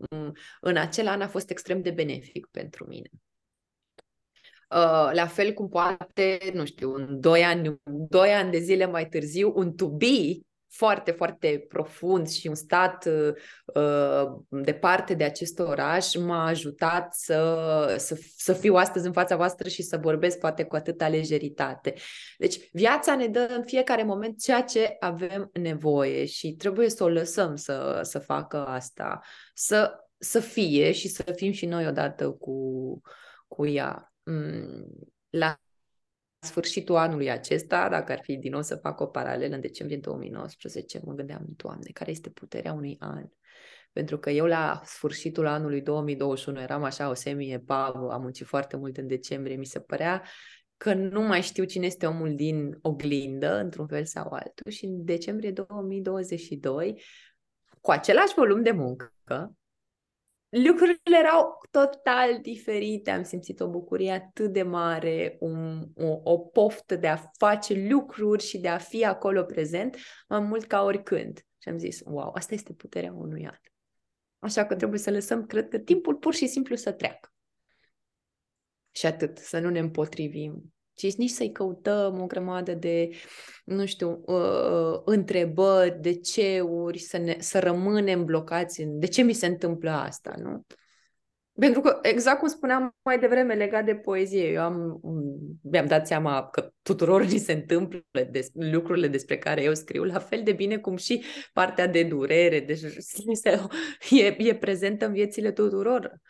în 0.60 0.76
acel 0.76 1.06
an 1.06 1.20
a 1.20 1.28
fost 1.28 1.50
extrem 1.50 1.82
de 1.82 1.90
benefic 1.90 2.46
pentru 2.50 2.86
mine. 2.88 3.10
Uh, 4.70 5.10
la 5.12 5.26
fel 5.26 5.52
cum 5.52 5.68
poate, 5.68 6.50
nu 6.54 6.64
știu, 6.64 6.94
în 6.94 7.20
doi 7.20 7.44
ani, 7.44 7.80
doi 8.08 8.30
ani 8.30 8.50
de 8.50 8.58
zile 8.58 8.86
mai 8.86 9.08
târziu, 9.08 9.52
un 9.56 9.74
to 9.74 9.88
be 9.88 10.38
foarte, 10.76 11.10
foarte 11.10 11.64
profund 11.68 12.28
și 12.28 12.48
un 12.48 12.54
stat 12.54 13.08
uh, 13.74 14.24
departe 14.48 15.14
de 15.14 15.24
acest 15.24 15.58
oraș 15.58 16.14
m-a 16.14 16.46
ajutat 16.46 17.14
să, 17.14 17.94
să, 17.98 18.20
să 18.36 18.52
fiu 18.52 18.74
astăzi 18.74 19.06
în 19.06 19.12
fața 19.12 19.36
voastră 19.36 19.68
și 19.68 19.82
să 19.82 19.96
vorbesc 19.96 20.38
poate 20.38 20.64
cu 20.64 20.76
atâta 20.76 21.08
lejeritate. 21.08 21.94
Deci 22.38 22.68
viața 22.72 23.16
ne 23.16 23.26
dă 23.26 23.52
în 23.56 23.64
fiecare 23.64 24.02
moment 24.02 24.40
ceea 24.40 24.62
ce 24.62 24.96
avem 25.00 25.50
nevoie 25.52 26.24
și 26.24 26.52
trebuie 26.52 26.88
să 26.88 27.04
o 27.04 27.08
lăsăm 27.08 27.56
să, 27.56 28.00
să 28.02 28.18
facă 28.18 28.66
asta, 28.66 29.20
să, 29.54 29.94
să 30.18 30.40
fie 30.40 30.92
și 30.92 31.08
să 31.08 31.32
fim 31.36 31.52
și 31.52 31.66
noi 31.66 31.86
odată 31.86 32.30
cu, 32.30 33.00
cu 33.48 33.66
ea. 33.66 34.14
Mm, 34.22 34.86
la 35.30 35.58
sfârșitul 36.44 36.96
anului 36.96 37.30
acesta, 37.30 37.88
dacă 37.88 38.12
ar 38.12 38.20
fi 38.22 38.36
din 38.36 38.50
nou 38.50 38.62
să 38.62 38.76
fac 38.76 39.00
o 39.00 39.06
paralelă 39.06 39.54
în 39.54 39.60
decembrie 39.60 39.98
2019, 39.98 41.00
mă 41.04 41.12
gândeam, 41.12 41.44
Doamne, 41.56 41.90
care 41.92 42.10
este 42.10 42.30
puterea 42.30 42.72
unui 42.72 42.96
an? 42.98 43.28
Pentru 43.92 44.18
că 44.18 44.30
eu 44.30 44.46
la 44.46 44.80
sfârșitul 44.84 45.46
anului 45.46 45.80
2021 45.80 46.60
eram 46.60 46.82
așa 46.82 47.08
o 47.08 47.14
semi-epavă, 47.14 48.12
am 48.12 48.20
muncit 48.20 48.46
foarte 48.46 48.76
mult 48.76 48.96
în 48.96 49.06
decembrie, 49.06 49.56
mi 49.56 49.66
se 49.66 49.80
părea 49.80 50.22
că 50.76 50.94
nu 50.94 51.22
mai 51.22 51.42
știu 51.42 51.64
cine 51.64 51.86
este 51.86 52.06
omul 52.06 52.34
din 52.34 52.78
oglindă, 52.82 53.58
într-un 53.58 53.86
fel 53.86 54.04
sau 54.04 54.32
altul, 54.32 54.70
și 54.70 54.84
în 54.84 55.04
decembrie 55.04 55.50
2022, 55.50 57.02
cu 57.80 57.90
același 57.90 58.34
volum 58.34 58.62
de 58.62 58.70
muncă, 58.70 59.12
lucrurile 60.54 61.18
erau 61.18 61.58
total 61.70 62.38
diferite. 62.40 63.10
Am 63.10 63.22
simțit 63.22 63.60
o 63.60 63.68
bucurie 63.68 64.10
atât 64.10 64.52
de 64.52 64.62
mare, 64.62 65.36
un, 65.40 65.88
o, 65.94 66.20
o 66.22 66.38
poftă 66.38 66.96
de 66.96 67.08
a 67.08 67.16
face 67.16 67.88
lucruri 67.88 68.42
și 68.42 68.58
de 68.58 68.68
a 68.68 68.78
fi 68.78 69.04
acolo 69.04 69.42
prezent, 69.42 69.96
mai 70.28 70.40
mult 70.40 70.64
ca 70.64 70.82
oricând. 70.82 71.46
Și 71.58 71.68
am 71.68 71.78
zis, 71.78 72.00
wow, 72.04 72.30
asta 72.34 72.54
este 72.54 72.72
puterea 72.72 73.12
unui 73.12 73.46
an. 73.46 73.58
Așa 74.38 74.66
că 74.66 74.76
trebuie 74.76 74.98
să 74.98 75.10
lăsăm, 75.10 75.46
cred 75.46 75.68
că, 75.68 75.78
timpul 75.78 76.14
pur 76.14 76.34
și 76.34 76.46
simplu 76.46 76.76
să 76.76 76.92
treacă. 76.92 77.32
Și 78.90 79.06
atât, 79.06 79.38
să 79.38 79.58
nu 79.58 79.70
ne 79.70 79.78
împotrivim 79.78 80.73
ci 80.94 81.14
nici 81.14 81.30
să-i 81.30 81.52
căutăm 81.52 82.20
o 82.20 82.26
grămadă 82.26 82.72
de, 82.72 83.10
nu 83.64 83.86
știu, 83.86 84.22
uh, 84.26 85.00
întrebări, 85.04 85.98
de 86.00 86.14
ceuri, 86.14 86.98
să, 86.98 87.16
ne, 87.16 87.36
să 87.38 87.58
rămânem 87.58 88.24
blocați 88.24 88.80
în 88.80 88.98
de 88.98 89.06
ce 89.06 89.22
mi 89.22 89.32
se 89.32 89.46
întâmplă 89.46 89.90
asta, 89.90 90.34
nu? 90.38 90.64
Pentru 91.58 91.80
că, 91.80 91.98
exact 92.02 92.38
cum 92.38 92.48
spuneam 92.48 92.96
mai 93.02 93.18
devreme 93.18 93.54
legat 93.54 93.84
de 93.84 93.94
poezie, 93.94 94.48
eu 94.50 94.62
am, 94.62 95.00
mi-am 95.62 95.86
dat 95.86 96.06
seama 96.06 96.48
că 96.48 96.72
tuturor 96.82 97.24
ni 97.24 97.38
se 97.38 97.52
întâmplă 97.52 98.02
des, 98.30 98.48
lucrurile 98.52 99.08
despre 99.08 99.38
care 99.38 99.62
eu 99.62 99.74
scriu, 99.74 100.04
la 100.04 100.18
fel 100.18 100.42
de 100.42 100.52
bine 100.52 100.76
cum 100.76 100.96
și 100.96 101.24
partea 101.52 101.86
de 101.86 102.02
durere, 102.02 102.60
deci 102.60 102.80
e, 104.10 104.36
e 104.38 104.54
prezentă 104.54 105.06
în 105.06 105.12
viețile 105.12 105.52
tuturor 105.52 106.20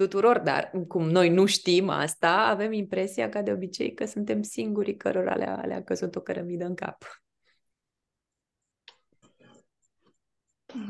tuturor, 0.00 0.38
dar 0.38 0.70
cum 0.88 1.08
noi 1.08 1.28
nu 1.28 1.46
știm 1.46 1.88
asta, 1.88 2.30
avem 2.30 2.72
impresia, 2.72 3.28
ca 3.28 3.42
de 3.42 3.52
obicei, 3.52 3.94
că 3.94 4.04
suntem 4.04 4.42
singurii 4.42 4.96
cărora 4.96 5.34
le-a, 5.34 5.62
le-a 5.66 5.82
căzut 5.82 6.16
o 6.16 6.20
cărămidă 6.20 6.64
în 6.64 6.74
cap. 6.74 7.04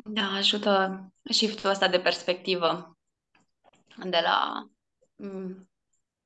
Da, 0.05 0.23
ajută 0.23 1.05
shift-ul 1.23 1.71
ăsta 1.71 1.89
de 1.89 2.01
perspectivă 2.01 2.99
de 4.05 4.19
la 4.23 4.69
mm, 5.17 5.71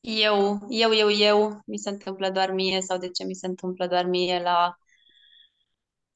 eu, 0.01 0.67
eu, 0.69 0.95
eu, 0.95 1.11
eu, 1.11 1.63
mi 1.67 1.79
se 1.79 1.89
întâmplă 1.89 2.31
doar 2.31 2.51
mie 2.51 2.81
sau 2.81 2.99
de 2.99 3.11
ce 3.11 3.25
mi 3.25 3.35
se 3.35 3.47
întâmplă 3.47 3.87
doar 3.87 4.05
mie 4.05 4.43
la 4.43 4.77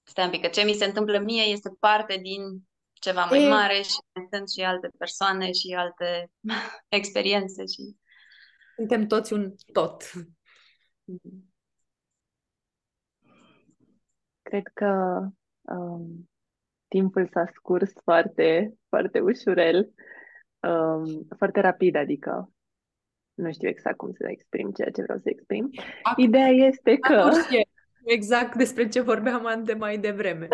stai 0.03 0.25
un 0.25 0.31
pic, 0.31 0.43
că 0.43 0.49
ce 0.49 0.63
mi 0.63 0.73
se 0.73 0.85
întâmplă 0.85 1.19
mie 1.19 1.43
este 1.43 1.71
parte 1.81 2.17
din 2.17 2.68
ceva 2.99 3.25
mai 3.25 3.45
e... 3.45 3.49
mare 3.49 3.83
și 3.83 3.99
sunt 4.31 4.51
și 4.51 4.61
alte 4.61 4.91
persoane 4.99 5.53
și 5.53 5.75
alte 5.77 6.31
experiențe. 6.99 7.67
Și... 7.67 7.97
Suntem 8.77 9.07
toți 9.07 9.33
un 9.33 9.55
tot. 9.73 10.11
Cred 14.43 14.67
că 14.75 15.21
um, 15.61 16.31
timpul 16.89 17.29
s-a 17.33 17.45
scurs 17.55 17.93
foarte, 18.03 18.75
foarte 18.89 19.21
ușurel, 19.21 19.93
um, 20.61 21.27
foarte 21.37 21.61
rapid, 21.61 21.97
adică 21.97 22.53
nu 23.35 23.53
știu 23.53 23.69
exact 23.69 23.97
cum 23.97 24.13
să 24.13 24.27
exprim 24.29 24.71
ceea 24.71 24.91
ce 24.91 25.03
vreau 25.03 25.19
să 25.19 25.29
exprim. 25.29 25.71
Acum, 26.03 26.25
Ideea 26.25 26.49
este 26.49 26.97
că... 26.97 27.31
Exact 28.05 28.57
despre 28.57 28.89
ce 28.89 29.01
vorbeam 29.01 29.65
de 29.65 29.75
mai 29.75 29.99
devreme. 29.99 30.49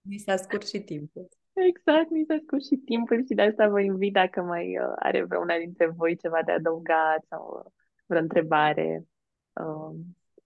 Mi 0.00 0.18
s-a 0.18 0.36
scurs 0.36 0.68
și 0.68 0.80
timpul. 0.80 1.28
Exact, 1.68 2.10
mi 2.10 2.24
s-a 2.28 2.38
scurs 2.42 2.66
și 2.66 2.76
timpul 2.76 3.24
și 3.26 3.34
de 3.34 3.42
asta 3.42 3.68
vă 3.68 3.80
invit 3.80 4.12
dacă 4.12 4.42
mai 4.42 4.78
uh, 4.78 4.92
are 4.98 5.24
vreuna 5.24 5.56
dintre 5.56 5.86
voi 5.86 6.16
ceva 6.16 6.42
de 6.42 6.52
adăugat 6.52 7.24
sau 7.28 7.62
uh, 7.64 7.72
vreo 8.06 8.20
întrebare, 8.20 9.06
uh, 9.52 9.96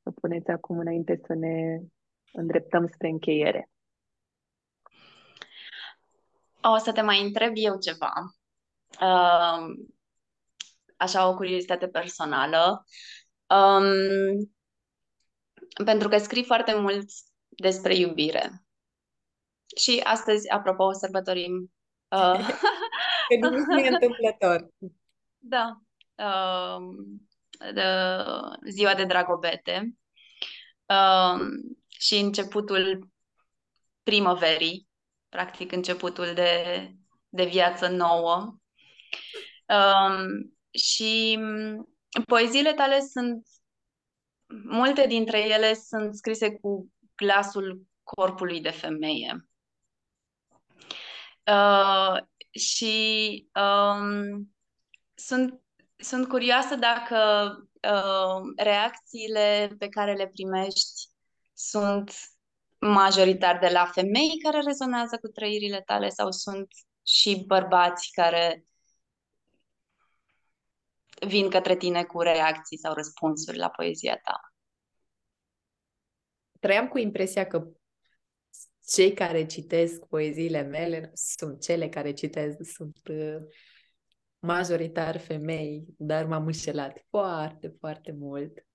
să 0.02 0.10
puneți 0.10 0.50
acum 0.50 0.78
înainte 0.78 1.20
să 1.26 1.34
ne 1.34 1.80
îndreptăm 2.32 2.86
spre 2.86 3.08
încheiere. 3.08 3.70
O 6.62 6.76
să 6.76 6.92
te 6.92 7.00
mai 7.00 7.22
întreb 7.22 7.52
eu 7.54 7.78
ceva. 7.78 8.12
Uh, 9.00 9.74
așa, 10.96 11.28
o 11.28 11.34
curiozitate 11.34 11.88
personală. 11.88 12.84
Um, 13.46 14.52
pentru 15.84 16.08
că 16.08 16.18
scrii 16.18 16.44
foarte 16.44 16.74
mult 16.74 17.10
despre 17.48 17.94
iubire. 17.96 18.63
Și 19.76 20.00
astăzi, 20.04 20.50
apropo, 20.50 20.92
sărbătorim... 20.92 21.52
Uh... 22.14 22.48
Că 23.40 23.48
nu 23.48 23.78
e 23.78 23.88
întâmplător. 23.88 24.68
Da. 25.46 25.80
Uh, 26.14 26.94
de, 27.74 27.82
ziua 28.70 28.94
de 28.94 29.04
Dragobete. 29.04 29.94
Uh, 30.86 31.40
și 31.88 32.18
începutul 32.18 33.08
primăverii, 34.02 34.88
practic 35.28 35.72
începutul 35.72 36.32
de, 36.34 36.90
de 37.28 37.44
viață 37.44 37.88
nouă. 37.88 38.56
Uh, 39.68 40.24
și 40.70 41.38
poeziile 42.26 42.72
tale 42.72 43.00
sunt, 43.00 43.46
multe 44.64 45.06
dintre 45.06 45.48
ele 45.48 45.74
sunt 45.74 46.14
scrise 46.14 46.54
cu 46.54 46.92
glasul 47.16 47.86
corpului 48.02 48.60
de 48.60 48.70
femeie. 48.70 49.48
Uh, 51.46 52.16
și 52.50 53.48
um, 53.54 54.54
sunt, 55.14 55.62
sunt 55.96 56.28
curioasă 56.28 56.74
dacă 56.74 57.16
uh, 57.82 58.52
reacțiile 58.56 59.74
pe 59.78 59.88
care 59.88 60.14
le 60.14 60.26
primești 60.26 61.08
sunt 61.52 62.12
majoritar 62.78 63.58
de 63.58 63.68
la 63.68 63.86
femei 63.86 64.40
care 64.42 64.60
rezonează 64.60 65.18
cu 65.18 65.28
trăirile 65.28 65.80
tale 65.80 66.08
sau 66.08 66.30
sunt 66.30 66.68
și 67.06 67.44
bărbați 67.46 68.10
care 68.12 68.64
vin 71.26 71.50
către 71.50 71.76
tine 71.76 72.04
cu 72.04 72.20
reacții 72.20 72.78
sau 72.78 72.94
răspunsuri 72.94 73.56
la 73.56 73.70
poezia 73.70 74.16
ta. 74.18 74.40
Trăiam 76.60 76.88
cu 76.88 76.98
impresia 76.98 77.46
că 77.46 77.66
cei 78.86 79.12
care 79.12 79.46
citesc 79.46 80.04
poeziile 80.04 80.62
mele 80.62 81.10
sunt 81.14 81.62
cele 81.62 81.88
care 81.88 82.12
citesc, 82.12 82.56
sunt 82.62 82.98
uh, 83.10 83.36
majoritar 84.38 85.18
femei, 85.18 85.84
dar 85.96 86.26
m-am 86.26 86.46
înșelat 86.46 87.04
foarte, 87.10 87.74
foarte 87.78 88.12
mult 88.12 88.66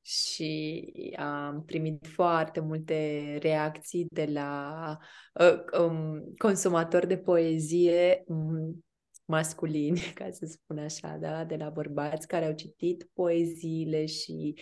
și 0.00 0.92
am 1.16 1.64
primit 1.64 2.06
foarte 2.06 2.60
multe 2.60 3.38
reacții 3.40 4.06
de 4.10 4.24
la 4.24 4.96
uh, 5.40 5.80
um, 5.80 6.34
consumatori 6.36 7.06
de 7.06 7.18
poezie 7.18 8.22
um, 8.26 8.84
masculini, 9.24 10.00
ca 10.14 10.30
să 10.30 10.46
spun 10.46 10.78
așa, 10.78 11.16
da? 11.16 11.44
de 11.44 11.56
la 11.56 11.70
bărbați 11.70 12.26
care 12.26 12.46
au 12.46 12.52
citit 12.52 13.10
poeziile 13.12 14.06
și, 14.06 14.54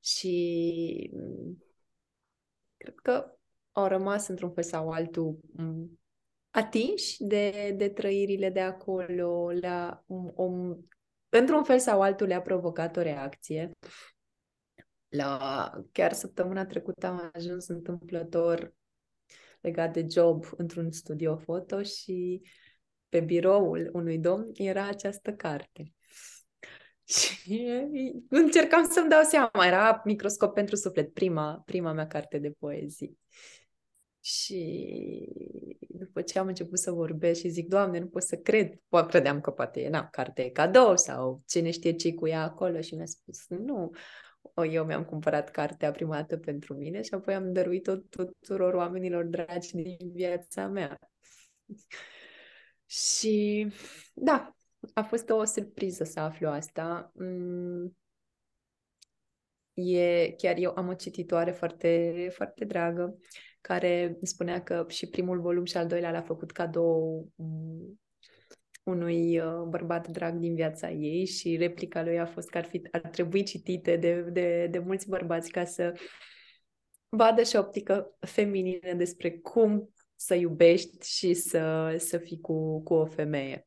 și 0.00 1.10
um, 1.12 1.64
cred 2.76 2.94
că 3.02 3.37
au 3.78 3.86
rămas 3.86 4.28
într-un 4.28 4.50
fel 4.50 4.62
sau 4.62 4.90
altul 4.90 5.38
atinși 6.50 7.24
de, 7.24 7.74
de 7.76 7.88
trăirile 7.88 8.50
de 8.50 8.60
acolo, 8.60 9.50
la, 9.60 10.02
um, 10.06 10.32
um, 10.36 10.88
într-un 11.28 11.64
fel 11.64 11.78
sau 11.78 12.02
altul 12.02 12.26
le-a 12.26 12.40
provocat 12.40 12.96
o 12.96 13.02
reacție. 13.02 13.70
La, 15.08 15.70
chiar 15.92 16.12
săptămâna 16.12 16.66
trecută 16.66 17.06
am 17.06 17.30
ajuns 17.32 17.68
întâmplător 17.68 18.74
legat 19.60 19.92
de 19.92 20.06
job 20.10 20.44
într-un 20.56 20.90
studio 20.90 21.36
foto 21.36 21.82
și 21.82 22.42
pe 23.08 23.20
biroul 23.20 23.90
unui 23.92 24.18
domn 24.18 24.50
era 24.54 24.86
această 24.86 25.32
carte. 25.32 25.92
Și 27.04 27.56
încercam 28.28 28.88
să-mi 28.90 29.08
dau 29.08 29.22
seama, 29.22 29.66
era 29.66 30.00
Microscop 30.04 30.54
pentru 30.54 30.76
suflet, 30.76 31.12
prima, 31.12 31.62
prima 31.64 31.92
mea 31.92 32.06
carte 32.06 32.38
de 32.38 32.50
poezii. 32.50 33.18
Și 34.28 35.28
după 35.78 36.22
ce 36.22 36.38
am 36.38 36.46
început 36.46 36.78
să 36.78 36.90
vorbesc 36.90 37.40
și 37.40 37.48
zic, 37.48 37.68
Doamne, 37.68 37.98
nu 37.98 38.06
pot 38.06 38.22
să 38.22 38.36
cred, 38.36 38.74
poate 38.88 39.08
credeam 39.08 39.40
că 39.40 39.50
poate 39.50 39.80
e, 39.80 39.88
na, 39.88 40.08
carte 40.08 40.42
e 40.42 40.50
cadou 40.50 40.96
sau 40.96 41.42
cine 41.46 41.70
știe 41.70 41.92
ce 41.92 42.14
cu 42.14 42.26
ea 42.26 42.42
acolo 42.42 42.80
și 42.80 42.94
mi-a 42.94 43.06
spus, 43.06 43.48
nu, 43.48 43.90
eu 44.70 44.84
mi-am 44.84 45.04
cumpărat 45.04 45.50
cartea 45.50 45.90
prima 45.90 46.14
dată 46.14 46.36
pentru 46.36 46.74
mine 46.74 47.02
și 47.02 47.14
apoi 47.14 47.34
am 47.34 47.52
dăruit-o 47.52 47.96
tuturor 47.96 48.74
oamenilor 48.74 49.24
dragi 49.24 49.74
din 49.74 50.12
viața 50.12 50.66
mea. 50.66 50.98
și 52.86 53.66
da, 54.14 54.56
a 54.94 55.02
fost 55.02 55.30
o 55.30 55.44
surpriză 55.44 56.04
să 56.04 56.20
aflu 56.20 56.48
asta. 56.48 57.12
Mm, 57.14 57.96
e, 59.74 60.32
chiar 60.36 60.56
eu 60.56 60.72
am 60.76 60.88
o 60.88 60.94
cititoare 60.94 61.50
foarte, 61.50 62.28
foarte 62.32 62.64
dragă 62.64 63.18
care 63.60 64.18
spunea 64.22 64.62
că 64.62 64.84
și 64.88 65.08
primul 65.08 65.40
volum 65.40 65.64
și 65.64 65.76
al 65.76 65.86
doilea 65.86 66.10
l-a 66.10 66.22
făcut 66.22 66.50
cadou 66.50 67.28
mm, 67.34 68.00
unui 68.82 69.38
uh, 69.38 69.62
bărbat 69.68 70.08
drag 70.08 70.34
din 70.34 70.54
viața 70.54 70.90
ei 70.90 71.26
și 71.26 71.56
replica 71.56 72.02
lui 72.02 72.18
a 72.18 72.26
fost 72.26 72.48
că 72.48 72.58
ar, 72.58 72.64
fi, 72.64 72.82
ar 72.90 73.00
trebui 73.00 73.42
citite 73.42 73.96
de, 73.96 74.20
de, 74.20 74.66
de 74.70 74.78
mulți 74.78 75.08
bărbați 75.08 75.50
ca 75.50 75.64
să 75.64 75.92
vadă 77.08 77.42
și 77.42 77.56
optică 77.56 78.16
feminină 78.20 78.94
despre 78.96 79.30
cum 79.30 79.92
să 80.14 80.34
iubești 80.34 81.08
și 81.08 81.34
să, 81.34 81.94
să 81.98 82.18
fii 82.18 82.40
cu, 82.40 82.82
cu 82.82 82.94
o 82.94 83.06
femeie. 83.06 83.66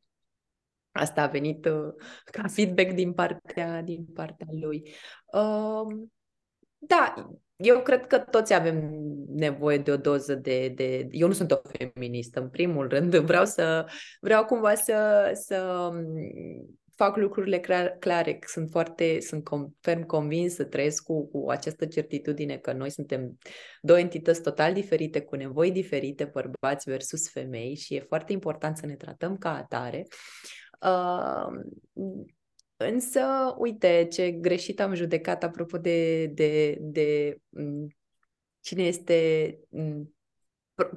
Asta 0.90 1.22
a 1.22 1.26
venit 1.26 1.64
uh, 1.64 1.94
ca 2.24 2.48
feedback 2.48 2.92
din 2.92 3.12
partea, 3.12 3.82
din 3.82 4.04
partea 4.14 4.46
lui. 4.50 4.94
Uh, 5.32 6.08
da, 6.86 7.14
eu 7.56 7.82
cred 7.82 8.06
că 8.06 8.18
toți 8.18 8.54
avem 8.54 8.90
nevoie 9.28 9.78
de 9.78 9.90
o 9.90 9.96
doză 9.96 10.34
de, 10.34 10.68
de... 10.68 11.06
Eu 11.10 11.26
nu 11.26 11.32
sunt 11.32 11.50
o 11.50 11.60
feministă, 11.78 12.40
în 12.40 12.48
primul 12.48 12.88
rând. 12.88 13.16
Vreau 13.30 13.44
să... 13.44 13.86
Vreau 14.20 14.44
cumva 14.44 14.74
să, 14.74 15.30
să 15.34 15.90
fac 16.94 17.16
lucrurile 17.16 17.60
clare. 17.98 18.38
Sunt 18.46 18.70
foarte... 18.70 19.20
Sunt 19.20 19.48
ferm 19.80 20.06
convins 20.06 20.54
să 20.54 20.64
trăiesc 20.64 21.02
cu, 21.02 21.28
cu 21.28 21.50
această 21.50 21.86
certitudine 21.86 22.56
că 22.56 22.72
noi 22.72 22.90
suntem 22.90 23.38
două 23.80 23.98
entități 23.98 24.42
total 24.42 24.72
diferite, 24.72 25.20
cu 25.20 25.36
nevoi 25.36 25.70
diferite, 25.70 26.24
bărbați 26.24 26.90
versus 26.90 27.30
femei 27.30 27.74
și 27.76 27.94
e 27.94 28.00
foarte 28.00 28.32
important 28.32 28.76
să 28.76 28.86
ne 28.86 28.94
tratăm 28.94 29.36
ca 29.36 29.56
atare. 29.56 30.06
Uh, 30.80 31.46
Însă, 32.90 33.20
uite, 33.58 34.08
ce 34.12 34.30
greșit 34.30 34.80
am 34.80 34.94
judecat 34.94 35.44
apropo 35.44 35.78
de, 35.78 36.26
de, 36.26 36.78
de 36.80 37.38
cine 38.60 38.82
este, 38.82 39.58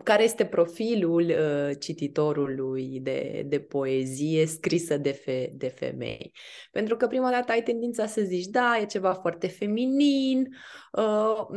care 0.03 0.23
este 0.23 0.45
profilul 0.45 1.21
uh, 1.21 1.75
cititorului 1.79 2.99
de, 2.99 3.43
de 3.45 3.59
poezie 3.59 4.45
scrisă 4.45 4.97
de, 4.97 5.11
fe, 5.11 5.51
de 5.55 5.67
femei. 5.67 6.31
Pentru 6.71 6.95
că 6.95 7.07
prima 7.07 7.29
dată 7.31 7.51
ai 7.51 7.63
tendința 7.63 8.05
să 8.05 8.21
zici, 8.21 8.45
da, 8.45 8.77
e 8.81 8.85
ceva 8.85 9.13
foarte 9.13 9.47
feminin, 9.47 10.47
uh, 10.91 11.47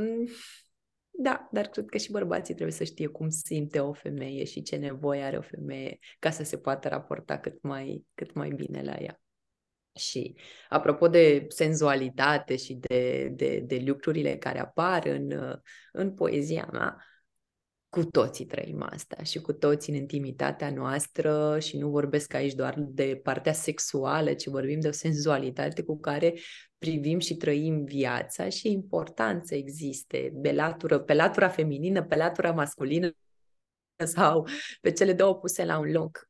da, 1.20 1.48
dar 1.52 1.66
cred 1.66 1.86
că 1.86 1.98
și 1.98 2.10
bărbații 2.10 2.54
trebuie 2.54 2.76
să 2.76 2.84
știe 2.84 3.06
cum 3.06 3.28
simte 3.28 3.80
o 3.80 3.92
femeie 3.92 4.44
și 4.44 4.62
ce 4.62 4.76
nevoie 4.76 5.22
are 5.22 5.36
o 5.36 5.42
femeie 5.42 5.98
ca 6.18 6.30
să 6.30 6.42
se 6.42 6.58
poată 6.58 6.88
raporta 6.88 7.38
cât 7.38 7.62
mai, 7.62 8.04
cât 8.14 8.34
mai 8.34 8.48
bine 8.48 8.82
la 8.82 8.96
ea. 9.00 9.20
Și 9.98 10.34
apropo 10.68 11.08
de 11.08 11.46
senzualitate 11.48 12.56
și 12.56 12.74
de, 12.74 13.28
de, 13.34 13.58
de 13.58 13.82
lucrurile 13.86 14.36
care 14.36 14.60
apar 14.60 15.06
în, 15.06 15.58
în 15.92 16.14
poezia 16.14 16.68
mea, 16.72 16.96
cu 17.88 18.04
toții 18.04 18.44
trăim 18.44 18.82
asta 18.82 19.22
și 19.22 19.40
cu 19.40 19.52
toții 19.52 19.92
în 19.92 19.98
intimitatea 19.98 20.70
noastră 20.70 21.58
și 21.58 21.78
nu 21.78 21.88
vorbesc 21.88 22.34
aici 22.34 22.54
doar 22.54 22.74
de 22.78 23.20
partea 23.22 23.52
sexuală, 23.52 24.34
ci 24.34 24.46
vorbim 24.46 24.80
de 24.80 24.88
o 24.88 24.92
senzualitate 24.92 25.82
cu 25.82 25.98
care 25.98 26.34
privim 26.78 27.18
și 27.18 27.36
trăim 27.36 27.84
viața 27.84 28.48
și 28.48 28.66
e 28.66 28.70
important 28.70 29.46
să 29.46 29.54
existe 29.54 30.32
pe 30.42 30.52
latură, 30.52 30.98
pe 30.98 31.14
latura 31.14 31.48
feminină, 31.48 32.04
pe 32.04 32.16
latura 32.16 32.52
masculină 32.52 33.16
sau 34.14 34.48
pe 34.80 34.92
cele 34.92 35.12
două 35.12 35.34
puse 35.34 35.64
la 35.64 35.78
un 35.78 35.90
loc. 35.90 36.28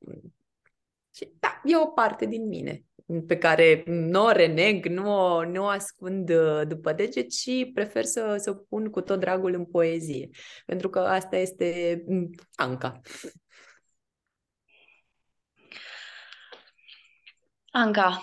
Și 1.14 1.32
da, 1.38 1.60
e 1.64 1.76
o 1.76 1.86
parte 1.86 2.26
din 2.26 2.48
mine 2.48 2.87
pe 3.26 3.38
care 3.38 3.82
nu 3.86 4.24
o 4.24 4.30
reneg, 4.30 4.86
nu 4.86 5.10
o, 5.10 5.44
nu 5.44 5.62
o 5.62 5.66
ascund 5.66 6.30
uh, 6.30 6.66
după 6.66 6.92
deget, 6.92 7.30
ci 7.30 7.72
prefer 7.74 8.04
să, 8.04 8.36
să 8.36 8.50
o 8.50 8.54
pun 8.54 8.90
cu 8.90 9.00
tot 9.00 9.20
dragul 9.20 9.54
în 9.54 9.66
poezie. 9.66 10.28
Pentru 10.66 10.90
că 10.90 10.98
asta 10.98 11.36
este 11.36 12.02
mm, 12.06 12.30
Anca. 12.54 13.00
Anca. 17.70 18.22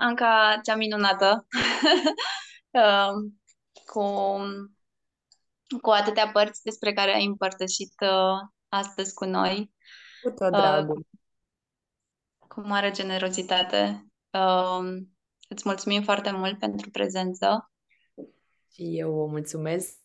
Anca, 0.00 0.60
cea 0.64 0.76
minunată. 0.76 1.46
Uh, 2.70 3.30
cu, 3.92 4.02
cu 5.80 5.90
atâtea 5.90 6.30
părți 6.32 6.62
despre 6.62 6.92
care 6.92 7.14
ai 7.14 7.24
împărtășit 7.24 7.92
uh, 8.00 8.48
astăzi 8.68 9.14
cu 9.14 9.24
noi. 9.24 9.72
Cu 10.22 10.30
tot 10.30 10.50
dragul. 10.50 11.06
Uh, 12.48 12.54
cu 12.54 12.60
mare 12.60 12.90
generozitate. 12.90 14.06
Uh, 14.30 15.02
îți 15.48 15.62
mulțumim 15.64 16.02
foarte 16.02 16.30
mult 16.30 16.58
pentru 16.58 16.90
prezență. 16.90 17.72
Și 18.72 18.98
eu 18.98 19.12
vă 19.12 19.26
mulțumesc 19.26 19.98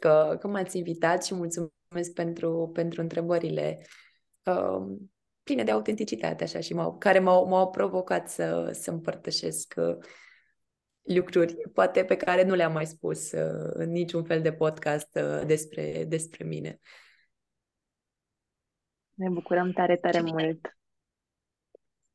că, 0.00 0.36
că 0.40 0.48
m-ați 0.48 0.76
invitat 0.76 1.24
și 1.24 1.34
mulțumesc 1.34 2.12
pentru, 2.14 2.70
pentru 2.72 3.00
întrebările 3.00 3.86
uh, 4.44 4.96
pline 5.42 5.64
de 5.64 5.70
autenticitate, 5.70 6.44
așa, 6.44 6.60
și 6.60 6.74
m-au, 6.74 6.98
care 6.98 7.18
m-au, 7.18 7.46
m-au 7.46 7.70
provocat 7.70 8.28
să, 8.28 8.70
să 8.72 8.90
împărtășesc 8.90 9.74
uh, 9.76 9.96
lucruri, 11.02 11.56
poate 11.72 12.04
pe 12.04 12.16
care 12.16 12.44
nu 12.44 12.54
le-am 12.54 12.72
mai 12.72 12.86
spus 12.86 13.32
uh, 13.32 13.70
în 13.72 13.90
niciun 13.90 14.24
fel 14.24 14.42
de 14.42 14.52
podcast 14.52 15.08
uh, 15.14 15.46
despre, 15.46 16.04
despre 16.04 16.44
mine. 16.44 16.80
Ne 19.14 19.28
bucurăm 19.28 19.72
tare, 19.72 19.96
tare 19.96 20.20
mult 20.20 20.76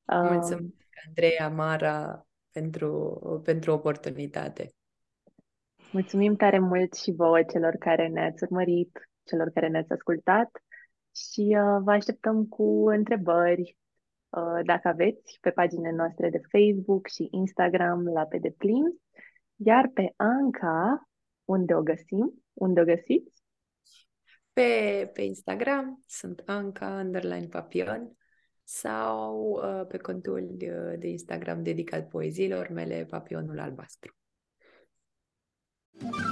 Mulțumesc, 0.05 0.73
Andreea 1.07 1.49
Mara, 1.49 2.27
pentru, 2.51 3.19
pentru 3.43 3.71
oportunitate. 3.71 4.73
Mulțumim 5.91 6.35
tare 6.35 6.59
mult 6.59 6.93
și 6.93 7.11
vouă 7.11 7.43
celor 7.43 7.75
care 7.79 8.07
ne-ați 8.07 8.43
urmărit, 8.43 9.09
celor 9.23 9.49
care 9.49 9.67
ne-ați 9.67 9.91
ascultat 9.91 10.49
și 11.15 11.57
uh, 11.59 11.81
vă 11.83 11.91
așteptăm 11.91 12.45
cu 12.45 12.87
întrebări 12.87 13.77
uh, 14.29 14.59
dacă 14.65 14.87
aveți 14.87 15.37
pe 15.41 15.49
paginile 15.49 15.91
noastre 15.91 16.29
de 16.29 16.41
Facebook 16.51 17.07
și 17.07 17.27
Instagram 17.31 18.07
la 18.07 18.25
pe 18.25 18.37
deplin, 18.37 18.83
iar 19.55 19.89
pe 19.93 20.13
Anca, 20.15 21.09
unde 21.45 21.73
o 21.73 21.81
găsim? 21.81 22.43
Unde 22.53 22.81
o 22.81 22.83
găsiți? 22.83 23.43
Pe, 24.53 25.09
pe 25.13 25.21
Instagram 25.21 26.03
sunt 26.07 26.41
Anca 26.45 26.87
underline 26.87 27.47
Papion 27.47 28.17
sau 28.71 29.59
uh, 29.63 29.85
pe 29.87 29.97
contul 29.97 30.57
uh, 30.61 30.99
de 30.99 31.07
Instagram 31.07 31.63
dedicat 31.63 32.09
poeziilor 32.09 32.69
mele, 32.69 33.05
Papionul 33.09 33.59
Albastru. 33.59 34.15
thank 35.99 36.15
you 36.15 36.30